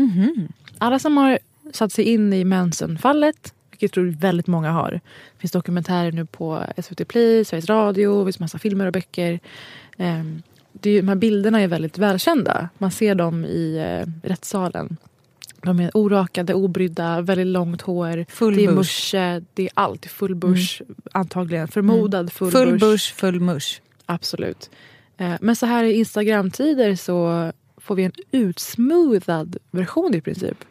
Mhm. 0.00 0.48
Alla 0.78 0.98
som 0.98 1.16
har 1.16 1.38
satt 1.72 1.92
sig 1.92 2.04
in 2.04 2.32
i 2.32 2.44
Manson-fallet 2.44 3.54
vilket 3.70 3.82
jag 3.82 3.92
tror 3.92 4.16
väldigt 4.20 4.46
många 4.46 4.70
har. 4.70 4.90
Det 5.34 5.40
finns 5.40 5.52
dokumentärer 5.52 6.12
nu 6.12 6.26
på 6.26 6.64
SVT 6.82 7.04
Play, 7.08 7.44
Sveriges 7.44 7.68
Radio, 7.68 8.18
det 8.18 8.24
finns 8.24 8.38
massa 8.40 8.58
filmer 8.58 8.86
och 8.86 8.92
böcker. 8.92 9.40
Ehm, 9.96 10.42
det 10.72 10.90
är, 10.90 11.02
de 11.02 11.08
här 11.08 11.14
bilderna 11.16 11.60
är 11.60 11.68
väldigt 11.68 11.98
välkända. 11.98 12.68
Man 12.78 12.90
ser 12.90 13.14
dem 13.14 13.44
i 13.44 13.76
eh, 13.76 14.28
rättssalen. 14.28 14.96
De 15.62 15.80
är 15.80 15.96
orakade, 15.96 16.54
obrydda, 16.54 17.20
väldigt 17.20 17.46
långt 17.46 17.82
hår. 17.82 18.26
Full 18.28 18.56
det 18.56 18.64
är 18.64 18.66
bush. 18.66 18.76
musche, 18.78 19.42
det 19.54 19.62
är 19.62 19.70
alltid 19.74 20.10
full 20.10 20.34
bush. 20.34 20.82
Antagligen 21.12 21.68
förmodad 21.68 22.32
full, 22.32 22.50
Full 22.50 22.70
bush. 22.72 22.80
bush, 22.80 23.14
full 23.14 23.40
mush. 23.40 23.80
Absolut. 24.06 24.70
Eh, 25.16 25.34
Men 25.40 25.56
så 25.56 25.66
här 25.66 25.84
i 25.84 25.92
Instagramtider 25.92 26.94
så 26.96 27.52
får 27.80 27.94
vi 27.94 28.04
en 28.04 28.12
utsmoothad 28.30 29.56
version 29.70 30.14
i 30.14 30.20
princip. 30.20 30.64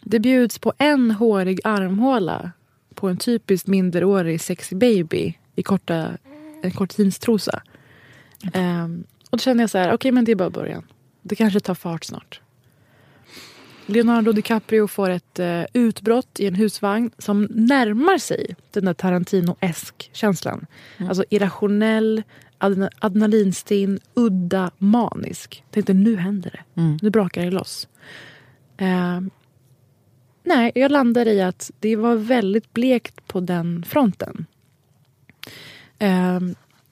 Det 0.00 0.20
bjuds 0.20 0.58
på 0.58 0.72
en 0.78 1.10
hårig 1.10 1.60
armhåla 1.64 2.52
på 2.94 3.08
en 3.08 3.16
typiskt 3.16 3.68
minderårig 3.68 4.40
sexy 4.40 4.76
baby 4.76 5.34
i 5.54 5.62
korta, 5.62 6.18
en 6.62 6.70
kort 6.70 6.98
jeanstrosa. 6.98 7.62
Ehm, 8.52 9.04
och 9.30 9.38
då 9.38 9.42
känner 9.42 9.62
jag 9.62 9.70
så 9.70 9.78
här, 9.78 9.92
okej 9.92 10.12
men 10.12 10.24
det 10.24 10.32
är 10.32 10.36
bara 10.36 10.50
början. 10.50 10.82
Det 11.22 11.34
kanske 11.34 11.60
tar 11.60 11.74
fart 11.74 12.04
snart. 12.04 12.40
Leonardo 13.86 14.32
DiCaprio 14.32 14.86
får 14.86 15.10
ett 15.10 15.38
eh, 15.38 15.62
utbrott 15.72 16.40
i 16.40 16.46
en 16.46 16.54
husvagn 16.54 17.10
som 17.18 17.48
närmar 17.50 18.18
sig 18.18 18.56
den 18.70 18.84
där 18.84 18.94
Tarantino-esk 18.94 20.10
känslan. 20.12 20.66
Alltså 21.08 21.24
irrationell, 21.30 22.22
adrenalinstinn, 22.98 24.00
udda, 24.14 24.70
manisk. 24.78 25.64
Tänkte 25.70 25.92
nu 25.94 26.16
händer 26.16 26.50
det. 26.50 26.80
Nu 27.02 27.10
brakar 27.10 27.44
det 27.44 27.50
loss. 27.50 27.88
Eh, 28.76 29.20
nej, 30.44 30.72
jag 30.74 30.90
landar 30.90 31.28
i 31.28 31.42
att 31.42 31.70
det 31.80 31.96
var 31.96 32.14
väldigt 32.16 32.72
blekt 32.72 33.26
på 33.26 33.40
den 33.40 33.84
fronten. 33.88 34.46
Eh, 35.98 36.40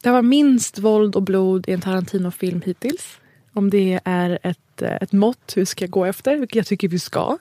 det 0.03 0.11
var 0.11 0.23
minst 0.23 0.79
våld 0.79 1.16
och 1.16 1.23
blod 1.23 1.69
i 1.69 1.73
en 1.73 1.81
Tarantino-film 1.81 2.62
hittills. 2.64 3.21
Om 3.53 3.71
det 3.71 4.01
är 4.05 4.39
ett, 4.43 4.83
eh, 4.83 4.95
ett 5.01 5.12
mått 5.12 5.53
hur 5.57 5.64
ska 5.64 5.85
jag 5.85 5.91
gå 5.91 6.05
efter, 6.05 6.37
vilket 6.37 6.57
jag 6.57 6.66
tycker 6.66 6.89
vi 6.89 6.99
ska. 6.99 7.39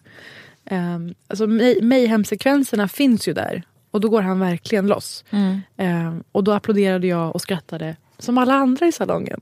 Um, 0.71 1.15
alltså 1.27 1.45
May- 1.45 1.81
Mayhem-sekvenserna 1.81 2.87
finns 2.87 3.27
ju 3.27 3.33
där 3.33 3.63
och 3.91 4.01
då 4.01 4.09
går 4.09 4.21
han 4.21 4.39
verkligen 4.39 4.87
loss. 4.87 5.25
Mm. 5.29 5.61
Ehm, 5.77 6.23
och 6.31 6.43
då 6.43 6.51
applåderade 6.51 7.07
jag 7.07 7.35
och 7.35 7.41
skrattade 7.41 7.95
som 8.19 8.37
alla 8.37 8.53
andra 8.53 8.87
i 8.87 8.91
salongen. 8.91 9.41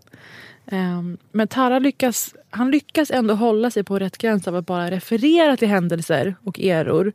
Um, 0.71 1.17
men 1.31 1.47
Tara 1.47 1.79
lyckas, 1.79 2.35
han 2.49 2.71
lyckas 2.71 3.11
ändå 3.11 3.33
hålla 3.33 3.71
sig 3.71 3.83
på 3.83 3.99
rätt 3.99 4.17
gräns 4.17 4.47
av 4.47 4.55
att 4.55 4.65
bara 4.65 4.91
referera 4.91 5.57
till 5.57 5.67
händelser 5.67 6.35
och 6.43 6.59
eror. 6.59 7.13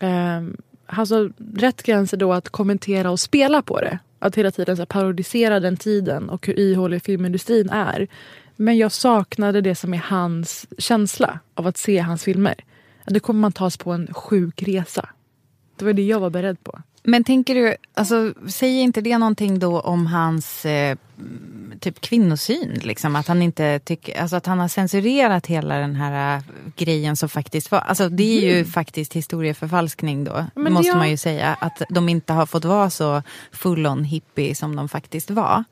Um, 0.00 0.56
alltså, 0.86 1.30
rätt 1.56 1.82
gräns 1.82 2.12
är 2.12 2.16
då 2.16 2.32
att 2.32 2.48
kommentera 2.48 3.10
och 3.10 3.20
spela 3.20 3.62
på 3.62 3.80
det. 3.80 3.98
Att 4.18 4.36
hela 4.36 4.50
tiden 4.50 4.76
så 4.76 4.80
här, 4.80 4.86
parodisera 4.86 5.60
den 5.60 5.76
tiden 5.76 6.30
och 6.30 6.46
hur 6.46 6.58
ihålig 6.58 7.02
filmindustrin 7.02 7.70
är. 7.70 8.08
Men 8.56 8.78
jag 8.78 8.92
saknade 8.92 9.60
det 9.60 9.74
som 9.74 9.94
är 9.94 9.98
hans 9.98 10.66
känsla 10.78 11.38
av 11.54 11.66
att 11.66 11.76
se 11.76 11.98
hans 11.98 12.24
filmer. 12.24 12.54
Nu 13.06 13.20
kommer 13.20 13.40
man 13.40 13.52
tas 13.52 13.76
på 13.76 13.92
en 13.92 14.14
sjuk 14.14 14.62
resa. 14.62 15.08
Det 15.76 15.84
var 15.84 15.92
det 15.92 16.02
jag 16.02 16.20
var 16.20 16.30
beredd 16.30 16.64
på. 16.64 16.78
Men 17.02 17.24
tänker 17.24 17.54
du, 17.54 17.74
alltså, 17.94 18.34
säger 18.48 18.82
inte 18.82 19.00
det 19.00 19.18
någonting 19.18 19.58
då 19.58 19.80
om 19.80 20.06
hans 20.06 20.66
eh, 20.66 20.96
typ 21.80 22.00
kvinnosyn? 22.00 22.80
Liksom? 22.82 23.16
Att, 23.16 23.28
han 23.28 23.42
inte 23.42 23.78
tycker, 23.78 24.20
alltså, 24.20 24.36
att 24.36 24.46
han 24.46 24.58
har 24.58 24.68
censurerat 24.68 25.46
hela 25.46 25.78
den 25.78 25.94
här 25.96 26.36
eh, 26.36 26.42
grejen 26.76 27.16
som 27.16 27.28
faktiskt 27.28 27.70
var. 27.70 27.78
Alltså, 27.78 28.08
det 28.08 28.22
är 28.52 28.56
ju 28.56 28.64
faktiskt 28.64 29.12
historieförfalskning 29.16 30.24
då, 30.24 30.46
Men 30.54 30.64
det 30.64 30.70
måste 30.70 30.88
jag- 30.88 30.96
man 30.96 31.10
ju 31.10 31.16
säga. 31.16 31.56
Att 31.60 31.82
de 31.90 32.08
inte 32.08 32.32
har 32.32 32.46
fått 32.46 32.64
vara 32.64 32.90
så 32.90 33.22
full 33.52 33.86
on 33.86 34.04
hippie 34.04 34.54
som 34.54 34.76
de 34.76 34.88
faktiskt 34.88 35.30
var. 35.30 35.64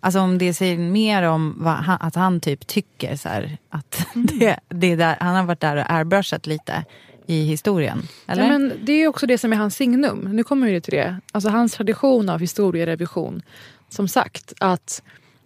Alltså 0.00 0.20
om 0.20 0.38
det 0.38 0.54
säger 0.54 0.78
mer 0.78 1.22
om 1.22 1.66
han, 1.86 1.98
att 2.00 2.14
han 2.14 2.40
typ 2.40 2.66
tycker 2.66 3.16
så 3.16 3.28
här, 3.28 3.58
att 3.70 4.06
det, 4.14 4.56
det 4.68 4.92
är 4.92 4.96
där, 4.96 5.16
han 5.20 5.34
har 5.36 5.44
varit 5.44 5.60
där 5.60 5.76
och 5.76 5.90
airbrushat 5.92 6.46
lite 6.46 6.84
i 7.28 7.44
historien. 7.44 8.02
Eller? 8.26 8.42
Ja, 8.42 8.48
men 8.48 8.72
det 8.82 8.92
är 8.92 9.08
också 9.08 9.26
det 9.26 9.38
som 9.38 9.52
är 9.52 9.56
hans 9.56 9.76
signum. 9.76 10.28
Nu 10.32 10.44
kommer 10.44 10.66
vi 10.66 10.80
till 10.80 10.94
det. 10.94 11.20
Alltså 11.32 11.48
hans 11.48 11.72
tradition 11.72 12.28
av 12.28 12.40
historierevision. 12.40 13.42
Som 13.88 14.08
sagt, 14.08 14.52
att 14.58 15.02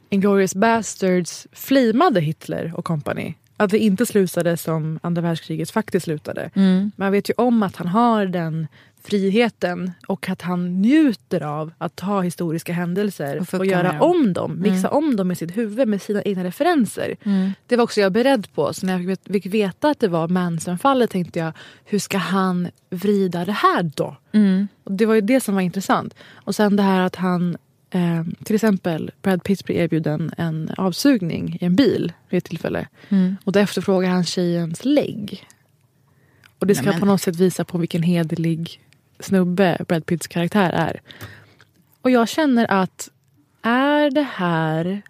Inglourious 0.09 0.55
Basterds 0.55 1.47
flimade 1.53 2.21
Hitler 2.21 2.73
och 2.77 2.85
company. 2.85 3.35
Att 3.57 3.71
det 3.71 3.79
inte 3.79 4.07
slutade 4.07 4.57
som 4.57 4.99
andra 5.03 5.23
världskriget 5.23 5.71
faktiskt 5.71 6.05
slutade. 6.05 6.51
Mm. 6.55 6.93
Man 6.97 7.13
vet 7.13 7.31
ju 7.31 7.35
om 7.37 7.63
att 7.63 7.77
han 7.77 7.87
har 7.87 8.27
den 8.27 8.67
friheten 9.05 9.93
och 10.07 10.29
att 10.29 10.43
han 10.43 10.83
njuter 10.83 11.41
av 11.43 11.73
att 11.79 11.97
ta 11.97 12.21
historiska 12.21 12.73
händelser 12.73 13.41
Och 13.41 13.55
och, 13.55 13.67
göra 13.67 13.93
med 13.93 14.01
om 14.03 14.33
dem. 14.33 14.61
Mixa 14.61 14.89
Mm. 14.89 14.99
om 15.05 15.17
dem 15.17 15.31
i 15.31 15.35
sitt 15.37 15.57
huvud 15.57 15.89
med 15.89 16.03
sina 16.03 16.23
egna 16.23 16.45
referenser. 16.45 17.17
Mm. 17.25 17.53
Det 17.67 17.77
var 17.77 17.85
också 17.85 18.01
jag 18.01 18.13
beredd 18.13 18.53
på. 18.55 18.73
Så 18.75 18.87
när 18.87 19.01
jag 19.01 19.19
fick 19.33 19.47
veta 19.47 19.89
att 19.91 20.01
det 20.01 20.09
var 20.09 20.29
Manson-fallet 20.29 21.11
tänkte 21.11 21.39
jag, 21.39 21.53
hur 21.85 21.99
ska 21.99 22.19
han 22.19 22.69
vrida 22.91 23.45
det 23.45 23.53
här 23.53 23.91
då? 23.95 24.17
Mm. 24.33 24.69
Och 24.85 24.93
det 24.93 25.07
var 25.07 25.15
ju 25.15 25.21
det 25.21 25.41
som 25.41 25.55
var 25.55 25.63
intressant. 25.63 26.15
Och 26.33 26.55
sen 26.55 26.77
det 26.77 26.83
här 26.83 27.01
att 27.01 27.17
han, 27.17 27.57
eh, 27.91 28.25
till 28.45 28.55
exempel 28.55 29.11
Brad 29.23 29.45
Pitt 29.45 29.65
blir 29.65 29.77
erbjuden 29.77 30.33
en 30.39 30.71
avsugning 30.77 31.59
i 31.61 31.65
en 31.65 31.77
bil 31.77 32.13
vid 32.29 32.39
ett 32.39 32.45
tillfälle. 32.45 32.89
Mm. 33.09 33.37
Och 33.45 33.53
då 33.53 33.59
efterfrågar 33.61 34.11
han 34.11 34.25
tjejens 34.25 34.85
lägg. 34.85 35.47
Och 36.59 36.67
det 36.67 36.75
ska 36.75 36.85
Nämen. 36.85 37.01
på 37.01 37.07
något 37.07 37.21
sätt 37.21 37.37
visa 37.37 37.65
på 37.65 37.79
vilken 37.79 38.03
hederlig 38.03 38.81
snubbe 39.25 39.85
Brad 39.89 40.07
Pitts 40.07 40.27
karaktär 40.27 40.71
är. 40.73 41.01
Och 42.03 42.11
jag 42.11 42.29
känner 42.29 42.71
att 42.71 43.09
är 43.63 44.11
det 44.11 44.27
här 44.35 45.03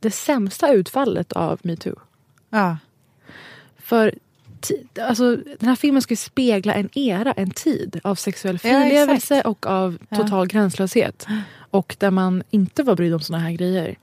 det 0.00 0.10
sämsta 0.10 0.72
utfallet 0.72 1.32
av 1.32 1.60
metoo? 1.62 1.96
Ja. 2.50 2.76
För 3.78 4.14
alltså, 5.00 5.36
den 5.36 5.68
här 5.68 5.76
filmen 5.76 6.02
ska 6.02 6.12
ju 6.12 6.16
spegla 6.16 6.74
en 6.74 6.88
era, 6.94 7.32
en 7.32 7.50
tid 7.50 8.00
av 8.04 8.14
sexuell 8.14 8.58
Ja, 8.62 8.80
frilevelse 8.80 9.42
och 9.42 9.66
av 9.66 9.98
Ja. 10.08 10.16
total 10.16 10.46
gränslöshet. 10.46 11.26
Och 11.70 11.96
där 11.98 12.10
man 12.10 12.42
inte 12.50 12.82
var 12.82 12.96
brydd 12.96 13.14
om 13.14 13.20
såna 13.20 13.38
här 13.38 13.50
grejer. 13.50 13.98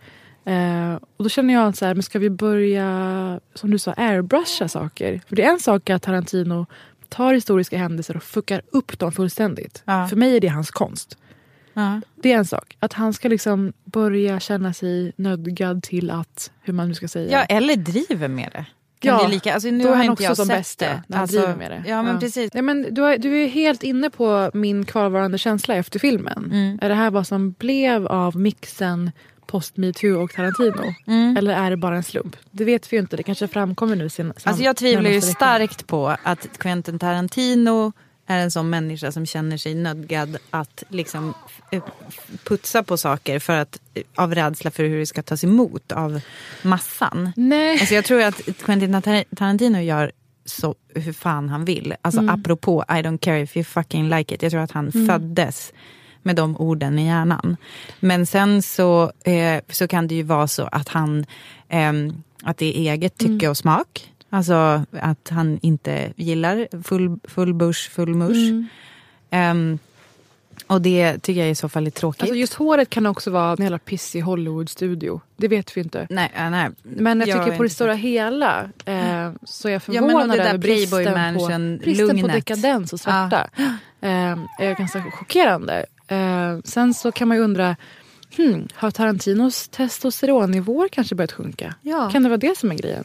Eh, 0.45 0.93
och 1.17 1.23
då 1.23 1.29
känner 1.29 1.53
jag 1.53 1.67
att 1.67 1.77
så 1.77 1.85
här, 1.85 1.93
men 1.93 2.03
ska 2.03 2.19
vi 2.19 2.29
börja, 2.29 3.39
som 3.53 3.71
du 3.71 3.79
sa, 3.79 3.93
airbrusha 3.97 4.67
saker? 4.67 5.21
För 5.27 5.35
det 5.35 5.43
är 5.43 5.49
en 5.51 5.59
sak 5.59 5.89
att 5.89 6.01
Tarantino 6.01 6.65
tar 7.15 7.33
historiska 7.33 7.77
händelser 7.77 8.17
och 8.17 8.23
fuckar 8.23 8.61
upp 8.71 8.99
dem 8.99 9.11
fullständigt. 9.11 9.83
Ja. 9.85 10.07
För 10.07 10.15
mig 10.15 10.35
är 10.35 10.39
det 10.41 10.47
hans 10.47 10.71
konst. 10.71 11.17
Ja. 11.73 12.01
Det 12.15 12.31
är 12.31 12.37
en 12.37 12.45
sak. 12.45 12.77
Att 12.79 12.93
han 12.93 13.13
ska 13.13 13.27
liksom 13.27 13.73
börja 13.85 14.39
känna 14.39 14.73
sig 14.73 15.13
nödgad 15.15 15.83
till 15.83 16.11
att, 16.11 16.51
hur 16.61 16.73
man 16.73 16.87
nu 16.87 16.93
ska 16.93 17.07
säga. 17.07 17.31
Ja, 17.31 17.43
eller 17.57 17.75
driver 17.75 18.27
med 18.27 18.49
det. 18.53 18.65
Kan 18.99 19.17
Ja, 19.17 19.23
det 19.23 19.29
lika, 19.29 19.53
alltså, 19.53 19.69
nu 19.69 19.83
då 19.83 19.89
är 19.89 19.89
har 19.89 19.95
han 19.95 20.03
inte 20.05 20.11
också 20.13 20.23
jag 20.23 20.37
som 20.37 20.47
sett 20.47 20.77
det. 20.77 21.03
när 21.07 21.17
han 21.17 21.21
Alltså, 21.21 21.37
driver 21.37 21.55
med 21.55 21.71
det. 21.71 21.83
Ja, 21.89 22.03
men 22.03 22.19
precis. 22.19 22.51
Ja, 22.53 22.61
men 22.61 22.93
du, 22.93 23.05
är, 23.05 23.17
du 23.17 23.43
är 23.43 23.47
helt 23.47 23.83
inne 23.83 24.09
på 24.09 24.51
min 24.53 24.85
kvarvarande 24.85 25.37
känsla 25.37 25.75
efter 25.75 25.99
filmen. 25.99 26.49
Mm. 26.51 26.79
Är 26.81 26.89
det 26.89 26.95
här 26.95 27.11
vad 27.11 27.27
som 27.27 27.51
blev 27.51 28.07
av 28.07 28.35
mixen 28.39 29.11
post 29.55 29.77
metoo 29.77 30.23
och 30.23 30.33
Tarantino? 30.33 30.93
Mm. 31.07 31.37
Eller 31.37 31.53
är 31.53 31.69
det 31.69 31.77
bara 31.77 31.95
en 31.95 32.03
slump? 32.03 32.35
Det 32.51 32.65
vet 32.65 32.93
vi 32.93 32.97
ju 32.97 33.01
inte. 33.01 33.17
Det 33.17 33.23
kanske 33.23 33.47
framkommer 33.47 33.95
nu. 33.95 34.09
Sen, 34.09 34.33
Alltså 34.43 34.63
jag 34.63 34.75
tvivlar 34.75 35.09
ju 35.09 35.21
starkt 35.21 35.87
på 35.87 36.15
att 36.23 36.57
Quentin 36.59 36.99
Tarantino 36.99 37.91
är 38.27 38.37
en 38.39 38.51
sån 38.51 38.69
människa 38.69 39.11
som 39.11 39.25
känner 39.25 39.57
sig 39.57 39.75
nödgad 39.75 40.37
att 40.51 40.83
liksom 40.89 41.33
eh, 41.71 41.83
putsa 42.43 42.83
på 42.83 42.97
saker 42.97 43.39
för 43.39 43.53
att, 43.59 43.79
eh, 43.93 44.03
av 44.15 44.35
rädsla 44.35 44.71
för 44.71 44.83
hur 44.83 44.99
det 44.99 45.05
ska 45.05 45.21
tas 45.23 45.43
emot 45.43 45.91
av 45.91 46.21
massan. 46.61 47.31
Nej. 47.35 47.79
Alltså 47.79 47.95
jag 47.95 48.05
tror 48.05 48.21
att 48.23 48.41
Quentin 48.65 49.01
Tar- 49.01 49.35
Tarantino 49.35 49.79
gör 49.79 50.11
så 50.45 50.75
hur 50.95 51.13
fan 51.13 51.49
han 51.49 51.65
vill. 51.65 51.95
Alltså 52.01 52.21
Mm. 52.21 52.35
apropå 52.35 52.83
I 52.89 52.93
don't 52.93 53.17
care 53.17 53.41
if 53.41 53.57
you 53.57 53.63
fucking 53.63 54.09
like 54.09 54.35
it. 54.35 54.41
Jag 54.43 54.51
tror 54.51 54.61
att 54.61 54.71
han 54.71 54.89
Mm. 54.95 55.07
föddes 55.07 55.73
med 56.25 56.35
de 56.35 56.57
orden 56.57 56.99
i 56.99 57.05
hjärnan. 57.05 57.57
Men 57.99 58.25
sen 58.25 58.61
så, 58.61 59.11
eh, 59.23 59.59
så 59.69 59.87
kan 59.87 60.07
det 60.07 60.15
ju 60.15 60.23
vara 60.23 60.47
så 60.47 60.63
att 60.71 60.89
han, 60.89 61.25
ehm, 61.69 62.13
att 62.43 62.57
det 62.57 62.65
är 62.77 62.93
eget 62.93 63.17
tycke 63.17 63.33
Mm. 63.45 63.49
och 63.49 63.57
smak. 63.57 64.11
Alltså 64.29 64.85
att 64.91 65.29
han 65.29 65.59
inte 65.61 66.13
gillar 66.15 66.67
full, 66.83 67.19
full 67.23 67.53
bush, 67.53 67.89
full 67.91 68.15
mush. 68.15 68.49
Mm. 68.49 68.67
Ehm, 69.29 69.79
och 70.67 70.81
det 70.81 71.17
tycker 71.19 71.41
jag 71.41 71.49
i 71.49 71.55
så 71.55 71.69
fall 71.69 71.87
är 71.87 71.91
tråkigt. 71.91 72.21
Alltså 72.21 72.35
just 72.35 72.53
håret 72.53 72.89
kan 72.89 73.05
också 73.05 73.31
vara 73.31 73.51
en 73.51 73.63
jävla 73.63 73.79
pissig 73.79 74.21
Hollywood-studio. 74.21 75.21
Det 75.37 75.47
vet 75.47 75.77
vi 75.77 75.81
inte. 75.81 76.07
nej, 76.09 76.31
ja, 76.35 76.49
nej. 76.49 76.69
Men 76.83 77.19
jag 77.19 77.29
Jag 77.29 77.45
tycker 77.45 77.57
på 77.57 77.63
det 77.63 77.69
stora 77.69 77.93
hela 77.93 78.69
eh, 78.85 79.31
så 79.43 79.67
är 79.67 79.71
jag 79.73 79.81
Ja, 79.87 80.01
förvånad 80.01 80.29
där 80.29 80.45
över 80.45 80.57
bristen, 80.57 81.35
på, 81.37 81.47
bristen 81.83 82.21
på 82.21 82.27
dekadens 82.27 82.93
och 82.93 82.99
svarta. 82.99 83.49
Eh, 84.01 84.37
är 84.59 84.75
ganska 84.77 85.03
chockerande. 85.11 85.85
Eh, 86.07 86.59
sen 86.63 86.93
så 86.93 87.11
kan 87.11 87.27
man 87.27 87.37
ju 87.37 87.43
undra, 87.43 87.75
hmm, 88.37 88.67
har 88.73 88.91
Tarantinos 88.91 89.67
testosteronnivåer 89.67 90.87
kanske 90.87 91.15
börjat 91.15 91.31
sjunka? 91.31 91.75
Ja. 91.81 92.09
Kan 92.09 92.23
det 92.23 92.29
vara 92.29 92.37
det 92.37 92.57
som 92.57 92.71
är 92.71 92.75
grejen? 92.75 93.03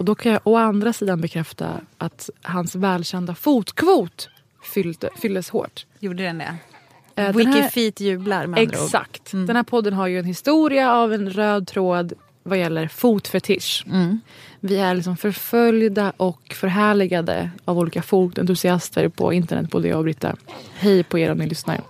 Och 0.00 0.04
då 0.04 0.14
kan 0.14 0.32
jag 0.32 0.40
å 0.44 0.56
andra 0.56 0.92
sidan 0.92 1.20
bekräfta 1.20 1.80
att 1.98 2.30
hans 2.42 2.74
välkända 2.74 3.34
fotkvot 3.34 4.28
fyllde, 4.62 5.10
fylldes 5.16 5.50
hårt. 5.50 5.86
Gjorde 5.98 6.22
den 6.22 6.38
det? 6.38 6.54
Eh, 7.14 7.36
Wiki 7.36 7.62
Feet 7.62 8.00
jublar 8.00 8.46
med 8.46 8.60
andra. 8.60 8.78
Exakt. 8.78 9.32
Mm. 9.32 9.46
Den 9.46 9.56
här 9.56 9.62
podden 9.62 9.94
har 9.94 10.06
ju 10.06 10.18
en 10.18 10.24
historia 10.24 10.92
av 10.92 11.12
en 11.12 11.30
röd 11.30 11.66
tråd 11.66 12.12
vad 12.42 12.58
gäller 12.58 12.88
fotfetisch. 12.88 13.84
Mm. 13.86 14.20
Vi 14.60 14.76
är 14.76 14.94
liksom 14.94 15.16
förföljda 15.16 16.12
och 16.16 16.54
förhärligade 16.60 17.50
av 17.64 17.78
olika 17.78 18.02
fotentusiaster 18.02 19.08
på 19.08 19.32
internet, 19.32 19.70
både 19.70 19.88
jag 19.88 19.98
och 19.98 20.04
Britta. 20.04 20.36
Hej 20.74 21.02
på 21.04 21.18
er 21.18 21.30
om 21.30 21.38
ni 21.38 21.46
lyssnar. 21.46 21.80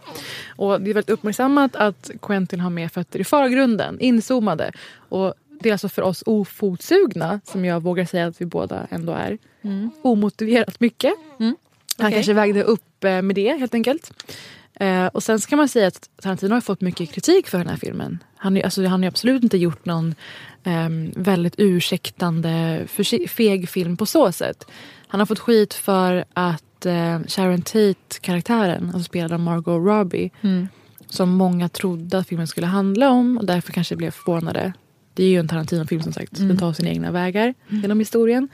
Och 0.57 0.81
det 0.81 0.91
är 0.91 0.95
väldigt 0.95 1.11
uppmärksammat 1.11 1.77
att 1.77 2.11
Quentin 2.23 2.61
har 2.61 2.71
med 2.71 2.93
fötter 2.93 3.19
i 3.19 3.25
förgrunden, 3.25 4.01
inzoomade. 4.01 4.73
Och 5.09 5.35
det 5.61 5.69
är 5.69 5.73
alltså 5.73 5.89
för 5.89 6.03
oss 6.03 6.23
ofotsugna, 6.27 7.41
som 7.45 7.65
jag 7.65 7.81
vågar 7.83 8.05
säga 8.05 8.27
att 8.27 8.41
vi 8.41 8.47
båda 8.47 8.87
ändå 8.91 9.13
är, 9.13 9.39
Mm. 9.63 9.91
omotiverat 10.03 10.81
mycket. 10.81 11.13
Han 11.39 11.55
Okej. 11.99 12.13
kanske 12.13 12.33
vägde 12.33 12.63
upp 12.63 13.05
eh, 13.05 13.23
med 13.23 13.37
det 13.37 13.59
helt 13.59 13.75
enkelt. 13.75 14.13
Eh, 14.81 15.07
och 15.07 15.23
sen 15.23 15.41
ska 15.41 15.57
man 15.57 15.69
säga 15.69 15.87
att 15.89 16.11
Tarantino 16.23 16.55
har 16.55 16.61
fått 16.61 16.81
mycket 16.81 17.13
kritik 17.13 17.49
för 17.49 17.59
den 17.59 17.69
här 17.69 17.77
filmen. 17.77 18.19
Han 18.37 18.57
har 18.57 18.63
alltså, 18.63 18.87
han 18.87 19.03
har 19.03 19.09
absolut 19.09 19.43
inte 19.43 19.57
gjort 19.59 19.85
någon 19.85 20.15
ehm, 20.65 21.13
väldigt 21.17 21.55
ursäktande 21.59 22.83
feg 23.29 23.69
film 23.69 23.97
på 23.97 24.07
så 24.07 24.33
sätt. 24.33 24.65
Han 25.09 25.21
har 25.21 25.27
fått 25.27 25.39
skit 25.39 25.75
för 25.75 26.25
att 26.35 26.87
eh, 26.87 27.21
Sharon 27.27 27.63
Tate-karaktären, 27.63 28.85
alltså 28.85 29.03
spelad 29.03 29.33
av 29.33 29.41
Margot 29.41 29.87
Robbie, 29.87 30.31
Mm. 30.41 30.69
som 31.09 31.31
många 31.31 31.69
trodde 31.69 32.19
att 32.19 32.29
filmen 32.29 32.47
skulle 32.47 32.67
handla 32.67 33.11
om 33.11 33.39
och 33.39 33.45
därför 33.45 33.73
kanske 33.73 33.97
blev 33.97 34.11
förvånade. 34.11 34.73
Det 35.15 35.25
är 35.25 35.29
ju 35.29 35.39
en 35.41 35.49
Tarantino-film 35.49 36.03
som 36.03 36.13
sagt. 36.13 36.37
Mm. 36.39 36.49
Den 36.49 36.59
tar 36.59 36.73
sina 36.73 36.89
egna 36.89 37.11
vägar 37.11 37.55
genom 37.69 37.99
historien. 37.99 38.49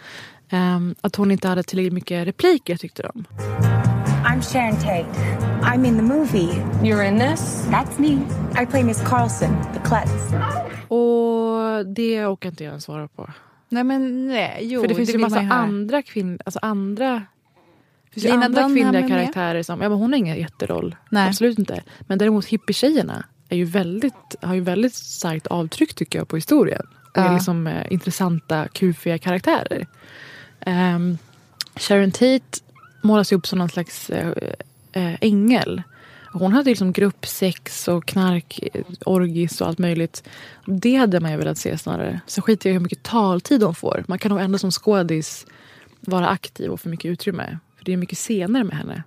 Ehm, 0.50 0.94
att 1.00 1.16
hon 1.16 1.30
inte 1.30 1.48
hade 1.48 1.62
tillräckligt 1.62 1.92
mycket 1.92 2.26
repliker 2.26 2.76
tyckte 2.76 3.02
de. 3.02 3.24
I'm 4.36 4.42
Sharon 4.42 4.76
Tate. 4.76 5.06
I'm 5.62 5.86
in 5.86 5.96
the 5.96 6.02
movie. 6.02 6.62
You're 6.82 7.08
in 7.08 7.18
this? 7.18 7.66
That's 7.70 7.98
me. 7.98 8.18
I 8.62 8.66
play 8.66 8.82
Miss 8.82 9.02
Carlson, 9.02 9.56
the 9.72 9.80
klutz. 9.80 10.32
Och 10.88 11.86
det 11.86 12.26
orkar 12.26 12.48
inte 12.48 12.64
jag 12.64 12.70
ens 12.70 12.84
svara 12.84 13.08
på. 13.08 13.30
Nej 13.68 13.84
men 13.84 14.28
nej, 14.28 14.58
jo. 14.62 14.80
För 14.80 14.88
det 14.88 14.94
finns 14.94 15.08
ju 15.08 15.12
vill 15.12 15.20
massa 15.20 15.40
andra 15.40 16.02
kvinnor, 16.02 16.38
alltså 16.44 16.58
andra 16.62 17.22
det 18.04 18.10
finns 18.10 18.26
ju 18.26 18.30
andra 18.30 18.48
Dunham 18.48 18.74
kvinnliga 18.74 19.04
är 19.04 19.08
karaktärer 19.08 19.62
som, 19.62 19.80
ja 19.80 19.88
men 19.88 19.98
hon 19.98 20.12
har 20.12 20.18
ingen 20.18 20.38
jätteroll. 20.38 20.96
Nej. 21.10 21.28
Absolut 21.28 21.58
inte. 21.58 21.82
Men 22.00 22.18
däremot 22.18 22.46
hippietjejerna 22.46 23.24
är 23.48 23.56
ju 23.56 23.64
väldigt, 23.64 24.36
har 24.42 24.54
ju 24.54 24.60
väldigt 24.60 24.94
starkt 24.94 25.46
avtryck 25.46 25.94
tycker 25.94 26.18
jag 26.18 26.28
på 26.28 26.36
historien. 26.36 26.86
Och 27.12 27.18
är 27.18 27.24
Ja. 27.26 27.32
liksom 27.32 27.66
eh, 27.66 27.92
intressanta, 27.92 28.68
kufiga 28.68 29.18
karaktärer. 29.18 29.86
Um, 30.66 31.18
Sharon 31.76 32.10
Tate 32.10 32.65
målas 33.06 33.32
ju 33.32 33.36
upp 33.36 33.46
som 33.46 33.58
någon 33.58 33.68
slags 33.68 34.10
eh, 34.10 34.32
eh, 34.92 35.14
ängel. 35.20 35.82
Hon 36.32 36.52
hade 36.52 36.70
liksom 36.70 36.92
gruppsex 36.92 37.88
och 37.88 38.06
knark, 38.06 38.60
eh, 38.74 38.84
orgis 39.06 39.60
och 39.60 39.66
allt 39.66 39.78
möjligt. 39.78 40.28
Det 40.66 40.96
hade 40.96 41.20
man 41.20 41.30
ju 41.30 41.36
velat 41.36 41.58
se 41.58 41.78
snarare. 41.78 42.20
Så 42.26 42.42
skiter 42.42 42.68
jag 42.68 42.72
i 42.72 42.76
hur 42.76 42.82
mycket 42.82 43.02
taltid 43.02 43.62
hon 43.62 43.74
får. 43.74 44.04
Man 44.08 44.18
kan 44.18 44.30
nog 44.30 44.40
ändå 44.40 44.58
som 44.58 44.70
skådis 44.70 45.46
vara 46.00 46.28
aktiv 46.28 46.70
och 46.70 46.80
få 46.80 46.88
mycket 46.88 47.08
utrymme. 47.08 47.58
För 47.78 47.84
det 47.84 47.92
är 47.92 47.96
mycket 47.96 48.18
scener 48.18 48.64
med 48.64 48.76
henne. 48.76 49.02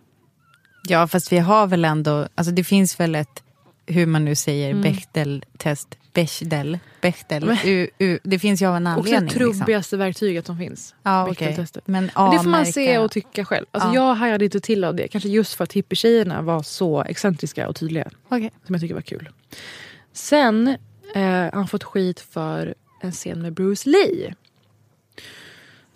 Ja, 0.88 1.08
fast 1.08 1.32
vi 1.32 1.38
har 1.38 1.68
väl 1.68 1.86
ändå, 1.86 2.28
alltså 2.36 2.52
det 2.52 2.64
finns 2.64 3.00
väl 3.00 3.16
ett, 3.16 3.44
hur 3.90 4.06
man 4.06 4.26
nu 4.26 4.36
säger, 4.36 4.70
Mm. 4.70 4.82
Bechdel-test. 4.82 5.96
Bechdel. 6.14 6.80
Bechdel. 7.02 7.58
U, 7.66 7.88
u, 8.00 8.20
det 8.24 8.40
finns 8.40 8.62
ju 8.62 8.66
av 8.66 8.76
en 8.76 8.88
Också 8.88 9.00
anledning. 9.00 9.28
det 9.30 9.34
trubbigaste 9.36 9.98
verktyget 9.98 10.46
som 10.46 10.58
finns. 10.58 10.96
Ja. 11.04 11.26
Bechdel-testet. 11.30 11.88
Men 11.88 12.12
Men 12.16 12.32
det 12.32 12.38
får 12.44 12.50
man 12.50 12.66
se 12.66 12.98
och 12.98 13.12
tycka 13.12 13.46
själv. 13.46 13.66
Alltså 13.72 13.90
Ja. 13.90 13.96
Jag 13.96 14.16
hajade 14.16 14.46
inte 14.46 14.60
till 14.60 14.84
av 14.84 14.96
det. 14.96 15.08
Kanske 15.08 15.30
just 15.30 15.54
för 15.54 15.64
att 15.64 15.74
hippietjejerna 15.74 16.42
var 16.42 16.64
så 16.64 17.02
excentriska 17.04 17.70
och 17.70 17.76
tydliga. 17.76 18.10
Okej. 18.30 18.52
Som 18.66 18.76
jag 18.76 18.82
tycker 18.82 18.96
var 18.96 19.02
kul. 19.02 19.30
Sen 20.14 20.68
eh, 21.16 21.22
har 21.22 21.52
han 21.52 21.68
fått 21.68 21.84
skit 21.84 22.20
för 22.20 22.74
en 23.02 23.12
scen 23.12 23.42
med 23.42 23.54
Bruce 23.54 23.90
Lee. 23.90 24.34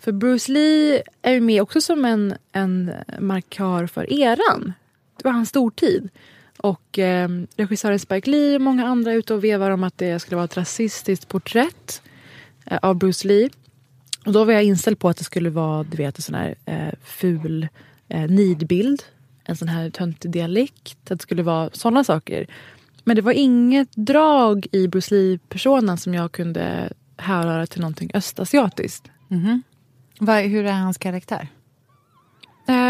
För 0.00 0.12
Bruce 0.12 0.52
Lee 0.52 1.02
är 1.22 1.32
ju 1.32 1.40
med 1.40 1.62
också 1.62 1.80
som 1.80 2.04
en, 2.04 2.34
en 2.52 2.92
markör 3.18 3.86
för 3.86 4.12
eran. 4.12 4.72
Det 5.16 5.24
var 5.24 5.32
hans 5.32 5.48
stortid. 5.48 6.08
Och 6.58 6.98
eh, 6.98 7.28
regissören 7.56 7.98
Spike 7.98 8.30
Lee 8.30 8.54
och 8.54 8.60
många 8.60 8.86
andra 8.86 9.12
är 9.12 9.16
ute 9.16 9.34
och 9.34 9.44
vevar 9.44 9.70
om 9.70 9.84
att 9.84 9.98
det 9.98 10.18
skulle 10.18 10.36
vara 10.36 10.44
ett 10.44 10.56
rasistiskt 10.56 11.28
porträtt 11.28 12.02
eh, 12.66 12.78
av 12.82 12.96
Bruce 12.96 13.28
Lee. 13.28 13.50
Och 14.26 14.32
då 14.32 14.44
var 14.44 14.52
jag 14.52 14.64
inställd 14.64 14.98
på 14.98 15.08
att 15.08 15.16
det 15.16 15.24
skulle 15.24 15.50
vara 15.50 15.82
du 15.82 15.96
vet, 15.96 16.18
en 16.18 16.22
sån 16.22 16.34
här 16.34 16.54
eh, 16.64 16.94
ful 17.04 17.68
eh, 18.08 18.30
nidbild. 18.30 19.02
En 19.44 19.56
sån 19.56 19.68
här 19.68 19.90
töntig 19.90 20.30
dialekt. 20.30 21.10
Att 21.10 21.18
det 21.18 21.22
skulle 21.22 21.42
vara 21.42 21.70
såna 21.72 22.04
saker. 22.04 22.46
Men 23.04 23.16
det 23.16 23.22
var 23.22 23.32
inget 23.32 23.88
drag 23.94 24.66
i 24.72 24.88
Bruce 24.88 25.14
Lee-personen 25.14 25.98
som 25.98 26.14
jag 26.14 26.32
kunde 26.32 26.92
härröra 27.16 27.66
till 27.66 27.80
någonting 27.80 28.10
östasiatiskt. 28.14 29.10
Mhm. 29.28 29.62
Vad, 30.18 30.42
hur 30.42 30.64
är 30.66 30.72
hans 30.72 30.98
karaktär? 30.98 31.48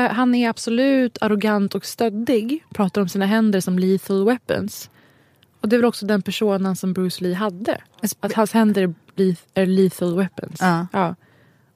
Han 0.09 0.35
är 0.35 0.49
absolut 0.49 1.19
arrogant 1.21 1.75
och 1.75 1.85
stöddig. 1.87 2.65
Pratar 2.75 3.01
om 3.01 3.09
sina 3.09 3.27
händer 3.27 3.61
som 3.61 3.79
lethal 3.79 4.25
weapons. 4.25 4.91
Och 5.61 5.69
det 5.69 5.77
är 5.77 5.79
väl 5.79 5.85
också 5.85 6.07
den 6.07 6.23
personen 6.23 6.77
som 6.77 6.93
Bruce 6.93 7.25
Lee 7.25 7.35
hade. 7.35 7.81
Att 8.21 8.33
hans 8.33 8.53
händer 8.53 8.83
är 8.83 8.95
leth- 9.17 9.47
är 9.55 9.67
lethal 9.67 10.17
weapons. 10.17 10.59
Ja. 10.61 11.15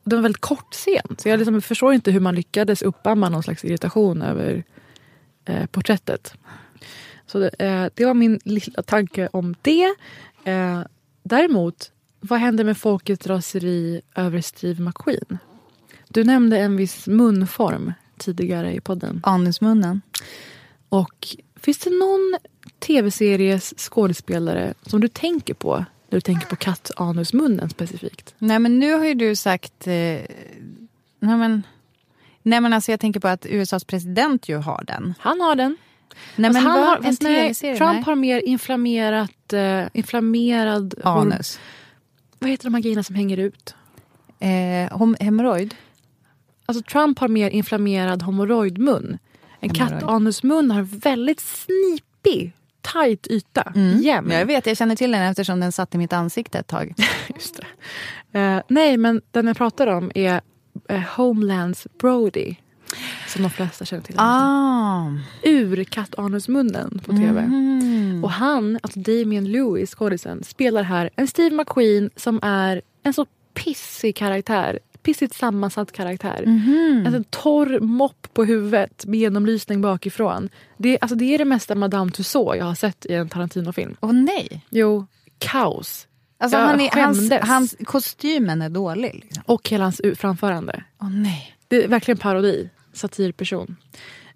Och 0.03 0.11
det 0.11 0.17
var 0.17 0.19
en 0.19 0.23
väldigt 0.23 0.41
kort 0.41 0.73
scen. 0.75 1.17
Så 1.19 1.29
jag 1.29 1.39
liksom 1.39 1.63
förstår 1.63 1.95
inte 1.95 2.11
hur 2.11 2.21
man 2.21 2.35
lyckades 2.35 2.83
uppamma 2.83 3.29
någon 3.29 3.43
slags 3.43 3.65
irritation 3.65 4.23
över 4.23 4.65
eh, 5.45 5.67
porträttet. 5.67 6.35
Så 7.27 7.39
det, 7.39 7.51
eh, 7.59 7.87
det 7.95 8.05
var 8.05 8.15
min 8.15 8.41
lilla 8.45 8.83
tanke 8.83 9.29
om 9.33 9.55
det. 9.63 9.95
Eh, 10.45 10.81
däremot, 11.23 11.93
vad 12.21 12.41
hände 12.41 12.65
med 12.65 12.77
folkets 12.77 13.27
raseri 13.27 14.01
över 14.15 14.41
Steve 14.41 14.83
McQueen? 14.83 15.39
Du 16.09 16.25
nämnde 16.25 16.59
en 16.59 16.77
viss 16.77 17.07
munform 17.07 17.93
tidigare 18.19 18.75
i 18.75 18.81
podden. 18.81 19.21
Anusmunnen. 19.25 20.03
Och 20.89 21.29
finns 21.57 21.79
det 21.79 21.91
någon 21.91 22.37
tv-series 22.79 23.75
skådespelare 23.79 24.75
som 24.83 25.01
du 25.01 25.09
tänker 25.09 25.55
på 25.55 25.77
när 26.11 26.17
du 26.17 26.21
tänker 26.21 26.47
på 26.47 26.57
kattanusmunnen 26.57 27.71
specifikt? 27.71 28.35
Nej 28.39 28.59
men 28.59 28.79
nu 28.79 28.93
har 28.93 29.05
ju 29.05 29.15
du 29.15 29.37
sagt... 29.37 29.87
Eh, 29.87 29.93
nej, 29.93 30.27
men, 31.21 31.63
nej 32.43 32.61
men 32.61 32.73
alltså 32.73 32.91
jag 32.91 33.01
tänker 33.01 33.21
på 33.21 33.29
att 33.29 33.47
USAs 33.47 33.85
president 33.85 34.49
ju 34.49 34.57
har 34.57 34.85
den. 34.87 35.15
Han 35.19 35.41
har 35.41 35.55
den. 35.55 35.77
Nej, 36.37 36.53
men 36.53 36.63
han 36.63 36.81
vad- 36.81 36.89
har, 36.89 36.97
en 36.97 37.17
nej? 37.21 37.55
Trump 37.55 37.81
Nej. 37.81 38.03
har 38.03 38.15
mer 38.15 38.41
inflammerat, 38.41 39.53
eh, 39.53 39.85
inflammerad... 39.93 40.95
Anus. 41.05 41.61
Vad 42.39 42.51
heter 42.51 42.65
de 42.65 42.75
här 42.75 42.81
grejerna 42.83 43.03
som 43.03 43.17
hänger 43.17 43.37
ut? 43.37 43.75
Eh, 44.41 45.15
hemorrojd? 45.21 45.75
Alltså 46.69 46.83
Trump 46.83 47.19
har 47.19 47.29
mer 47.29 47.51
inflammerad 47.51 48.23
hemorrojdmun. 48.23 49.19
En 49.61 49.69
kattanusmun 49.71 50.71
har 50.71 50.83
väldigt 50.83 51.41
snipig, 51.41 52.53
tight 52.93 53.27
yta. 53.27 53.73
Jämn. 53.75 54.27
Mm. 54.27 54.39
Jag 54.39 54.47
vet, 54.47 54.67
jag 54.67 54.77
känner 54.77 54.97
till 54.97 55.11
den 55.13 55.23
eftersom 55.23 55.61
den 55.61 55.73
satt 55.73 55.95
i 55.95 55.99
mitt 55.99 56.13
ansikte 56.13 56.59
ett 56.59 56.67
tag. 56.67 56.95
Just. 57.35 57.61
Eh, 58.33 58.59
nej, 58.69 58.97
men 58.97 59.21
den 59.31 59.47
jag 59.47 59.57
pratar 59.57 59.87
om 59.87 60.11
är 60.15 60.41
eh, 60.89 61.01
Homelands 61.17 61.87
Brody. 62.01 62.55
Som 63.27 63.43
de 63.43 63.51
flesta 63.51 63.85
känner 63.85 64.03
till. 64.03 64.15
Ah. 64.19 65.07
Ur 65.43 65.85
kattanusmunnen 65.85 67.01
på 67.05 67.13
tv. 67.13 67.43
Mhm. 67.43 68.25
Och 68.25 68.31
han, 68.31 68.79
alltså 68.83 69.01
Damien 69.01 69.53
Lewis, 69.53 69.95
skådisen, 69.95 70.45
spelar 70.45 70.83
här 70.83 71.11
en 71.17 71.27
Steve 71.27 71.57
McQueen 71.57 72.11
som 72.17 72.41
är 72.43 72.83
en 73.03 73.15
så 73.15 73.27
pissig 73.55 74.17
karaktär. 74.17 74.79
Pissigt 75.03 75.35
sammansatt 75.35 75.93
karaktär. 75.93 76.43
Mhm. 76.47 77.03
En 77.07 77.13
sån 77.13 77.25
torr 77.25 77.81
mopp 77.81 78.29
på 78.33 78.45
huvudet 78.45 79.07
med 79.07 79.21
genomlysning 79.21 79.81
bakifrån. 79.81 80.49
Det, 80.77 80.99
alltså 81.01 81.17
det 81.17 81.35
är 81.35 81.39
det 81.39 81.45
mesta 81.45 81.75
Madame 81.75 82.11
Tussauds 82.11 82.59
jag 82.59 82.65
har 82.65 82.75
sett 82.75 83.07
i 83.07 83.15
en 83.15 83.29
Tarantino-film. 83.29 83.97
Åh 84.01 84.13
nej! 84.13 84.65
Jo, 84.71 85.07
kaos. 85.39 86.07
Alltså 86.39 86.59
Jag 86.59 86.67
han 86.67 86.81
är, 86.81 87.03
hans, 87.03 87.33
hans 87.43 87.77
kostymen 87.85 88.63
är 88.63 88.69
dålig. 88.69 89.15
Liksom. 89.25 89.43
Och 89.47 89.69
hela 89.69 89.85
hans 89.85 90.01
framförande. 90.17 90.85
Åh 91.01 91.11
nej. 91.11 91.57
Det 91.69 91.85
är 91.85 91.89
verkligen 91.89 92.19
parodi. 92.19 92.71
Satirperson. 92.93 93.77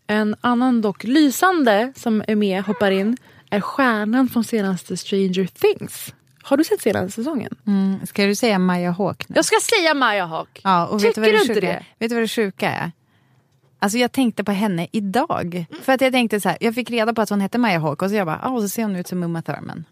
En 0.07 0.37
annan 0.41 0.81
dock 0.81 1.05
lysande 1.05 1.93
som 1.97 2.25
är 2.29 2.37
med, 2.37 2.63
hoppar 2.65 2.91
in, 2.91 3.17
är 3.51 3.61
stjärnan 3.61 4.29
från 4.29 4.45
senaste 4.45 4.97
Stranger 4.97 5.47
Things. 5.47 6.15
Har 6.43 6.57
du 6.57 6.64
sett 6.64 6.80
senaste 6.80 7.12
säsongen? 7.12 7.55
Mm. 7.66 8.07
Ska 8.07 8.26
du 8.26 8.34
säga 8.34 8.59
Maya 8.59 8.90
Hawke 8.90 9.24
nu? 9.28 9.36
Jag 9.36 9.45
ska 9.45 9.57
säga 9.76 9.95
Maya 9.95 10.26
Hawke. 10.26 10.61
Ja, 10.64 10.86
och 10.86 11.05
vet 11.05 11.14
Tycker 11.14 11.20
du, 11.26 11.32
vad 11.32 11.47
du 11.47 11.53
inte 11.53 11.61
det? 11.61 11.84
vet 11.99 12.09
du 12.09 12.14
vad 12.14 12.24
det 12.24 12.28
sjuka 12.28 12.70
är? 12.70 12.93
Alltså 13.78 13.99
jag 13.99 14.12
tänkte 14.12 14.45
på 14.45 14.53
henne 14.53 14.86
idag. 14.93 15.64
För 15.82 15.93
att 15.93 16.01
jag 16.01 16.12
tänkte 16.12 16.40
så 16.40 16.49
här, 16.49 16.59
jag 16.61 16.74
fick 16.74 16.90
reda 16.90 17.14
på 17.14 17.22
att 17.22 17.30
hon 17.30 17.40
hette 17.40 17.59
Maya 17.59 17.78
Hawke 17.78 18.05
och 18.05 18.11
så 18.11 18.16
jag 18.16 18.26
bara, 18.26 18.40
ah, 18.43 18.61
så 18.61 18.68
ser 18.68 18.82
hon 18.82 18.97
ut 18.97 19.09
som 19.09 19.22
Uma 19.22 19.43
Thurman. 19.43 19.84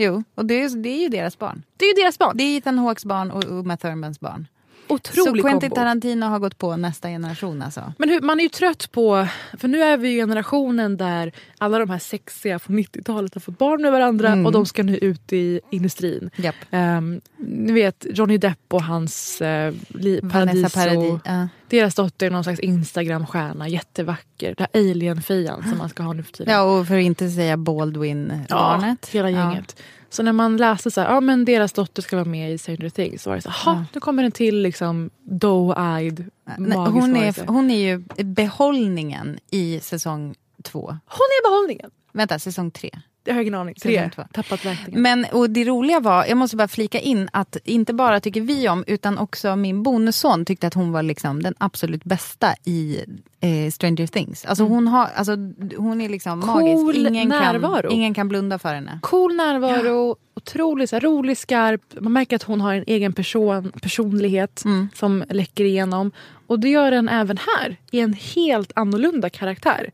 Jo, 0.00 0.22
och 0.34 0.44
det 0.44 0.62
är, 0.62 0.82
det 0.82 0.88
är 0.88 1.02
ju 1.02 1.08
deras 1.08 1.38
barn. 1.38 1.62
Det 1.76 1.84
är 1.84 1.88
ju 1.88 2.02
deras 2.02 2.18
barn. 2.18 2.36
Det 2.36 2.44
är 2.44 2.58
Ethan 2.58 2.78
Hawkes 2.78 3.04
barn 3.04 3.30
och 3.30 3.44
Uma 3.44 3.76
Thurmans 3.76 4.20
barn. 4.20 4.46
Otrolig 4.88 5.42
Så 5.42 5.48
Quentin 5.48 5.70
kombo. 5.70 5.74
Tarantino 5.74 6.26
har 6.26 6.38
gått 6.38 6.58
på 6.58 6.76
nästa 6.76 7.08
generation 7.08 7.62
alltså? 7.62 7.92
Men 7.98 8.08
hur, 8.08 8.20
man 8.20 8.38
är 8.40 8.42
ju 8.42 8.48
trött 8.48 8.92
på, 8.92 9.26
för 9.58 9.68
nu 9.68 9.82
är 9.82 9.96
vi 9.96 10.16
generationen 10.16 10.96
där 10.96 11.32
alla 11.58 11.78
de 11.78 11.90
här 11.90 11.98
sexiga 11.98 12.58
från 12.58 12.78
90-talet 12.78 13.34
har 13.34 13.40
fått 13.40 13.58
barn 13.58 13.82
med 13.82 13.92
varandra 13.92 14.28
Mm. 14.28 14.46
och 14.46 14.52
de 14.52 14.66
ska 14.66 14.82
nu 14.82 14.96
ut 14.96 15.32
i 15.32 15.60
industrin. 15.70 16.30
Japp. 16.36 16.54
Um, 16.70 17.20
ni 17.36 17.72
vet 17.72 18.06
Johnny 18.10 18.38
Depp 18.38 18.58
och 18.68 18.82
hans 18.82 19.42
uh, 19.42 19.74
li, 19.88 20.20
Paradiso. 20.32 20.78
Paradis, 20.78 21.20
ja. 21.24 21.48
Deras 21.68 21.94
dotter 21.94 22.26
är 22.26 22.30
någon 22.30 22.44
slags 22.44 22.60
Instagram-stjärna, 22.60 23.68
jättevacker. 23.68 24.54
Det 24.58 24.66
här 24.72 24.80
alien-fian 24.80 25.62
som 25.68 25.78
man 25.78 25.88
ska 25.88 26.02
ha 26.02 26.12
nu 26.12 26.22
för 26.22 26.32
tiden. 26.32 26.54
Ja, 26.54 26.62
och 26.62 26.86
för 26.86 26.96
att 26.96 27.02
inte 27.02 27.30
säga 27.30 27.56
Baldwin-barnet. 27.56 29.08
Ja, 29.12 29.18
hela 29.18 29.30
gänget. 29.30 29.76
Så 30.10 30.22
när 30.22 30.32
man 30.32 30.56
läste 30.56 30.90
så 30.90 31.00
här, 31.00 31.14
ja 31.14 31.20
men 31.20 31.44
deras 31.44 31.72
dotter 31.72 32.02
ska 32.02 32.16
vara 32.16 32.24
med 32.24 32.52
i 32.52 32.58
Stranger 32.58 32.88
Things 32.90 33.22
så 33.22 33.30
var 33.30 33.36
det 33.36 33.42
så 33.42 33.48
här, 33.50 33.74
"Ha, 33.74 33.84
nu 33.94 34.00
kommer 34.00 34.24
en 34.24 34.32
till 34.32 34.62
liksom 34.62 35.10
doe-eyed 35.24 36.30
magisk 36.58 36.92
hon, 37.00 37.12
varelse." 37.14 37.42
är, 37.42 37.46
hon 37.46 37.70
är 37.70 37.78
ju 37.78 37.98
behållningen 38.24 39.38
i 39.50 39.80
säsong 39.80 40.34
två. 40.62 40.86
Hon 40.88 41.28
är 41.38 41.50
behållningen. 41.50 41.90
Vänta, 42.12 42.38
säsong 42.38 42.70
tre. 42.70 42.90
Jag 43.28 43.34
har 43.34 43.42
ingen 43.42 43.54
aning. 43.54 43.74
Tre. 43.74 44.10
Tappat. 44.32 44.60
Men 44.92 45.26
och 45.32 45.50
det 45.50 45.64
roliga 45.64 46.00
var, 46.00 46.24
jag 46.26 46.36
måste 46.36 46.56
bara 46.56 46.68
flika 46.68 47.00
in 47.00 47.28
att 47.32 47.56
inte 47.64 47.92
bara 47.94 48.20
tycker 48.20 48.40
vi 48.40 48.68
om 48.68 48.84
utan 48.86 49.18
också 49.18 49.56
min 49.56 49.82
bonusson 49.82 50.44
tyckte 50.44 50.66
att 50.66 50.74
hon 50.74 50.92
var 50.92 51.02
liksom 51.02 51.42
den 51.42 51.54
absolut 51.58 52.04
bästa 52.04 52.54
i 52.64 53.04
eh, 53.40 53.70
Stranger 53.70 54.06
Things. 54.06 54.44
Alltså 54.44 54.64
hon, 54.64 54.88
har, 54.88 55.08
alltså, 55.16 55.32
hon 55.76 56.00
är 56.00 56.08
liksom 56.08 56.42
Mm. 56.42 56.54
Cool 56.54 56.84
magisk. 56.86 57.06
Ingen 57.08 57.28
närvaro. 57.28 57.82
kan, 57.82 57.90
ingen 57.90 58.14
kan 58.14 58.28
blunda 58.28 58.58
för 58.58 58.74
henne. 58.74 58.98
Cool 59.02 59.34
närvaro, 59.36 60.16
otroligt 60.36 60.90
så 60.90 60.96
här, 60.96 61.00
rolig, 61.00 61.38
skarp. 61.38 61.80
Man 62.00 62.12
märker 62.12 62.36
att 62.36 62.42
hon 62.42 62.60
har 62.60 62.74
en 62.74 62.84
egen 62.86 63.12
person, 63.12 63.72
personlighet 63.82 64.62
Mm. 64.64 64.88
som 64.94 65.24
läcker 65.30 65.64
igenom. 65.64 66.12
Och 66.46 66.60
det 66.60 66.68
gör 66.68 66.90
den 66.90 67.08
även 67.08 67.38
här, 67.58 67.76
i 67.90 68.00
en 68.00 68.12
helt 68.12 68.72
annorlunda 68.74 69.30
karaktär. 69.30 69.90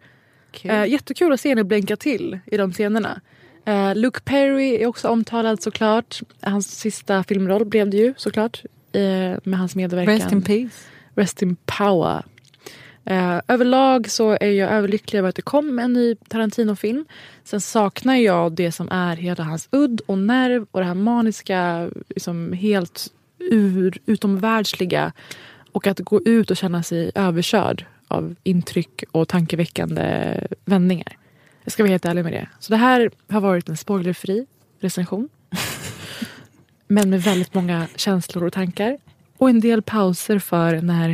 Eh, 0.62 0.86
jättekul 0.86 1.32
att 1.32 1.40
se 1.40 1.48
henne 1.48 1.64
blänka 1.64 1.96
till 1.96 2.38
i 2.46 2.56
de 2.56 2.72
scenerna. 2.72 3.20
Eh, 3.64 3.94
Luke 3.94 4.20
Perry 4.24 4.74
är 4.74 4.86
också 4.86 5.08
omtalad 5.08 5.62
såklart. 5.62 6.20
Hans 6.40 6.78
sista 6.78 7.24
filmroll 7.24 7.64
blev 7.64 7.90
det 7.90 7.96
ju 7.96 8.14
såklart. 8.16 8.62
Eh, 8.92 9.00
med 9.44 9.58
hans 9.58 9.74
medverkan. 9.74 10.14
Rest 10.14 10.32
in 10.32 10.42
peace. 10.42 10.88
Rest 11.14 11.42
in 11.42 11.56
power. 11.78 12.22
Eh, 13.04 13.40
överlag 13.48 14.10
så 14.10 14.30
är 14.40 14.50
jag 14.50 14.70
överlycklig 14.70 15.18
över 15.18 15.28
att 15.28 15.34
det 15.34 15.42
kom 15.42 15.78
en 15.78 15.92
ny 15.92 16.14
Tarantino-film. 16.14 17.04
Sen 17.44 17.60
saknar 17.60 18.16
jag 18.16 18.52
det 18.52 18.72
som 18.72 18.88
är 18.90 19.16
hela 19.16 19.44
hans 19.44 19.68
udd 19.72 20.00
och 20.06 20.18
nerv 20.18 20.66
och 20.70 20.80
det 20.80 20.86
här 20.86 20.94
maniska, 20.94 21.90
liksom 22.08 22.52
helt 22.52 23.12
ur, 23.38 23.98
utomvärldsliga. 24.06 25.12
Och 25.72 25.86
att 25.86 26.00
gå 26.00 26.20
ut 26.22 26.50
och 26.50 26.56
känna 26.56 26.82
sig 26.82 27.10
överkörd 27.14 27.86
av 28.14 28.34
intryck 28.42 29.04
och 29.12 29.28
tankeväckande 29.28 30.36
vändningar. 30.64 31.16
Jag 31.64 31.72
ska 31.72 31.82
vara 31.82 31.90
helt 31.90 32.04
ärlig 32.04 32.24
med 32.24 32.32
det. 32.32 32.48
Så 32.58 32.72
det 32.72 32.76
här 32.76 33.10
har 33.28 33.40
varit 33.40 33.68
en 33.68 33.76
spoilerfri 33.76 34.46
recension. 34.80 35.28
Men 36.88 37.10
med 37.10 37.22
väldigt 37.22 37.54
många 37.54 37.86
känslor 37.96 38.44
och 38.44 38.52
tankar. 38.52 38.98
Och 39.38 39.50
en 39.50 39.60
del 39.60 39.82
pauser 39.82 40.38
för 40.38 40.80
när 40.80 41.10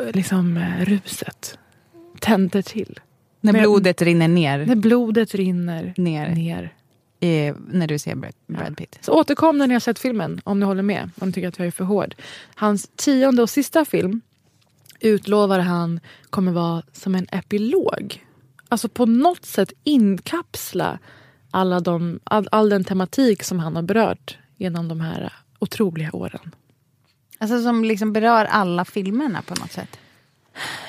eh, 0.00 0.06
liksom, 0.12 0.56
eh, 0.56 0.84
ruset 0.84 1.58
tänder 2.20 2.62
till. 2.62 3.00
När 3.40 3.52
Men- 3.52 3.62
blodet 3.62 4.02
rinner 4.02 4.28
ner. 4.28 4.66
När 4.66 4.76
blodet 4.76 5.34
rinner 5.34 5.94
ner. 5.96 6.28
ner. 6.34 6.74
Eh, 7.20 7.54
när 7.68 7.86
du 7.86 7.98
ser 7.98 8.14
Brad, 8.14 8.32
Brad 8.46 8.76
Pitt. 8.76 8.98
Så 9.00 9.12
återkom 9.12 9.58
när 9.58 9.66
ni 9.66 9.72
har 9.74 9.80
sett 9.80 9.98
filmen, 9.98 10.40
om 10.44 10.60
ni 10.60 10.66
håller 10.66 10.82
med. 10.82 11.10
Om 11.20 11.28
ni 11.28 11.32
tycker 11.32 11.48
att 11.48 11.58
jag 11.58 11.66
är 11.66 11.70
för 11.70 11.84
hård. 11.84 12.14
Hans 12.54 12.90
tionde 12.96 13.42
och 13.42 13.50
sista 13.50 13.84
film 13.84 14.20
utlovar 15.00 15.58
han 15.58 16.00
kommer 16.30 16.52
vara 16.52 16.82
som 16.92 17.14
en 17.14 17.26
epilog. 17.32 18.24
Alltså 18.68 18.88
på 18.88 19.06
något 19.06 19.44
sätt 19.44 19.72
inkapsla 19.84 20.98
alla 21.50 21.80
de, 21.80 22.20
all, 22.24 22.48
all 22.52 22.68
den 22.68 22.84
tematik 22.84 23.42
som 23.42 23.58
han 23.58 23.76
har 23.76 23.82
berört 23.82 24.38
genom 24.56 24.88
de 24.88 25.00
här 25.00 25.32
otroliga 25.58 26.10
åren. 26.12 26.54
Alltså 27.38 27.62
som 27.62 27.84
liksom 27.84 28.12
berör 28.12 28.44
alla 28.44 28.84
filmerna 28.84 29.42
på 29.42 29.54
något 29.54 29.72
sätt. 29.72 29.98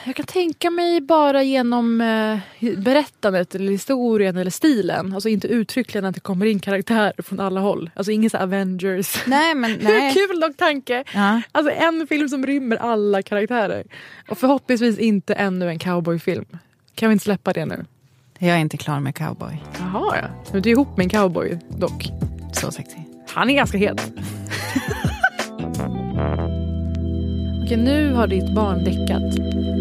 Jag 0.06 0.16
kan 0.16 0.26
tänka 0.26 0.70
mig 0.70 1.02
bara 1.02 1.44
genom 1.44 2.02
eh, 2.02 2.40
berättandet 2.78 3.56
eller 3.56 3.72
historien 3.72 4.38
eller 4.38 4.52
stilen. 4.52 5.14
Alltså 5.14 5.30
inte 5.30 5.48
uttryckligen 5.48 6.06
att 6.06 6.16
det 6.16 6.22
kommer 6.22 6.46
in 6.46 6.60
karaktärer 6.60 7.24
från 7.24 7.40
alla 7.40 7.60
håll. 7.60 7.90
Alltså 7.94 8.12
ingen 8.12 8.30
så 8.30 8.38
Avengers. 8.38 9.24
Nej, 9.28 9.56
men 9.56 9.72
nej. 9.82 10.14
Kul 10.14 10.40
dock 10.40 10.58
tanke. 10.58 11.04
Ja. 11.14 11.42
Alltså 11.52 11.74
en 11.74 12.08
film 12.08 12.30
som 12.30 12.46
rymmer 12.46 12.76
alla 12.76 13.22
karaktärer. 13.22 13.84
Och 14.30 14.38
förhoppningsvis 14.38 14.98
inte 14.98 15.34
ännu 15.34 15.70
en 15.70 15.80
cowboyfilm. 15.80 16.46
Kan 16.96 17.10
vi 17.10 17.14
inte 17.14 17.24
släppa 17.24 17.54
det 17.54 17.66
nu? 17.66 17.86
Jag 18.40 18.56
är 18.56 18.60
inte 18.60 18.78
klar 18.78 19.00
med 19.00 19.16
cowboy. 19.16 19.64
Jaha 19.80 20.18
ja. 20.22 20.28
Men 20.52 20.62
du 20.62 20.70
är 20.70 20.74
ihop 20.74 20.98
med 20.98 21.04
en 21.04 21.10
cowboy 21.10 21.60
dock. 21.78 22.10
Så 22.54 22.72
sexy. 22.72 22.98
Han 23.28 23.50
är 23.50 23.54
ganska 23.54 23.78
het. 23.78 24.12
Okej, 27.70 27.78
nu 27.78 28.14
har 28.14 28.28
ditt 28.28 28.50
barn 28.50 28.84
däckat. 28.84 29.24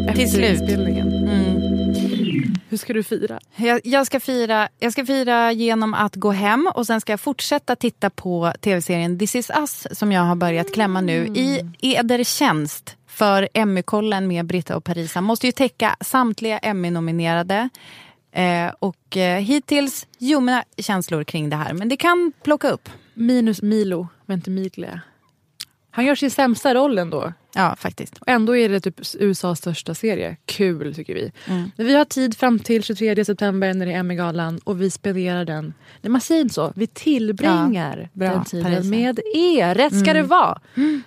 Efter 0.08 0.14
Till 0.14 0.30
slut. 0.30 0.60
inspelningen. 0.60 1.08
Mm. 1.08 2.54
Hur 2.68 2.76
ska 2.76 2.92
du 2.92 3.02
fira? 3.02 3.40
Jag, 3.56 3.80
jag, 3.84 4.06
ska 4.06 4.20
fira, 4.20 4.68
jag 4.78 4.92
ska 4.92 5.06
fira 5.06 5.52
genom 5.52 5.94
att 5.94 6.16
gå 6.16 6.30
hem 6.30 6.70
och 6.74 6.86
sen 6.86 7.00
ska 7.00 7.12
jag 7.12 7.20
fortsätta 7.20 7.76
titta 7.76 8.10
på 8.10 8.52
tv-serien 8.60 9.18
This 9.18 9.34
is 9.34 9.50
us 9.50 9.86
som 9.92 10.12
jag 10.12 10.22
har 10.22 10.36
börjat 10.36 10.72
klämma 10.72 11.00
nu 11.00 11.26
i 11.26 11.60
eder 11.80 12.24
tjänst 12.24 12.96
för 13.06 13.48
Emmy-kollen 13.54 14.28
med 14.28 14.46
Britta 14.46 14.76
och 14.76 14.84
Parisa. 14.84 15.20
Måste 15.20 15.46
ju 15.46 15.52
täcka 15.52 15.96
samtliga 16.00 16.58
Emmy-nominerade. 16.58 17.68
Eh, 18.32 18.72
och 18.78 19.16
eh, 19.16 19.40
hittills 19.40 20.06
ljumna 20.18 20.64
känslor 20.76 21.24
kring 21.24 21.50
det 21.50 21.56
här. 21.56 21.72
Men 21.72 21.88
det 21.88 21.96
kan 21.96 22.32
plocka 22.42 22.70
upp. 22.70 22.88
Minus 23.14 23.62
Milo, 23.62 24.08
Ventimiglia. 24.26 25.00
Han 25.90 26.04
gör 26.04 26.14
sin 26.14 26.30
sämsta 26.30 26.74
roll 26.74 26.98
ändå. 26.98 27.32
Ja, 27.54 27.76
faktiskt. 27.78 28.18
Och 28.18 28.28
ändå 28.28 28.56
är 28.56 28.68
det 28.68 28.80
typ 28.80 29.00
USAs 29.18 29.58
största 29.58 29.94
serie. 29.94 30.36
Kul 30.46 30.94
tycker 30.94 31.14
vi. 31.14 31.32
Mm. 31.46 31.70
Vi 31.76 31.94
har 31.94 32.04
tid 32.04 32.36
fram 32.36 32.58
till 32.58 32.82
23 32.82 33.24
september 33.24 33.74
när 33.74 33.86
det 33.86 33.92
är 33.92 33.98
Emmy-galan 33.98 34.58
och 34.64 34.82
vi 34.82 34.90
spenderar 34.90 35.44
den. 35.44 35.74
Nej, 36.00 36.10
man 36.10 36.20
säger 36.20 36.40
inte 36.40 36.54
så. 36.54 36.72
Vi 36.76 36.86
tillbringar 36.86 37.98
Ja, 38.12 38.20
bra, 38.20 38.28
den 38.28 38.44
tiden 38.44 38.64
Parisa. 38.72 38.88
med 38.90 39.20
er. 39.34 39.74
Rätt 39.74 39.92
ska 40.00 40.10
Mm. 40.10 40.22
det 40.22 40.28
vara. 40.28 40.60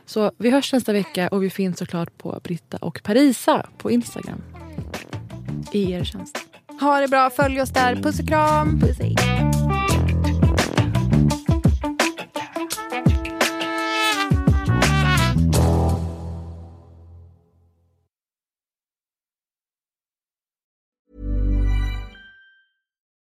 Så 0.06 0.32
vi 0.38 0.50
hörs 0.50 0.74
nästa 0.74 0.94
vecka 0.94 1.28
och 1.28 1.44
vi 1.44 1.50
finns 1.50 1.78
såklart 1.78 2.18
på 2.18 2.40
Britta 2.44 2.78
och 2.78 3.04
Parisa 3.04 3.66
på 3.78 3.92
Instagram. 3.92 4.42
I 5.72 5.92
er 5.92 6.04
tjänst. 6.04 6.38
Ha 6.80 7.00
det 7.00 7.08
bra, 7.08 7.30
följ 7.30 7.62
oss 7.62 7.70
där. 7.70 7.96
Puss 7.96 8.20
och 8.20 8.28
kram. 8.28 8.80
Puss, 8.80 9.00